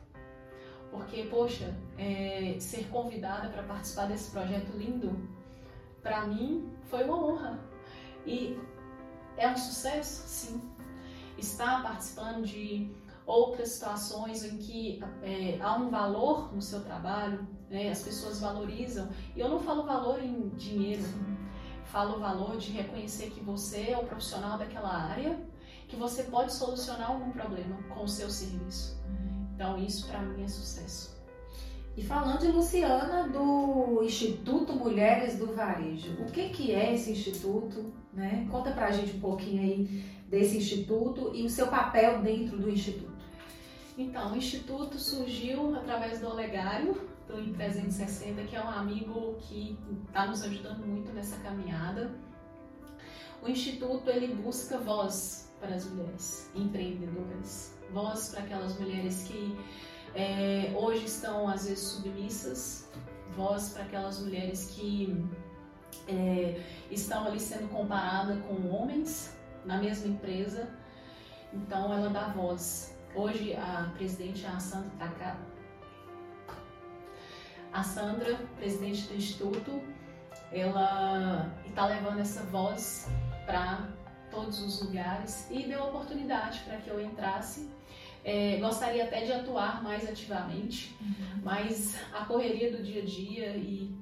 Porque, 0.89 1.23
poxa, 1.25 1.77
é, 1.97 2.57
ser 2.59 2.87
convidada 2.89 3.49
para 3.49 3.61
participar 3.63 4.07
desse 4.07 4.31
projeto 4.31 4.75
lindo 4.75 5.29
para 6.01 6.25
mim 6.27 6.71
foi 6.85 7.03
uma 7.03 7.17
honra. 7.17 7.59
E 8.25 8.59
é 9.37 9.47
um 9.49 9.57
sucesso? 9.57 10.27
Sim. 10.27 10.61
Estar 11.37 11.81
participando 11.83 12.45
de 12.45 12.93
outras 13.25 13.69
situações 13.69 14.43
em 14.43 14.57
que 14.57 15.01
é, 15.21 15.59
há 15.61 15.75
um 15.75 15.89
valor 15.89 16.53
no 16.53 16.61
seu 16.61 16.83
trabalho, 16.83 17.47
né? 17.69 17.89
as 17.89 18.01
pessoas 18.01 18.39
valorizam. 18.39 19.09
E 19.35 19.39
eu 19.39 19.47
não 19.47 19.59
falo 19.59 19.83
valor 19.85 20.21
em 20.21 20.49
dinheiro, 20.49 21.03
falo 21.85 22.19
valor 22.19 22.57
de 22.57 22.71
reconhecer 22.71 23.29
que 23.29 23.39
você 23.39 23.91
é 23.91 23.97
o 23.97 24.05
profissional 24.05 24.57
daquela 24.57 24.89
área, 24.89 25.39
que 25.87 25.95
você 25.95 26.23
pode 26.23 26.53
solucionar 26.53 27.11
algum 27.11 27.31
problema 27.31 27.81
com 27.89 28.03
o 28.03 28.07
seu 28.07 28.29
serviço. 28.29 28.99
Então, 29.55 29.77
isso 29.77 30.07
para 30.07 30.21
mim 30.21 30.43
é 30.43 30.47
sucesso. 30.47 31.18
E 31.97 32.03
falando 32.03 32.39
de 32.39 32.47
Luciana, 32.47 33.27
do 33.27 34.01
Instituto 34.03 34.73
Mulheres 34.73 35.37
do 35.37 35.47
Varejo, 35.53 36.13
o 36.21 36.31
que, 36.31 36.49
que 36.49 36.71
é 36.73 36.93
esse 36.93 37.11
instituto? 37.11 37.93
Né? 38.13 38.47
Conta 38.49 38.71
pra 38.71 38.91
gente 38.91 39.17
um 39.17 39.19
pouquinho 39.19 39.61
aí 39.61 40.03
desse 40.29 40.57
instituto 40.57 41.31
e 41.33 41.43
o 41.43 41.49
seu 41.49 41.67
papel 41.67 42.21
dentro 42.21 42.57
do 42.57 42.69
instituto. 42.69 43.19
Então, 43.97 44.31
o 44.31 44.37
instituto 44.37 44.97
surgiu 44.97 45.75
através 45.75 46.21
do 46.21 46.29
Olegário, 46.29 46.93
do 47.27 47.53
360, 47.53 48.43
que 48.43 48.55
é 48.55 48.63
um 48.63 48.69
amigo 48.69 49.35
que 49.41 49.77
está 50.07 50.25
nos 50.25 50.41
ajudando 50.41 50.85
muito 50.87 51.11
nessa 51.11 51.37
caminhada. 51.39 52.11
O 53.41 53.49
instituto 53.49 54.09
ele 54.09 54.33
busca 54.35 54.77
voz 54.77 55.51
para 55.59 55.75
as 55.75 55.85
mulheres 55.89 56.49
empreendedoras, 56.55 57.77
voz 57.91 58.29
para 58.29 58.43
aquelas 58.43 58.79
mulheres 58.79 59.23
que 59.23 59.57
é, 60.15 60.73
hoje 60.75 61.05
estão 61.05 61.47
às 61.47 61.67
vezes 61.67 61.79
submissas, 61.79 62.89
voz 63.35 63.69
para 63.69 63.83
aquelas 63.83 64.19
mulheres 64.19 64.71
que 64.71 65.25
é, 66.07 66.61
estão 66.89 67.25
ali 67.25 67.39
sendo 67.39 67.69
comparadas 67.69 68.37
com 68.45 68.69
homens 68.69 69.37
na 69.65 69.77
mesma 69.77 70.07
empresa. 70.07 70.69
Então 71.53 71.93
ela 71.93 72.09
dá 72.09 72.27
voz. 72.29 72.97
Hoje 73.15 73.55
a 73.55 73.91
presidente 73.95 74.45
a 74.45 74.59
Sandra 74.59 74.91
tá 74.99 75.37
A 77.73 77.83
Sandra, 77.83 78.35
presidente 78.57 79.07
do 79.07 79.15
instituto, 79.15 79.81
ela 80.51 81.51
está 81.67 81.87
levando 81.87 82.19
essa 82.19 82.43
voz 82.43 83.07
para 83.45 83.89
todos 84.31 84.61
os 84.61 84.81
lugares 84.81 85.47
e 85.49 85.63
deu 85.67 85.83
oportunidade 85.83 86.59
para 86.61 86.77
que 86.77 86.89
eu 86.89 87.01
entrasse. 87.01 87.69
É, 88.23 88.57
gostaria 88.57 89.05
até 89.05 89.25
de 89.25 89.31
atuar 89.31 89.81
mais 89.81 90.07
ativamente, 90.07 90.95
uhum. 91.01 91.41
mas 91.41 91.95
a 92.13 92.25
correria 92.25 92.71
do 92.71 92.83
dia 92.83 93.01
a 93.01 93.05
dia 93.05 93.55
e 93.55 93.95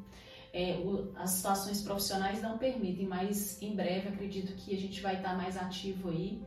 é, 0.54 0.76
o, 0.78 1.12
as 1.16 1.32
situações 1.32 1.82
profissionais 1.82 2.42
não 2.42 2.58
permitem, 2.58 3.06
mas 3.06 3.62
em 3.62 3.76
breve 3.76 4.10
acredito 4.10 4.56
que 4.56 4.74
a 4.74 4.78
gente 4.78 5.02
vai 5.02 5.18
estar 5.18 5.38
mais 5.38 5.56
ativo 5.56 6.10
aí. 6.10 6.42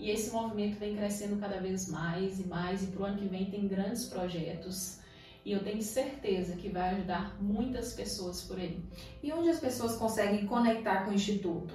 E 0.00 0.10
esse 0.10 0.32
movimento 0.32 0.80
vem 0.80 0.96
crescendo 0.96 1.38
cada 1.38 1.60
vez 1.60 1.88
mais 1.88 2.40
e 2.40 2.46
mais, 2.48 2.82
e 2.82 2.88
para 2.88 3.02
o 3.02 3.04
ano 3.04 3.18
que 3.18 3.28
vem 3.28 3.50
tem 3.50 3.68
grandes 3.68 4.06
projetos. 4.06 4.98
E 5.44 5.52
eu 5.52 5.62
tenho 5.62 5.80
certeza 5.80 6.56
que 6.56 6.68
vai 6.68 6.90
ajudar 6.90 7.40
muitas 7.40 7.92
pessoas 7.92 8.42
por 8.42 8.58
aí. 8.58 8.82
E 9.22 9.32
onde 9.32 9.48
as 9.50 9.60
pessoas 9.60 9.96
conseguem 9.96 10.46
conectar 10.46 11.04
com 11.04 11.10
o 11.10 11.14
Instituto? 11.14 11.74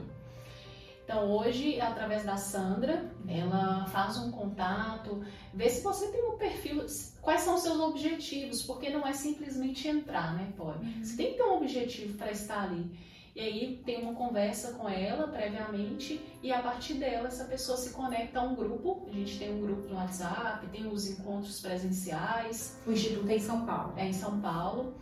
Então, 1.08 1.32
hoje, 1.32 1.80
através 1.80 2.26
da 2.26 2.36
Sandra, 2.36 3.10
ela 3.30 3.86
faz 3.86 4.18
um 4.18 4.30
contato, 4.30 5.24
vê 5.54 5.70
se 5.70 5.82
você 5.82 6.12
tem 6.12 6.22
um 6.28 6.38
perfil, 6.38 6.86
quais 7.22 7.44
são 7.44 7.56
os 7.56 7.62
seus 7.62 7.80
objetivos, 7.80 8.62
porque 8.64 8.90
não 8.90 9.08
é 9.08 9.14
simplesmente 9.14 9.88
entrar, 9.88 10.36
né, 10.36 10.52
pode? 10.58 10.86
Uhum. 10.86 11.02
Você 11.02 11.16
tem 11.16 11.32
que 11.32 11.38
ter 11.38 11.44
um 11.44 11.56
objetivo 11.56 12.18
para 12.18 12.30
estar 12.30 12.62
ali. 12.62 12.92
E 13.34 13.40
aí 13.40 13.82
tem 13.86 14.02
uma 14.02 14.16
conversa 14.16 14.74
com 14.74 14.90
ela 14.90 15.30
previamente 15.30 16.20
e 16.44 16.52
a 16.52 16.62
partir 16.62 16.96
dela 16.96 17.28
essa 17.28 17.46
pessoa 17.46 17.78
se 17.78 17.92
conecta 17.92 18.40
a 18.40 18.44
um 18.44 18.54
grupo. 18.54 19.08
A 19.08 19.14
gente 19.14 19.40
tem 19.40 19.54
um 19.54 19.62
grupo 19.62 19.88
no 19.88 19.96
WhatsApp, 19.96 20.68
tem 20.68 20.88
os 20.88 21.08
encontros 21.08 21.62
presenciais. 21.62 22.78
O 22.86 22.92
Instituto 22.92 23.30
é 23.30 23.36
em 23.36 23.40
São 23.40 23.66
Paulo. 23.66 23.94
É 23.96 24.08
em 24.08 24.14
São 24.14 24.42
Paulo. 24.42 24.94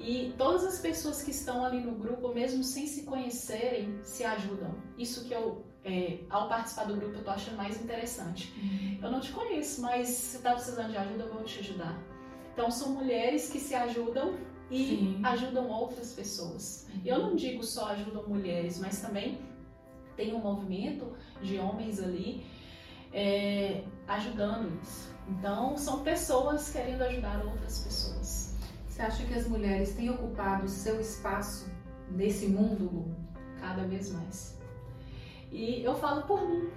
E 0.00 0.32
todas 0.38 0.64
as 0.64 0.78
pessoas 0.78 1.22
que 1.22 1.30
estão 1.30 1.62
ali 1.62 1.78
no 1.78 1.92
grupo, 1.92 2.32
mesmo 2.32 2.64
sem 2.64 2.86
se 2.86 3.02
conhecerem, 3.02 4.00
se 4.02 4.24
ajudam. 4.24 4.74
Isso 4.96 5.26
que 5.26 5.34
eu, 5.34 5.62
é, 5.84 6.20
ao 6.30 6.48
participar 6.48 6.84
do 6.84 6.96
grupo, 6.96 7.16
eu 7.16 7.22
tô 7.22 7.30
achando 7.30 7.58
mais 7.58 7.78
interessante. 7.78 8.50
Uhum. 8.56 8.98
Eu 9.02 9.10
não 9.10 9.20
te 9.20 9.30
conheço, 9.30 9.82
mas 9.82 10.08
se 10.08 10.38
tá 10.38 10.54
precisando 10.54 10.90
de 10.90 10.96
ajuda, 10.96 11.24
eu 11.24 11.34
vou 11.34 11.44
te 11.44 11.60
ajudar. 11.60 12.02
Então, 12.54 12.70
são 12.70 12.92
mulheres 12.92 13.50
que 13.50 13.60
se 13.60 13.74
ajudam 13.74 14.38
e 14.70 14.86
Sim. 14.86 15.20
ajudam 15.22 15.68
outras 15.68 16.14
pessoas. 16.14 16.88
Uhum. 16.94 17.00
Eu 17.04 17.18
não 17.18 17.36
digo 17.36 17.62
só 17.62 17.88
ajudam 17.88 18.26
mulheres, 18.26 18.78
mas 18.78 19.02
também 19.02 19.38
tem 20.16 20.34
um 20.34 20.40
movimento 20.40 21.12
de 21.42 21.58
homens 21.58 22.02
ali 22.02 22.42
é, 23.12 23.84
ajudando 24.08 24.80
isso. 24.82 25.14
Então, 25.28 25.76
são 25.76 26.02
pessoas 26.02 26.70
querendo 26.72 27.02
ajudar 27.02 27.44
outras 27.44 27.80
pessoas. 27.80 28.49
Você 29.00 29.06
acha 29.06 29.24
que 29.24 29.34
as 29.34 29.48
mulheres 29.48 29.94
têm 29.94 30.10
ocupado 30.10 30.66
o 30.66 30.68
seu 30.68 31.00
espaço 31.00 31.72
nesse 32.10 32.48
mundo, 32.48 32.84
Lu? 32.84 33.16
Cada 33.58 33.84
vez 33.84 34.12
mais. 34.12 34.60
E 35.50 35.82
eu 35.82 35.94
falo 35.94 36.24
por 36.24 36.46
mim. 36.46 36.68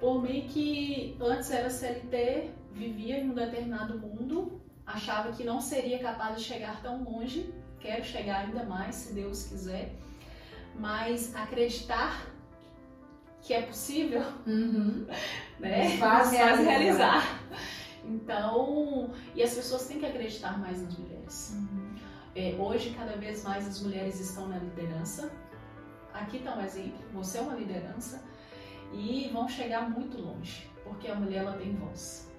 Por 0.00 0.22
mim 0.22 0.48
que 0.48 1.14
antes 1.20 1.50
era 1.50 1.68
CLT, 1.68 2.50
vivia 2.72 3.18
em 3.18 3.28
um 3.28 3.34
determinado 3.34 3.98
mundo, 3.98 4.58
achava 4.86 5.32
que 5.32 5.44
não 5.44 5.60
seria 5.60 5.98
capaz 5.98 6.36
de 6.36 6.44
chegar 6.44 6.80
tão 6.80 7.04
longe, 7.04 7.52
quero 7.78 8.02
chegar 8.02 8.46
ainda 8.46 8.64
mais, 8.64 8.94
se 8.94 9.12
Deus 9.12 9.44
quiser, 9.44 9.94
mas 10.74 11.36
acreditar 11.36 12.26
que 13.42 13.52
é 13.52 13.60
possível, 13.60 14.24
uhum. 14.46 15.06
né? 15.60 15.98
Faz 15.98 16.32
realizar. 16.32 16.62
realizar. 16.62 17.42
Então, 18.04 19.12
e 19.34 19.42
as 19.42 19.54
pessoas 19.54 19.86
têm 19.86 19.98
que 19.98 20.06
acreditar 20.06 20.58
mais 20.58 20.82
nas 20.82 20.98
mulheres. 20.98 21.54
Uhum. 21.54 21.94
É, 22.34 22.56
hoje, 22.58 22.94
cada 22.96 23.16
vez 23.16 23.44
mais 23.44 23.66
as 23.66 23.80
mulheres 23.80 24.18
estão 24.18 24.48
na 24.48 24.58
liderança. 24.58 25.30
Aqui 26.12 26.38
está 26.38 26.56
um 26.56 26.62
exemplo: 26.62 26.98
você 27.12 27.38
é 27.38 27.40
uma 27.42 27.54
liderança 27.54 28.22
e 28.92 29.30
vão 29.32 29.48
chegar 29.48 29.88
muito 29.88 30.20
longe, 30.20 30.68
porque 30.84 31.08
a 31.08 31.14
mulher 31.14 31.44
ela 31.44 31.56
tem 31.56 31.74
voz 31.76 32.31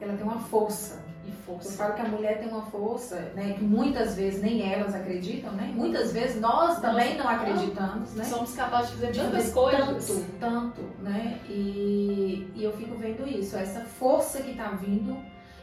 ela 0.00 0.14
tem 0.14 0.24
uma 0.24 0.38
força. 0.38 1.02
E 1.26 1.32
força. 1.46 1.68
Eu 1.68 1.72
falo 1.72 1.94
que 1.94 2.00
a 2.02 2.08
mulher 2.08 2.38
tem 2.38 2.48
uma 2.48 2.66
força, 2.66 3.16
né, 3.34 3.54
que 3.54 3.64
muitas 3.64 4.14
vezes 4.14 4.42
nem 4.42 4.70
elas 4.70 4.94
acreditam, 4.94 5.52
né? 5.52 5.72
Muitas 5.74 6.12
vezes 6.12 6.38
nós 6.38 6.80
também 6.80 7.16
não 7.16 7.26
acreditamos, 7.26 8.14
né? 8.14 8.24
Somos 8.24 8.54
capazes 8.54 8.90
de 8.90 8.96
fazer 8.96 9.12
tantas 9.12 9.50
coisas. 9.50 10.06
Tanto, 10.06 10.30
tanto, 10.38 10.82
né? 11.00 11.40
E, 11.48 12.46
e 12.54 12.62
eu 12.62 12.72
fico 12.76 12.94
vendo 12.96 13.26
isso, 13.26 13.56
essa 13.56 13.80
força 13.80 14.42
que 14.42 14.50
está 14.50 14.68
vindo 14.72 15.16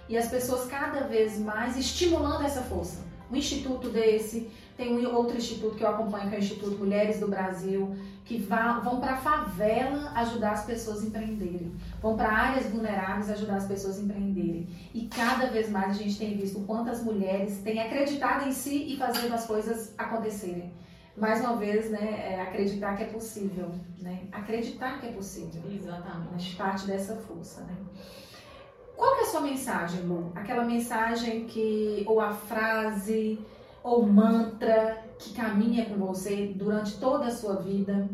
e 0.10 0.18
as 0.18 0.28
pessoas 0.28 0.66
cada 0.66 1.02
vez 1.02 1.40
mais 1.40 1.78
estimulando 1.78 2.44
essa 2.44 2.62
força. 2.62 3.00
Um 3.32 3.36
instituto 3.36 3.88
desse, 3.88 4.52
tem 4.76 4.94
um 4.98 5.16
outro 5.16 5.38
instituto 5.38 5.76
que 5.76 5.84
eu 5.84 5.88
acompanho, 5.90 6.28
que 6.28 6.36
é 6.36 6.40
o 6.40 6.42
Instituto 6.42 6.78
Mulheres 6.78 7.20
do 7.20 7.28
Brasil, 7.28 7.96
que 8.24 8.38
vão 8.38 9.00
para 9.00 9.14
a 9.14 9.18
favela 9.18 10.12
ajudar 10.16 10.52
as 10.52 10.66
pessoas 10.66 11.04
a 11.04 11.06
empreenderem, 11.06 11.76
vão 12.02 12.16
para 12.16 12.30
áreas 12.30 12.68
vulneráveis 12.68 13.30
ajudar 13.30 13.58
as 13.58 13.68
pessoas 13.68 14.00
a 14.00 14.02
empreenderem. 14.02 14.70
E 14.94 15.08
cada 15.08 15.48
vez 15.48 15.70
mais 15.70 15.90
a 15.92 15.94
gente 15.94 16.18
tem 16.18 16.38
visto 16.38 16.60
quantas 16.62 17.04
mulheres 17.04 17.60
têm 17.60 17.82
acreditado 17.82 18.48
em 18.48 18.52
si 18.52 18.94
e 18.94 18.98
fazendo 18.98 19.34
as 19.34 19.46
coisas 19.46 19.94
acontecerem. 19.98 20.72
Mais 21.18 21.42
uma 21.42 21.58
vez, 21.58 21.90
né, 21.90 22.36
é 22.36 22.42
acreditar 22.42 22.96
que 22.96 23.04
é 23.04 23.08
possível, 23.08 23.70
né? 24.00 24.22
Acreditar 24.32 25.00
que 25.00 25.08
é 25.08 25.12
possível. 25.12 25.62
Exatamente. 25.70 26.52
Né? 26.52 26.58
Parte 26.58 26.88
dessa 26.88 27.18
força, 27.18 27.62
né? 27.62 27.76
Qual 28.96 29.16
que 29.16 29.22
é 29.22 29.24
a 29.24 29.28
sua 29.28 29.42
mensagem, 29.42 30.02
Lu? 30.04 30.32
Aquela 30.36 30.64
mensagem 30.64 31.46
que, 31.48 32.06
ou 32.08 32.22
a 32.22 32.32
frase, 32.32 33.40
ou 33.84 34.06
mantra 34.06 35.04
que 35.22 35.34
caminha 35.34 35.86
com 35.86 35.96
você 35.96 36.52
durante 36.56 36.98
toda 36.98 37.28
a 37.28 37.32
sua 37.32 37.58
vida 37.58 38.10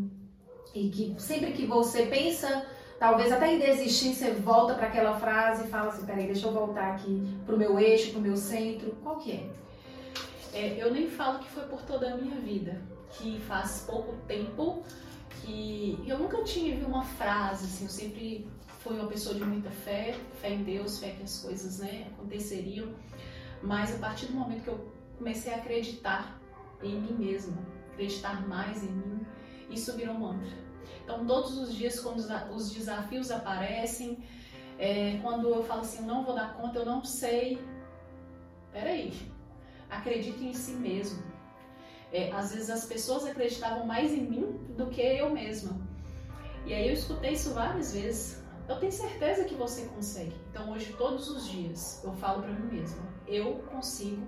e 0.75 0.89
que 0.89 1.15
sempre 1.17 1.53
que 1.53 1.65
você 1.65 2.05
pensa, 2.05 2.65
talvez 2.99 3.31
até 3.31 3.53
em 3.53 3.59
desistir, 3.59 4.13
você 4.13 4.31
volta 4.33 4.73
para 4.73 4.87
aquela 4.87 5.17
frase 5.17 5.63
e 5.63 5.67
fala 5.69 5.87
assim, 5.87 6.05
peraí, 6.05 6.25
deixa 6.25 6.47
eu 6.47 6.51
voltar 6.51 6.93
aqui 6.93 7.25
para 7.45 7.55
o 7.55 7.57
meu 7.57 7.79
eixo, 7.79 8.11
para 8.11 8.19
o 8.19 8.21
meu 8.21 8.35
centro. 8.35 8.91
Qual 9.01 9.17
que 9.17 9.31
é? 9.31 9.49
é? 10.53 10.83
Eu 10.83 10.91
nem 10.91 11.07
falo 11.07 11.39
que 11.39 11.49
foi 11.49 11.63
por 11.63 11.81
toda 11.83 12.13
a 12.13 12.17
minha 12.17 12.35
vida, 12.41 12.81
que 13.11 13.39
faz 13.47 13.85
pouco 13.87 14.13
tempo 14.27 14.83
que 15.41 16.03
eu 16.05 16.19
nunca 16.19 16.43
tive 16.43 16.83
uma 16.83 17.03
frase, 17.03 17.65
assim, 17.65 17.85
eu 17.85 17.89
sempre 17.89 18.47
fui 18.79 18.95
uma 18.95 19.07
pessoa 19.07 19.33
de 19.33 19.43
muita 19.43 19.69
fé, 19.69 20.13
fé 20.41 20.49
em 20.49 20.63
Deus, 20.63 20.99
fé 20.99 21.11
que 21.11 21.23
as 21.23 21.39
coisas 21.39 21.79
né, 21.79 22.07
aconteceriam, 22.13 22.89
mas 23.61 23.95
a 23.95 23.99
partir 23.99 24.25
do 24.25 24.33
momento 24.33 24.63
que 24.63 24.69
eu 24.69 24.91
comecei 25.17 25.53
a 25.53 25.57
acreditar 25.57 26.37
em 26.83 26.99
mim 26.99 27.13
mesma, 27.13 27.57
acreditar 27.91 28.47
mais 28.47 28.83
em 28.83 28.91
mim. 28.91 29.25
Isso 29.69 29.95
virou 29.95 30.15
mantra. 30.15 30.57
Então, 31.03 31.25
todos 31.25 31.57
os 31.57 31.73
dias, 31.73 31.99
quando 31.99 32.19
os 32.53 32.71
desafios 32.71 33.31
aparecem, 33.31 34.23
é, 34.77 35.19
quando 35.21 35.49
eu 35.49 35.63
falo 35.63 35.81
assim, 35.81 36.05
não 36.05 36.23
vou 36.23 36.35
dar 36.35 36.53
conta, 36.55 36.79
eu 36.79 36.85
não 36.85 37.03
sei. 37.03 37.59
Peraí, 38.71 39.13
acredite 39.89 40.43
em 40.43 40.53
si 40.53 40.73
mesmo. 40.73 41.23
É, 42.11 42.31
às 42.31 42.53
vezes 42.53 42.69
as 42.69 42.85
pessoas 42.85 43.25
acreditavam 43.25 43.85
mais 43.85 44.13
em 44.13 44.21
mim 44.21 44.59
do 44.77 44.87
que 44.87 45.01
eu 45.01 45.29
mesma. 45.29 45.79
E 46.65 46.73
aí 46.73 46.87
eu 46.87 46.93
escutei 46.93 47.31
isso 47.33 47.53
várias 47.53 47.93
vezes. 47.93 48.43
Eu 48.67 48.77
tenho 48.79 48.91
certeza 48.91 49.45
que 49.45 49.55
você 49.55 49.85
consegue. 49.85 50.35
Então 50.51 50.71
hoje, 50.71 50.93
todos 50.97 51.29
os 51.29 51.47
dias, 51.47 52.01
eu 52.03 52.13
falo 52.13 52.43
para 52.43 52.51
mim 52.51 52.79
mesma: 52.79 53.01
eu 53.25 53.55
consigo 53.71 54.25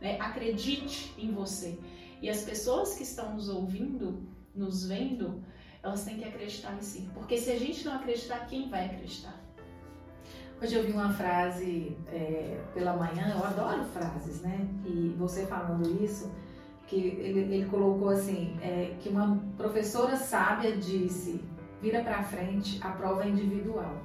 né? 0.00 0.18
Acredite 0.20 1.14
em 1.18 1.32
você. 1.32 1.78
E 2.20 2.30
as 2.30 2.42
pessoas 2.42 2.94
que 2.94 3.02
estão 3.02 3.34
nos 3.34 3.48
ouvindo, 3.48 4.22
nos 4.54 4.86
vendo, 4.86 5.42
elas 5.82 6.04
têm 6.04 6.18
que 6.18 6.24
acreditar 6.24 6.74
em 6.74 6.82
si. 6.82 7.08
Porque 7.14 7.38
se 7.38 7.50
a 7.50 7.58
gente 7.58 7.84
não 7.84 7.94
acreditar, 7.96 8.46
quem 8.46 8.68
vai 8.68 8.86
acreditar? 8.86 9.34
Hoje 10.60 10.74
eu 10.74 10.84
vi 10.84 10.92
uma 10.92 11.12
frase 11.12 11.96
é, 12.08 12.58
pela 12.72 12.96
manhã, 12.96 13.34
eu 13.36 13.44
adoro 13.44 13.84
frases, 13.84 14.40
né? 14.40 14.66
E 14.86 15.14
você 15.18 15.46
falando 15.46 16.02
isso, 16.02 16.32
que 16.86 16.96
ele, 16.96 17.40
ele 17.40 17.66
colocou 17.66 18.08
assim, 18.08 18.56
é, 18.62 18.96
que 19.00 19.10
uma 19.10 19.38
professora 19.56 20.16
sábia 20.16 20.76
disse, 20.76 21.44
vira 21.82 22.02
para 22.02 22.22
frente, 22.22 22.80
a 22.82 22.90
prova 22.90 23.24
é 23.24 23.28
individual. 23.28 24.00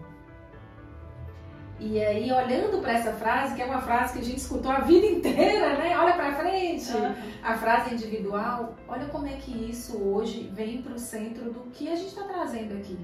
E 1.84 2.00
aí, 2.00 2.32
olhando 2.32 2.80
para 2.80 2.94
essa 2.94 3.12
frase, 3.12 3.56
que 3.56 3.62
é 3.62 3.66
uma 3.66 3.82
frase 3.82 4.14
que 4.14 4.20
a 4.20 4.24
gente 4.24 4.38
escutou 4.38 4.72
a 4.72 4.82
vida 4.82 5.04
inteira, 5.08 5.80
né? 5.80 5.98
Olha 5.98 6.14
para 6.14 6.36
frente, 6.36 6.92
uhum. 6.92 7.16
a 7.42 7.58
frase 7.58 7.96
individual. 7.96 8.76
Olha 8.88 9.08
como 9.08 9.26
é 9.26 9.32
que 9.32 9.52
isso 9.68 9.98
hoje 9.98 10.48
vem 10.54 10.84
para 10.84 10.94
o 10.94 11.00
centro 11.00 11.52
do 11.52 11.72
que 11.72 11.92
a 11.92 11.96
gente 11.96 12.10
está 12.10 12.24
trazendo 12.26 12.78
aqui. 12.78 13.00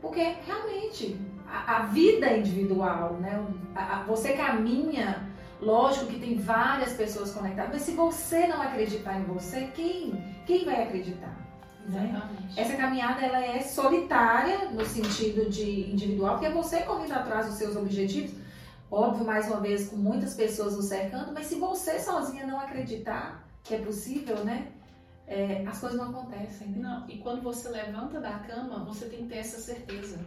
Porque 0.00 0.34
realmente 0.46 1.20
a, 1.46 1.76
a 1.76 1.82
vida 1.82 2.26
é 2.26 2.38
individual, 2.38 3.18
né? 3.20 3.44
A, 3.74 3.98
a, 3.98 4.02
você 4.04 4.32
caminha, 4.32 5.28
lógico 5.60 6.06
que 6.06 6.18
tem 6.18 6.38
várias 6.38 6.94
pessoas 6.94 7.32
conectadas, 7.32 7.70
mas 7.70 7.82
se 7.82 7.92
você 7.92 8.46
não 8.46 8.62
acreditar 8.62 9.20
em 9.20 9.24
você, 9.24 9.70
quem, 9.74 10.14
quem 10.46 10.64
vai 10.64 10.84
acreditar? 10.84 11.45
Né? 11.88 12.20
Essa 12.56 12.76
caminhada 12.76 13.20
ela 13.20 13.44
é 13.44 13.60
solitária 13.60 14.70
no 14.70 14.84
sentido 14.84 15.48
de 15.48 15.90
individual, 15.90 16.34
porque 16.34 16.46
é 16.46 16.50
você 16.50 16.82
correndo 16.82 17.12
atrás 17.12 17.46
dos 17.46 17.56
seus 17.56 17.76
objetivos. 17.76 18.32
Óbvio, 18.90 19.24
mais 19.24 19.46
uma 19.46 19.60
vez, 19.60 19.88
com 19.88 19.96
muitas 19.96 20.34
pessoas 20.34 20.76
nos 20.76 20.86
cercando, 20.86 21.32
mas 21.32 21.46
se 21.46 21.56
você 21.56 21.98
sozinha 21.98 22.46
não 22.46 22.60
acreditar 22.60 23.44
que 23.64 23.74
é 23.74 23.78
possível, 23.78 24.44
né? 24.44 24.68
é, 25.26 25.64
as 25.66 25.78
coisas 25.78 25.98
não 25.98 26.10
acontecem, 26.10 26.68
né? 26.68 26.78
Não, 26.78 27.08
e 27.08 27.18
quando 27.18 27.42
você 27.42 27.68
levanta 27.68 28.20
da 28.20 28.38
cama, 28.40 28.84
você 28.84 29.06
tem 29.06 29.20
que 29.22 29.28
ter 29.28 29.38
essa 29.38 29.58
certeza. 29.58 30.18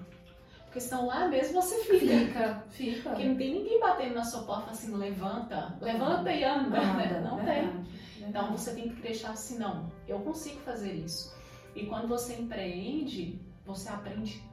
Porque 0.65 0.81
senão 0.81 1.07
lá 1.07 1.27
mesmo 1.27 1.61
você 1.61 1.83
fica. 1.83 2.05
Fica, 2.05 2.63
fica. 2.69 3.09
Porque 3.09 3.25
não 3.25 3.35
tem 3.35 3.53
ninguém 3.53 3.79
batendo 3.79 4.15
na 4.15 4.23
sua 4.23 4.43
porta 4.43 4.71
assim, 4.71 4.93
levanta, 4.93 5.77
levanta 5.81 6.31
e 6.31 6.43
anda, 6.43 6.79
né? 6.93 7.21
Não 7.23 7.43
tem. 7.43 8.27
Então 8.27 8.51
você 8.51 8.73
tem 8.73 8.89
que 8.89 8.99
acreditar 8.99 9.31
assim, 9.31 9.57
não, 9.57 9.89
eu 10.07 10.19
consigo 10.19 10.59
fazer 10.59 10.93
isso. 10.93 11.33
E 11.75 11.85
quando 11.85 12.07
você 12.07 12.35
empreende, 12.35 13.39
você 13.65 13.89
aprende 13.89 14.43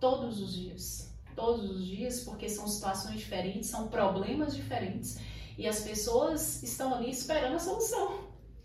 todos 0.00 0.40
os 0.40 0.54
dias. 0.54 1.14
Todos 1.34 1.70
os 1.70 1.86
dias, 1.86 2.20
porque 2.24 2.48
são 2.48 2.66
situações 2.66 3.18
diferentes, 3.18 3.70
são 3.70 3.88
problemas 3.88 4.54
diferentes. 4.54 5.20
E 5.56 5.66
as 5.66 5.80
pessoas 5.80 6.62
estão 6.62 6.94
ali 6.94 7.10
esperando 7.10 7.54
a 7.54 7.58
solução. 7.58 8.20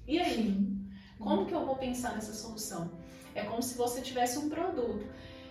E 0.07 0.19
aí? 0.19 0.73
Como 1.19 1.45
que 1.45 1.53
eu 1.53 1.65
vou 1.65 1.75
pensar 1.75 2.13
nessa 2.13 2.33
solução? 2.33 2.91
É 3.33 3.43
como 3.43 3.61
se 3.61 3.77
você 3.77 4.01
tivesse 4.01 4.37
um 4.37 4.49
produto. 4.49 5.05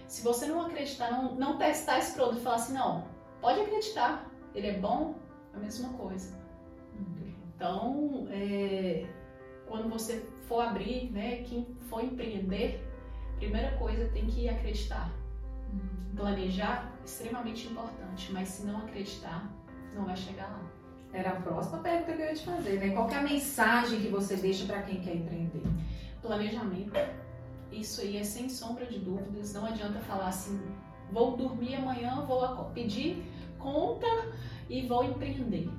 Se 0.06 0.22
você 0.22 0.46
não 0.46 0.60
acreditar, 0.60 1.10
não, 1.10 1.34
não 1.34 1.58
testar 1.58 1.98
esse 1.98 2.12
produto 2.12 2.38
e 2.38 2.42
falar 2.42 2.56
assim, 2.56 2.74
não, 2.74 3.06
pode 3.40 3.60
acreditar, 3.60 4.30
ele 4.54 4.66
é 4.66 4.78
bom, 4.78 5.14
a 5.54 5.58
mesma 5.58 5.88
coisa. 5.94 6.36
Então, 7.54 8.26
é, 8.30 9.06
quando 9.66 9.88
você 9.88 10.20
for 10.52 10.60
abrir, 10.60 11.10
né, 11.10 11.36
quem 11.44 11.66
for 11.88 12.04
empreender, 12.04 12.86
primeira 13.38 13.74
coisa 13.78 14.04
tem 14.12 14.26
que 14.26 14.46
acreditar. 14.50 15.10
Planejar, 16.14 16.92
extremamente 17.02 17.68
importante, 17.68 18.30
mas 18.34 18.48
se 18.48 18.66
não 18.66 18.76
acreditar, 18.80 19.50
não 19.94 20.04
vai 20.04 20.14
chegar 20.14 20.48
lá. 20.48 20.60
Era 21.10 21.30
a 21.30 21.36
próxima 21.36 21.78
pergunta 21.78 22.12
que 22.12 22.20
eu 22.20 22.26
ia 22.26 22.34
te 22.34 22.44
fazer, 22.44 22.78
né? 22.78 22.90
Qual 22.90 23.08
é 23.08 23.14
a 23.14 23.22
mensagem 23.22 24.02
que 24.02 24.08
você 24.08 24.36
deixa 24.36 24.66
para 24.66 24.82
quem 24.82 25.00
quer 25.00 25.16
empreender? 25.16 25.62
Planejamento. 26.20 27.00
Isso 27.70 28.02
aí 28.02 28.18
é 28.18 28.22
sem 28.22 28.50
sombra 28.50 28.84
de 28.84 28.98
dúvidas. 28.98 29.54
Não 29.54 29.64
adianta 29.64 30.00
falar 30.00 30.28
assim, 30.28 30.60
vou 31.10 31.34
dormir 31.34 31.76
amanhã, 31.76 32.26
vou 32.26 32.66
pedir 32.74 33.24
conta 33.58 34.06
e 34.68 34.86
vou 34.86 35.02
empreender. 35.02 35.70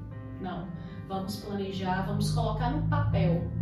Não. 0.41 0.67
Vamos 1.07 1.36
planejar, 1.41 2.07
vamos 2.07 2.32
colocar 2.32 2.71
no 2.71 2.88
papel 2.89 3.52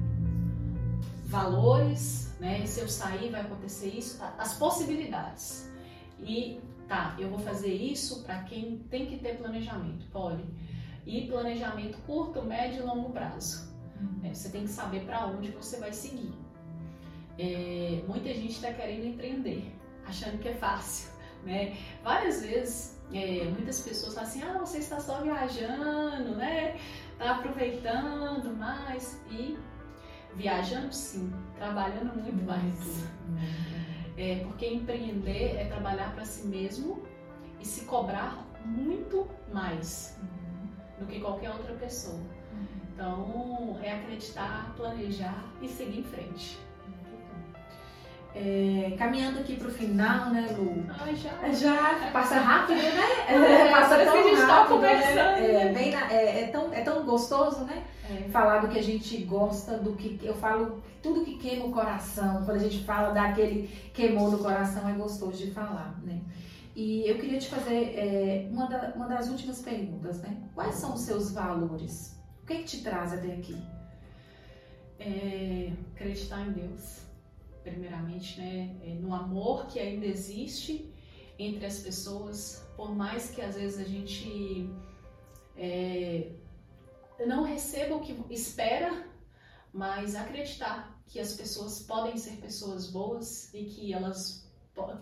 valores, 1.32 2.36
né? 2.39 2.65
Se 2.65 2.82
eu 2.82 2.88
sair 2.88 3.32
vai 3.32 3.41
acontecer 3.41 3.88
isso, 3.88 4.21
as 4.38 4.53
possibilidades. 4.57 5.71
E 6.19 6.59
tá, 6.88 7.15
eu 7.17 7.29
vou 7.29 7.39
fazer 7.39 7.73
isso 7.73 8.23
para 8.23 8.43
quem 8.43 8.79
tem 8.89 9.07
que 9.07 9.17
ter 9.17 9.38
planejamento, 9.38 10.05
pode. 10.11 10.43
E 11.05 11.25
planejamento 11.27 11.97
curto, 12.05 12.43
médio 12.43 12.84
e 12.84 12.86
longo 12.86 13.09
prazo. 13.09 13.71
Uhum. 13.99 14.29
É, 14.29 14.34
você 14.34 14.49
tem 14.49 14.63
que 14.63 14.69
saber 14.69 15.05
para 15.05 15.25
onde 15.25 15.51
você 15.51 15.79
vai 15.79 15.93
seguir. 15.93 16.34
É, 17.39 18.03
muita 18.07 18.34
gente 18.34 18.51
está 18.51 18.71
querendo 18.73 19.05
empreender, 19.05 19.73
achando 20.05 20.38
que 20.38 20.49
é 20.49 20.53
fácil, 20.53 21.11
né? 21.43 21.75
Várias 22.03 22.41
vezes, 22.43 23.01
é, 23.13 23.45
muitas 23.45 23.79
pessoas 23.82 24.13
falam 24.13 24.29
assim, 24.29 24.43
ah, 24.43 24.57
você 24.59 24.77
está 24.79 24.99
só 24.99 25.21
viajando, 25.21 26.36
né? 26.36 26.77
Tá 27.17 27.38
aproveitando 27.38 28.53
mais 28.57 29.19
e 29.29 29.57
Viajando 30.36 30.93
sim, 30.93 31.32
trabalhando 31.55 32.15
muito 32.21 32.43
mais. 32.43 33.05
É, 34.17 34.43
porque 34.43 34.67
empreender 34.67 35.55
é 35.57 35.65
trabalhar 35.65 36.13
para 36.13 36.25
si 36.25 36.47
mesmo 36.47 37.03
e 37.59 37.65
se 37.65 37.86
cobrar 37.86 38.45
muito 38.65 39.27
mais 39.51 40.17
do 40.99 41.05
que 41.05 41.19
qualquer 41.19 41.49
outra 41.49 41.73
pessoa. 41.75 42.19
Então, 42.93 43.79
é 43.82 43.93
acreditar, 43.93 44.73
planejar 44.75 45.43
e 45.61 45.67
seguir 45.67 45.99
em 45.99 46.03
frente. 46.03 46.59
É, 48.34 48.95
caminhando 48.97 49.39
aqui 49.39 49.57
para 49.57 49.67
o 49.67 49.71
final, 49.71 50.29
né, 50.29 50.47
Lu? 50.57 50.86
Ai, 50.99 51.15
já. 51.15 51.32
É, 51.43 51.53
já 51.53 52.09
passa 52.13 52.36
rápido, 52.36 52.77
né? 52.77 53.01
É, 53.27 53.71
passa 53.71 53.97
tão 53.97 54.13
que 54.13 54.19
a 54.19 54.23
gente 54.23 54.41
rápido, 54.41 54.47
tá 54.47 54.65
conversando. 54.65 55.15
Né? 55.15 55.53
É, 55.53 55.73
bem 55.73 55.91
na, 55.91 56.13
é, 56.13 56.41
é, 56.43 56.47
tão, 56.47 56.73
é 56.73 56.82
tão 56.82 57.03
gostoso, 57.03 57.65
né? 57.65 57.84
É. 58.12 58.30
Falar 58.30 58.59
do 58.59 58.68
que 58.68 58.78
a 58.78 58.84
gente 58.84 59.18
gosta, 59.24 59.78
do 59.78 59.93
que 59.93 60.20
eu 60.24 60.34
falo, 60.36 60.82
tudo 61.01 61.24
que 61.24 61.38
queima 61.38 61.66
o 61.66 61.72
coração. 61.72 62.43
Quando 62.43 62.57
a 62.57 62.68
gente 62.68 62.84
fala 62.84 63.14
daquele 63.14 63.68
queimou 63.93 64.30
no 64.30 64.39
coração, 64.39 64.88
é 64.88 64.93
gostoso 64.93 65.38
de 65.38 65.51
falar, 65.51 65.99
né? 66.03 66.22
E 66.76 67.07
eu 67.09 67.18
queria 67.20 67.39
te 67.39 67.49
fazer 67.49 67.93
é, 67.97 68.47
uma, 68.49 68.68
da, 68.68 68.93
uma 68.95 69.07
das 69.07 69.30
últimas 69.30 69.62
perguntas, 69.62 70.22
né? 70.22 70.38
Quais 70.55 70.76
são 70.76 70.93
os 70.93 71.01
seus 71.01 71.32
valores? 71.32 72.18
O 72.43 72.45
que, 72.45 72.53
é 72.53 72.55
que 72.57 72.64
te 72.64 72.82
traz 72.82 73.14
até 73.14 73.34
aqui? 73.34 73.55
É, 74.99 75.74
acreditar 75.93 76.47
em 76.47 76.51
Deus 76.51 77.01
primeiramente, 77.64 78.39
né, 78.39 78.76
é, 78.84 78.93
no 78.95 79.14
amor 79.14 79.68
que 79.68 79.80
ainda 79.80 80.05
existe 80.05 80.91
entre 81.38 81.66
as 81.66 81.80
pessoas, 81.80 82.68
por 82.76 82.93
mais 82.93 83.30
que 83.30 83.41
às 83.41 83.55
vezes 83.55 83.80
a 83.80 83.84
gente 83.84 84.70
é, 85.57 86.32
não 87.28 87.43
receba 87.43 87.95
o 87.95 88.01
que 88.01 88.15
espera, 88.30 89.05
mas 89.74 90.15
acreditar 90.15 91.01
que 91.07 91.19
as 91.19 91.34
pessoas 91.34 91.80
podem 91.82 92.17
ser 92.17 92.38
pessoas 92.38 92.88
boas 92.88 93.53
e 93.53 93.65
que 93.65 93.93
elas 93.93 94.41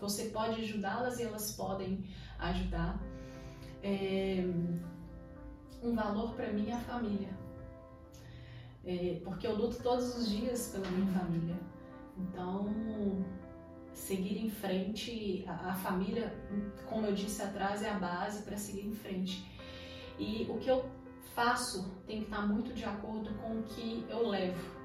você 0.00 0.24
pode 0.26 0.60
ajudá-las 0.62 1.20
e 1.20 1.22
elas 1.22 1.52
podem 1.52 2.04
ajudar. 2.38 3.00
É, 3.82 4.44
um 5.82 5.94
valor 5.94 6.34
para 6.34 6.52
mim 6.52 6.68
é 6.68 6.74
a 6.74 6.80
família, 6.80 7.30
é, 8.84 9.20
porque 9.24 9.46
eu 9.46 9.54
luto 9.54 9.82
todos 9.82 10.16
os 10.16 10.28
dias 10.28 10.68
pela 10.68 10.86
minha 10.90 11.12
família. 11.18 11.56
Então, 12.18 13.24
seguir 13.94 14.44
em 14.44 14.50
frente, 14.50 15.44
a, 15.46 15.70
a 15.70 15.74
família, 15.74 16.34
como 16.86 17.06
eu 17.06 17.14
disse 17.14 17.40
atrás, 17.42 17.82
é 17.82 17.90
a 17.90 17.98
base 17.98 18.42
para 18.42 18.56
seguir 18.56 18.86
em 18.86 18.94
frente. 18.94 19.48
E 20.18 20.46
o 20.50 20.58
que 20.58 20.68
eu 20.68 20.84
faço 21.34 21.90
tem 22.06 22.18
que 22.18 22.24
estar 22.24 22.46
muito 22.46 22.72
de 22.72 22.84
acordo 22.84 23.32
com 23.34 23.60
o 23.60 23.62
que 23.62 24.04
eu 24.08 24.28
levo. 24.28 24.80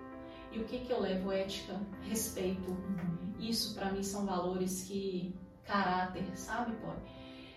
E 0.51 0.59
o 0.59 0.63
que, 0.63 0.79
que 0.79 0.91
eu 0.91 1.01
levo? 1.01 1.31
Ética, 1.31 1.79
respeito. 2.03 2.71
Uhum. 2.71 3.33
Isso 3.39 3.75
para 3.75 3.91
mim 3.91 4.03
são 4.03 4.25
valores 4.25 4.83
que. 4.83 5.35
caráter, 5.63 6.25
sabe, 6.37 6.75
pode? 6.77 7.01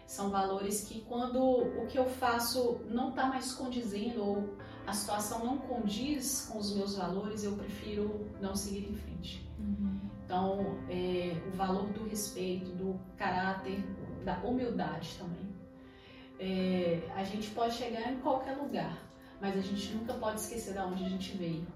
São 0.07 0.31
valores 0.31 0.89
que 0.89 1.03
quando 1.03 1.39
o 1.39 1.87
que 1.87 1.99
eu 1.99 2.07
faço 2.07 2.81
não 2.89 3.11
está 3.11 3.27
mais 3.27 3.53
condizendo 3.53 4.25
ou 4.25 4.57
a 4.87 4.93
situação 4.95 5.45
não 5.45 5.59
condiz 5.59 6.49
com 6.51 6.59
os 6.59 6.75
meus 6.75 6.97
valores, 6.97 7.45
eu 7.45 7.53
prefiro 7.53 8.27
não 8.41 8.57
seguir 8.57 8.91
em 8.91 8.95
frente. 8.95 9.47
Uhum. 9.59 10.01
Então, 10.25 10.79
é, 10.89 11.41
o 11.47 11.57
valor 11.57 11.89
do 11.93 12.09
respeito, 12.09 12.71
do 12.71 12.99
caráter, 13.17 13.85
da 14.25 14.39
humildade 14.39 15.17
também. 15.19 15.48
É, 16.39 17.01
a 17.15 17.25
gente 17.25 17.51
pode 17.51 17.75
chegar 17.75 18.13
em 18.13 18.21
qualquer 18.21 18.57
lugar, 18.57 18.97
mas 19.41 19.57
a 19.57 19.61
gente 19.61 19.93
nunca 19.95 20.15
pode 20.15 20.41
esquecer 20.41 20.73
de 20.73 20.79
onde 20.79 21.05
a 21.05 21.09
gente 21.09 21.37
veio. 21.37 21.67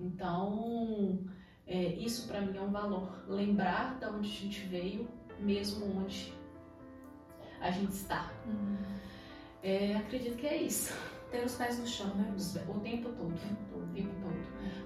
Então, 0.00 1.18
é, 1.66 1.82
isso 1.94 2.26
para 2.26 2.40
mim 2.40 2.56
é 2.56 2.60
um 2.60 2.70
valor. 2.70 3.24
Lembrar 3.28 3.98
de 3.98 4.06
onde 4.06 4.28
a 4.28 4.32
gente 4.32 4.60
veio, 4.66 5.08
mesmo 5.38 5.86
onde 5.98 6.32
a 7.60 7.70
gente 7.70 7.92
está. 7.92 8.32
Uhum. 8.46 8.76
É, 9.62 9.96
acredito 9.96 10.36
que 10.36 10.46
é 10.46 10.62
isso 10.62 10.94
ter 11.34 11.44
os 11.44 11.54
pés 11.56 11.78
no 11.78 11.86
chão, 11.86 12.14
né? 12.14 12.32
O 12.68 12.80
tempo 12.80 13.08
todo. 13.10 13.34
O 13.74 13.86
tempo 13.92 14.14
todo. 14.22 14.34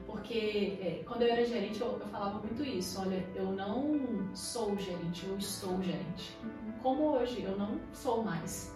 Porque 0.07 0.79
é, 0.81 1.03
quando 1.07 1.23
eu 1.23 1.33
era 1.33 1.45
gerente, 1.45 1.81
eu, 1.81 1.99
eu, 1.99 2.07
falava 2.07 2.39
muito 2.39 2.65
isso. 2.65 3.01
Olha, 3.01 3.25
eu 3.35 3.53
não 3.53 4.35
sou 4.35 4.77
gerente, 4.79 5.27
eu 5.27 5.37
estou 5.37 5.83
gerente. 5.83 6.37
Uhum. 6.43 6.68
Como 6.83 7.03
hoje, 7.05 7.43
eu 7.43 7.57
não 7.57 7.81
sou 7.93 8.23
mais. 8.23 8.75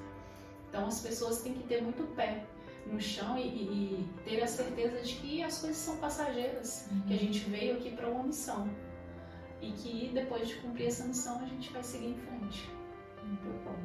Então 0.69 0.87
as 0.87 1.01
pessoas 1.01 1.43
têm 1.43 1.55
que 1.55 1.63
ter 1.65 1.83
muito 1.83 2.03
pé 2.15 2.45
no 2.87 3.01
chão 3.01 3.39
e, 3.39 3.43
e, 3.43 4.09
ter 4.25 4.43
a 4.43 4.47
certeza 4.47 5.01
de 5.03 5.15
que 5.15 5.43
as 5.43 5.59
coisas 5.59 5.77
são 5.77 5.97
passageiras, 5.99 6.89
uhum. 6.91 7.03
que 7.03 7.15
a 7.15 7.19
gente 7.19 7.39
veio 7.41 7.77
aqui 7.77 7.91
para 7.91 8.09
uma 8.09 8.25
missão 8.25 8.69
e 9.61 9.71
que 9.73 10.11
depois 10.13 10.49
de 10.49 10.57
cumprir 10.57 10.89
essa 10.89 11.05
missão 11.05 11.39
a 11.41 11.47
gente 11.47 11.73
vai 11.73 11.83
seguir 11.83 12.09
em 12.09 12.15
frente. 12.15 12.71
Muito 13.25 13.65
bom. 13.65 13.77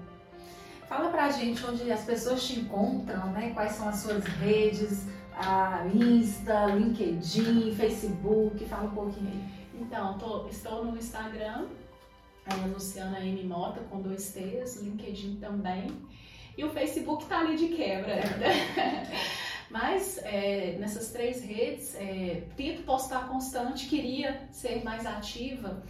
Fala 0.87 1.09
pra 1.09 1.29
gente 1.29 1.63
onde 1.65 1.91
as 1.91 2.05
pessoas 2.05 2.45
te 2.47 2.59
encontram, 2.59 3.31
né? 3.31 3.51
Quais 3.53 3.73
são 3.73 3.89
as 3.89 3.97
suas 3.97 4.23
redes, 4.23 5.05
a 5.33 5.85
Insta, 5.93 6.67
LinkedIn, 6.67 7.75
Facebook, 7.75 8.65
fala 8.65 8.85
um 8.85 8.95
pouquinho 8.95 9.29
aí. 9.29 9.57
Então, 9.79 10.17
tô, 10.17 10.47
estou 10.47 10.85
no 10.85 10.97
Instagram, 10.97 11.67
a 12.49 12.65
Luciana 12.67 13.19
M. 13.25 13.43
Mota, 13.43 13.81
com 13.81 14.01
dois 14.01 14.31
T's, 14.31 14.81
LinkedIn 14.81 15.37
também. 15.37 15.87
E 16.57 16.63
o 16.63 16.69
Facebook 16.69 17.25
tá 17.25 17.39
ali 17.39 17.55
de 17.55 17.67
quebra 17.69 18.13
ainda. 18.13 18.47
Mas 19.69 20.17
é, 20.23 20.77
nessas 20.79 21.11
três 21.11 21.43
redes, 21.43 21.95
é, 21.95 22.43
tento 22.55 22.83
postar 22.83 23.27
constante, 23.27 23.87
queria 23.87 24.47
ser 24.51 24.83
mais 24.83 25.05
ativa, 25.05 25.83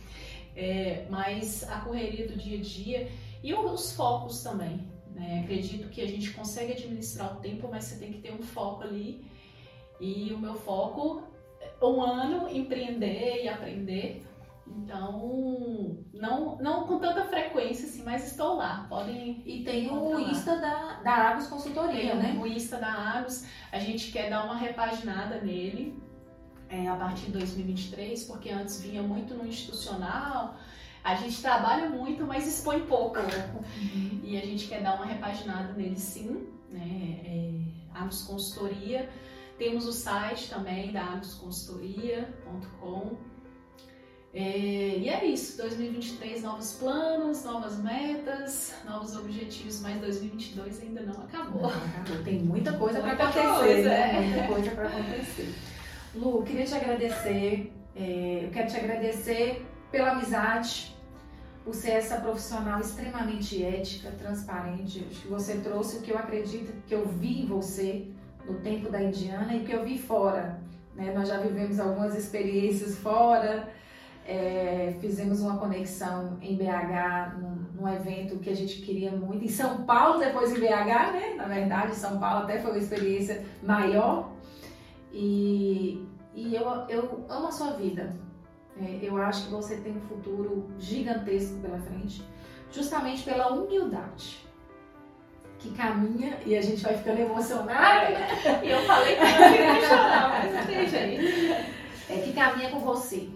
é, 0.56 1.06
mas 1.12 1.64
a 1.70 1.82
correria 1.82 2.28
do 2.28 2.36
dia 2.36 2.58
a 2.58 2.62
dia 2.62 3.12
e 3.44 3.54
os 3.54 3.96
focos 3.96 4.42
também. 4.42 4.82
Né? 5.14 5.42
Acredito 5.44 5.90
que 5.90 6.02
a 6.02 6.08
gente 6.08 6.32
consegue 6.32 6.74
administrar 6.74 7.38
o 7.38 7.40
tempo, 7.40 7.68
mas 7.70 7.84
você 7.84 8.00
tem 8.00 8.12
que 8.12 8.20
ter 8.20 8.34
um 8.34 8.42
foco 8.42 8.84
ali. 8.84 9.24
E 10.02 10.34
o 10.34 10.40
meu 10.40 10.56
foco 10.56 11.24
um 11.82 12.02
ano 12.02 12.50
empreender 12.50 13.44
e 13.44 13.48
aprender. 13.48 14.24
Então, 14.76 15.98
não, 16.14 16.58
não 16.58 16.88
com 16.88 17.00
tanta 17.00 17.26
frequência, 17.26 17.88
assim, 17.88 18.04
mas 18.04 18.28
estou 18.28 18.56
lá. 18.56 18.86
Podem. 18.90 19.42
E 19.46 19.64
tem 19.64 19.92
o 19.92 20.20
Insta 20.20 20.58
da, 20.58 21.02
da 21.04 21.12
Agos 21.12 21.48
Consultoria, 21.48 22.12
tem 22.12 22.16
né? 22.16 22.40
O 22.40 22.48
Insta 22.48 22.78
da 22.78 22.92
Agos. 22.92 23.46
A 23.72 23.80
gente 23.80 24.12
quer 24.12 24.30
dar 24.30 24.46
uma 24.46 24.56
repaginada 24.56 25.42
nele 25.42 26.02
é, 26.70 26.88
a 26.88 26.96
partir 26.96 27.26
de 27.28 27.34
2023, 27.34 28.24
porque 28.26 28.50
antes 28.50 28.82
vinha 28.82 29.04
muito 29.04 29.34
no 29.34 29.46
institucional. 29.46 30.56
A 31.04 31.16
gente 31.16 31.42
trabalha 31.42 31.90
muito, 31.90 32.26
mas 32.26 32.48
expõe 32.48 32.80
pouco. 32.82 33.20
Uhum. 33.20 34.22
E 34.24 34.38
a 34.38 34.42
gente 34.42 34.68
quer 34.68 34.82
dar 34.82 34.96
uma 34.96 35.06
repaginada 35.06 35.74
nele 35.74 35.98
sim, 35.98 36.48
né? 36.70 37.20
É, 37.26 37.52
Agos 37.94 38.24
Consultoria. 38.24 39.10
Temos 39.58 39.86
o 39.88 39.92
site 39.92 40.50
também 40.50 40.92
da 40.92 41.04
agosconsultoria.com. 41.04 43.18
É, 44.34 44.98
e 44.98 45.10
é 45.10 45.26
isso, 45.26 45.58
2023 45.58 46.44
novos 46.44 46.74
planos, 46.74 47.44
novas 47.44 47.80
metas, 47.80 48.76
novos 48.86 49.16
objetivos, 49.16 49.82
mas 49.82 50.00
2022 50.02 50.82
ainda 50.82 51.02
não 51.02 51.24
acabou. 51.24 51.62
Não 51.62 51.70
acabou. 51.70 52.24
Tem 52.24 52.40
muita 52.40 52.74
coisa 52.74 53.00
para 53.00 53.14
acontecer, 53.14 53.58
coisa, 53.58 53.90
né? 53.90 54.16
É. 54.16 54.22
Muita 54.22 54.48
coisa 54.48 54.72
para 54.72 54.88
acontecer. 54.90 55.56
Lu, 56.14 56.44
queria 56.44 56.66
te 56.66 56.76
agradecer, 56.76 57.74
é, 57.96 58.42
eu 58.44 58.52
quero 58.52 58.68
te 58.70 58.78
agradecer 58.78 59.66
pela 59.92 60.12
amizade, 60.12 60.96
por 61.68 61.76
ser 61.76 61.92
essa 61.92 62.22
profissional 62.22 62.80
extremamente 62.80 63.62
ética, 63.62 64.10
transparente. 64.12 65.06
Acho 65.10 65.22
que 65.22 65.28
você 65.28 65.58
trouxe 65.58 65.98
o 65.98 66.02
que 66.02 66.12
eu 66.12 66.18
acredito 66.18 66.74
que 66.86 66.96
eu 66.96 67.06
vi 67.06 67.42
em 67.42 67.46
você 67.46 68.08
no 68.46 68.60
tempo 68.62 68.90
da 68.90 69.04
Indiana 69.04 69.54
e 69.54 69.66
que 69.66 69.74
eu 69.74 69.84
vi 69.84 69.98
fora. 69.98 70.62
Né? 70.96 71.14
Nós 71.14 71.28
já 71.28 71.38
vivemos 71.40 71.78
algumas 71.78 72.16
experiências 72.16 72.98
fora, 72.98 73.68
é, 74.28 74.94
fizemos 75.00 75.40
uma 75.40 75.58
conexão 75.58 76.38
em 76.42 76.58
BH, 76.58 77.40
num, 77.40 77.82
num, 77.82 77.88
evento 77.88 78.38
que 78.40 78.50
a 78.50 78.56
gente 78.56 78.82
queria 78.82 79.10
muito, 79.10 79.46
em 79.46 79.48
São 79.48 79.84
Paulo, 79.84 80.20
depois 80.20 80.52
em 80.52 80.60
BH, 80.60 81.14
né? 81.14 81.34
Na 81.38 81.46
verdade, 81.46 81.96
São 81.96 82.20
Paulo 82.20 82.44
até 82.44 82.60
foi 82.60 82.72
uma 82.72 82.78
experiência 82.78 83.46
maior. 83.64 84.34
E, 85.14 86.06
e 86.36 86.54
eu, 86.54 86.66
eu 86.90 87.26
amo 87.30 87.48
a 87.48 87.52
sua 87.52 87.72
vida. 87.72 88.18
É, 88.78 89.00
eu 89.02 89.16
acho 89.16 89.46
que 89.46 89.52
você 89.52 89.78
tem 89.78 89.96
um 89.96 90.02
futuro 90.02 90.70
gigantesco 90.78 91.58
pela 91.60 91.80
frente, 91.80 92.22
justamente 92.70 93.24
pela 93.24 93.54
humildade 93.54 94.46
que 95.58 95.72
caminha 95.72 96.38
e 96.46 96.56
a 96.56 96.62
gente 96.62 96.84
vai 96.84 96.98
ficando 96.98 97.20
emocionada. 97.22 98.10
É, 98.10 98.60
e 98.62 98.70
eu 98.70 98.82
falei 98.82 99.16
que 99.16 99.22
eu 99.22 99.52
queria 99.52 99.88
chorar, 99.88 100.30
mas 100.30 100.54
não 100.54 100.66
tem 100.66 100.88
jeito. 100.88 101.78
É 102.10 102.20
que 102.20 102.34
caminha 102.34 102.70
com 102.70 102.80
você. 102.80 103.30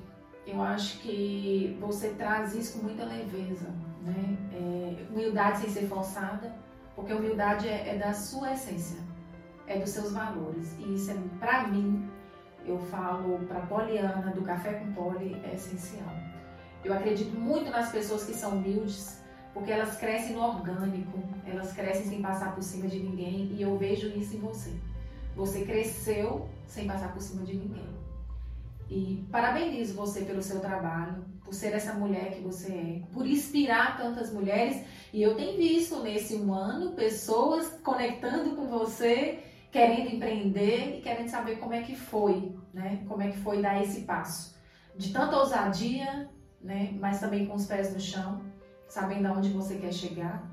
Eu 0.45 0.61
acho 0.61 0.99
que 0.99 1.77
você 1.79 2.09
traz 2.09 2.55
isso 2.55 2.79
com 2.79 2.85
muita 2.85 3.05
leveza, 3.05 3.69
né? 4.01 4.37
É, 4.53 5.05
humildade 5.11 5.59
sem 5.59 5.69
ser 5.69 5.87
forçada, 5.87 6.53
porque 6.95 7.13
humildade 7.13 7.67
é, 7.67 7.95
é, 7.95 7.97
da 7.97 8.13
sua 8.13 8.53
essência, 8.53 8.99
é 9.67 9.79
dos 9.79 9.89
seus 9.91 10.11
valores. 10.11 10.75
E 10.79 10.95
isso 10.95 11.11
é, 11.11 11.15
para 11.39 11.67
mim, 11.67 12.09
eu 12.65 12.77
falo 12.77 13.39
para 13.47 13.61
Poliana 13.61 14.31
do 14.31 14.41
Café 14.41 14.73
com 14.73 14.93
Poli, 14.93 15.39
é 15.43 15.53
essencial. 15.53 16.09
Eu 16.83 16.93
acredito 16.93 17.37
muito 17.37 17.69
nas 17.69 17.91
pessoas 17.91 18.23
que 18.25 18.33
são 18.33 18.57
humildes, 18.57 19.21
porque 19.53 19.71
elas 19.71 19.97
crescem 19.97 20.35
no 20.35 20.41
orgânico, 20.41 21.19
elas 21.45 21.71
crescem 21.73 22.07
sem 22.07 22.21
passar 22.21 22.55
por 22.55 22.63
cima 22.63 22.87
de 22.87 22.99
ninguém 22.99 23.51
e 23.53 23.61
eu 23.61 23.77
vejo 23.77 24.07
isso 24.07 24.35
em 24.35 24.39
você. 24.39 24.73
Você 25.35 25.63
cresceu 25.65 26.49
sem 26.65 26.87
passar 26.87 27.13
por 27.13 27.21
cima 27.21 27.43
de 27.43 27.55
ninguém. 27.55 28.00
E 28.91 29.25
parabenizo 29.31 29.93
você 29.93 30.25
pelo 30.25 30.41
seu 30.41 30.59
trabalho, 30.59 31.23
por 31.45 31.53
ser 31.53 31.73
essa 31.73 31.93
mulher 31.93 32.33
que 32.33 32.41
você 32.41 32.73
é, 32.73 33.01
por 33.13 33.25
inspirar 33.25 33.97
tantas 33.97 34.33
mulheres. 34.33 34.85
E 35.13 35.21
eu 35.21 35.33
tenho 35.37 35.57
visto 35.57 36.03
nesse 36.03 36.35
um 36.35 36.53
ano 36.53 36.91
pessoas 36.91 37.79
conectando 37.81 38.53
com 38.53 38.67
você, 38.67 39.39
querendo 39.71 40.13
empreender 40.13 40.97
e 40.97 41.01
querendo 41.01 41.29
saber 41.29 41.55
como 41.59 41.73
é 41.73 41.83
que 41.83 41.95
foi, 41.95 42.53
né? 42.73 43.05
Como 43.07 43.21
é 43.21 43.31
que 43.31 43.37
foi 43.37 43.61
dar 43.61 43.81
esse 43.81 44.01
passo. 44.01 44.57
De 44.97 45.13
tanta 45.13 45.37
ousadia, 45.37 46.29
né? 46.61 46.93
Mas 46.99 47.21
também 47.21 47.45
com 47.45 47.55
os 47.55 47.65
pés 47.65 47.93
no 47.93 47.99
chão, 47.99 48.41
sabendo 48.89 49.25
aonde 49.27 49.47
você 49.51 49.75
quer 49.75 49.93
chegar, 49.93 50.51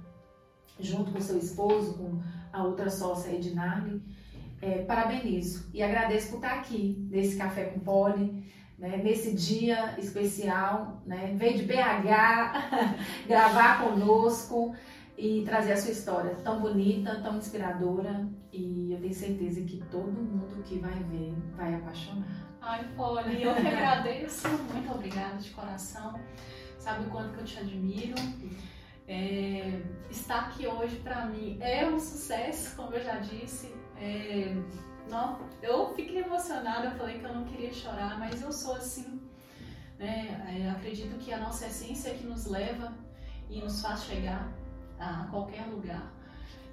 junto 0.78 1.10
com 1.10 1.20
seu 1.20 1.38
esposo, 1.38 1.98
com 1.98 2.22
a 2.52 2.62
outra 2.62 2.88
sócia 2.88 3.32
Ednarle 3.32 4.00
é, 4.60 4.82
parabenizo 4.82 5.68
e 5.72 5.82
agradeço 5.82 6.30
por 6.30 6.36
estar 6.36 6.54
aqui 6.54 7.06
nesse 7.10 7.36
Café 7.36 7.64
com 7.64 7.80
Poli, 7.80 8.44
né, 8.78 8.96
nesse 8.98 9.34
dia 9.34 9.94
especial, 9.98 11.02
né, 11.06 11.34
veio 11.36 11.58
de 11.58 11.64
BH 11.64 13.26
gravar 13.26 13.82
conosco 13.82 14.74
e 15.16 15.42
trazer 15.44 15.72
a 15.72 15.76
sua 15.76 15.90
história 15.90 16.36
tão 16.44 16.60
bonita, 16.60 17.20
tão 17.20 17.36
inspiradora. 17.36 18.28
E 18.52 18.92
eu 18.92 19.00
tenho 19.00 19.14
certeza 19.14 19.60
que 19.62 19.82
todo 19.90 20.12
mundo 20.12 20.62
que 20.62 20.78
vai 20.78 20.94
ver 20.94 21.34
vai 21.56 21.74
apaixonar. 21.74 22.48
Ai, 22.60 22.84
Poli, 22.96 23.42
eu 23.42 23.54
que 23.54 23.66
agradeço, 23.66 24.48
muito 24.72 24.92
obrigada 24.92 25.36
de 25.38 25.50
coração, 25.50 26.18
sabe 26.78 27.06
o 27.06 27.10
quanto 27.10 27.34
que 27.34 27.40
eu 27.40 27.44
te 27.44 27.58
admiro. 27.58 28.14
É, 29.08 29.80
estar 30.10 30.40
aqui 30.40 30.66
hoje 30.66 30.96
para 30.96 31.24
mim 31.26 31.56
é 31.60 31.86
um 31.88 31.98
sucesso, 31.98 32.76
como 32.76 32.94
eu 32.94 33.02
já 33.02 33.16
disse, 33.16 33.74
é, 34.00 34.54
não, 35.10 35.38
eu 35.62 35.94
fiquei 35.94 36.22
emocionada, 36.22 36.88
eu 36.88 36.92
falei 36.92 37.18
que 37.18 37.24
eu 37.24 37.34
não 37.34 37.44
queria 37.44 37.72
chorar, 37.72 38.18
mas 38.18 38.40
eu 38.42 38.52
sou 38.52 38.74
assim. 38.74 39.20
Né? 39.98 40.62
É, 40.62 40.70
acredito 40.70 41.18
que 41.18 41.32
a 41.32 41.38
nossa 41.38 41.66
essência 41.66 42.10
é 42.10 42.14
que 42.14 42.26
nos 42.26 42.46
leva 42.46 42.92
e 43.50 43.60
nos 43.60 43.80
faz 43.82 44.04
chegar 44.04 44.52
a 44.98 45.26
qualquer 45.30 45.66
lugar. 45.66 46.12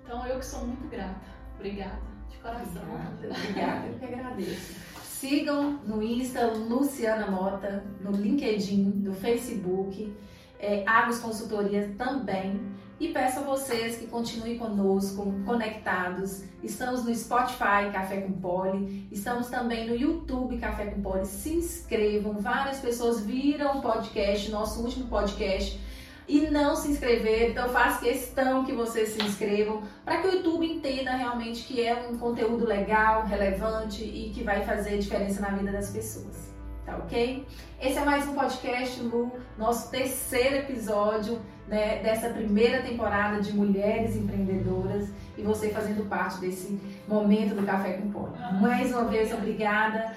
Então 0.04 0.26
eu 0.28 0.40
que 0.40 0.46
sou 0.46 0.66
muito 0.66 0.88
grata. 0.88 1.22
Obrigada, 1.56 2.02
de 2.30 2.38
coração. 2.38 2.84
Obrigada, 2.84 3.38
obrigada 3.42 3.88
eu 3.88 4.00
que 4.00 4.06
agradeço. 4.06 4.76
Sigam 5.04 5.80
no 5.86 6.04
Insta 6.04 6.46
Luciana 6.46 7.32
Mota, 7.32 7.84
no 8.02 8.12
LinkedIn, 8.12 8.84
no 8.84 9.14
Facebook, 9.14 10.14
é, 10.60 10.84
Agos 10.86 11.20
Consultoria 11.20 11.96
também. 11.98 12.75
E 12.98 13.10
peço 13.10 13.40
a 13.40 13.44
vocês 13.44 13.98
que 13.98 14.08
continuem 14.08 14.58
conosco, 14.58 15.34
conectados. 15.46 16.44
Estamos 16.64 17.04
no 17.04 17.14
Spotify 17.14 17.92
Café 17.92 18.22
com 18.22 18.32
Poli, 18.32 19.06
estamos 19.12 19.48
também 19.48 19.86
no 19.86 19.94
YouTube 19.94 20.58
Café 20.58 20.86
com 20.86 21.02
Poli. 21.02 21.26
Se 21.26 21.50
inscrevam, 21.50 22.40
várias 22.40 22.80
pessoas 22.80 23.20
viram 23.20 23.80
o 23.80 23.82
podcast, 23.82 24.50
nosso 24.50 24.82
último 24.82 25.08
podcast, 25.08 25.78
e 26.26 26.50
não 26.50 26.74
se 26.78 26.90
inscreveram. 26.90 27.52
Então, 27.52 27.68
faço 27.68 28.00
questão 28.00 28.64
que 28.64 28.72
vocês 28.72 29.10
se 29.10 29.22
inscrevam 29.22 29.84
para 30.06 30.22
que 30.22 30.28
o 30.30 30.32
YouTube 30.32 30.66
entenda 30.66 31.12
realmente 31.12 31.66
que 31.66 31.86
é 31.86 32.08
um 32.10 32.18
conteúdo 32.18 32.66
legal, 32.66 33.26
relevante 33.26 34.06
e 34.06 34.32
que 34.34 34.42
vai 34.42 34.64
fazer 34.64 34.98
diferença 35.00 35.42
na 35.42 35.50
vida 35.50 35.70
das 35.70 35.90
pessoas. 35.90 36.55
Tá 36.86 36.98
ok? 36.98 37.48
Esse 37.82 37.98
é 37.98 38.06
mais 38.06 38.28
um 38.28 38.36
podcast, 38.36 39.02
Lu, 39.02 39.32
nosso 39.58 39.90
terceiro 39.90 40.58
episódio 40.58 41.42
né, 41.68 41.98
dessa 42.04 42.30
primeira 42.30 42.84
temporada 42.84 43.42
de 43.42 43.52
Mulheres 43.54 44.16
Empreendedoras 44.16 45.10
e 45.36 45.42
você 45.42 45.70
fazendo 45.70 46.08
parte 46.08 46.40
desse 46.40 46.80
momento 47.08 47.56
do 47.56 47.66
Café 47.66 47.94
com 47.94 48.12
Poli. 48.12 48.34
Mais 48.62 48.92
uma 48.92 49.06
vez, 49.06 49.34
obrigada. 49.34 50.16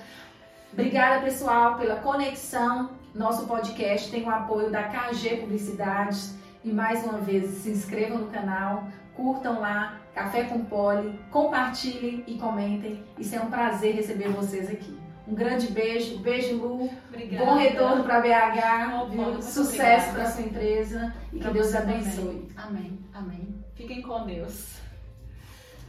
Obrigada, 0.71 1.25
pessoal, 1.25 1.79
pela 1.79 1.97
conexão. 1.97 2.91
Nosso 3.15 3.47
podcast 3.47 4.11
tem 4.11 4.25
o 4.25 4.31
apoio 4.31 4.71
da 4.71 4.83
KG 4.83 5.39
Publicidades. 5.39 6.37
E 6.63 6.71
mais 6.71 7.03
uma 7.03 7.17
vez, 7.17 7.47
se 7.63 7.71
inscrevam 7.71 8.19
no 8.19 8.27
canal, 8.27 8.89
curtam 9.17 9.59
lá, 9.59 9.99
Café 10.15 10.45
com 10.45 10.63
Poli, 10.67 11.19
compartilhem 11.31 12.25
e 12.27 12.37
comentem. 12.37 13.03
Isso 13.19 13.35
é 13.35 13.41
um 13.41 13.49
prazer 13.49 13.95
receber 13.95 14.29
vocês 14.29 14.69
aqui. 14.69 15.08
Um 15.29 15.35
grande 15.35 15.67
beijo, 15.67 16.19
beijo 16.21 16.57
Lu. 16.57 16.91
Obrigada. 17.11 17.45
Bom 17.45 17.57
retorno 17.59 18.03
para 18.03 18.21
BH? 18.21 19.43
Sucesso 19.43 20.15
para 20.15 20.31
sua 20.31 20.43
empresa 20.43 21.15
e 21.31 21.39
que 21.39 21.51
Deus 21.51 21.75
abençoe. 21.75 22.49
Amém. 22.57 22.99
Amém. 23.13 23.55
Fiquem 23.75 24.01
com 24.01 24.25
Deus. 24.25 24.78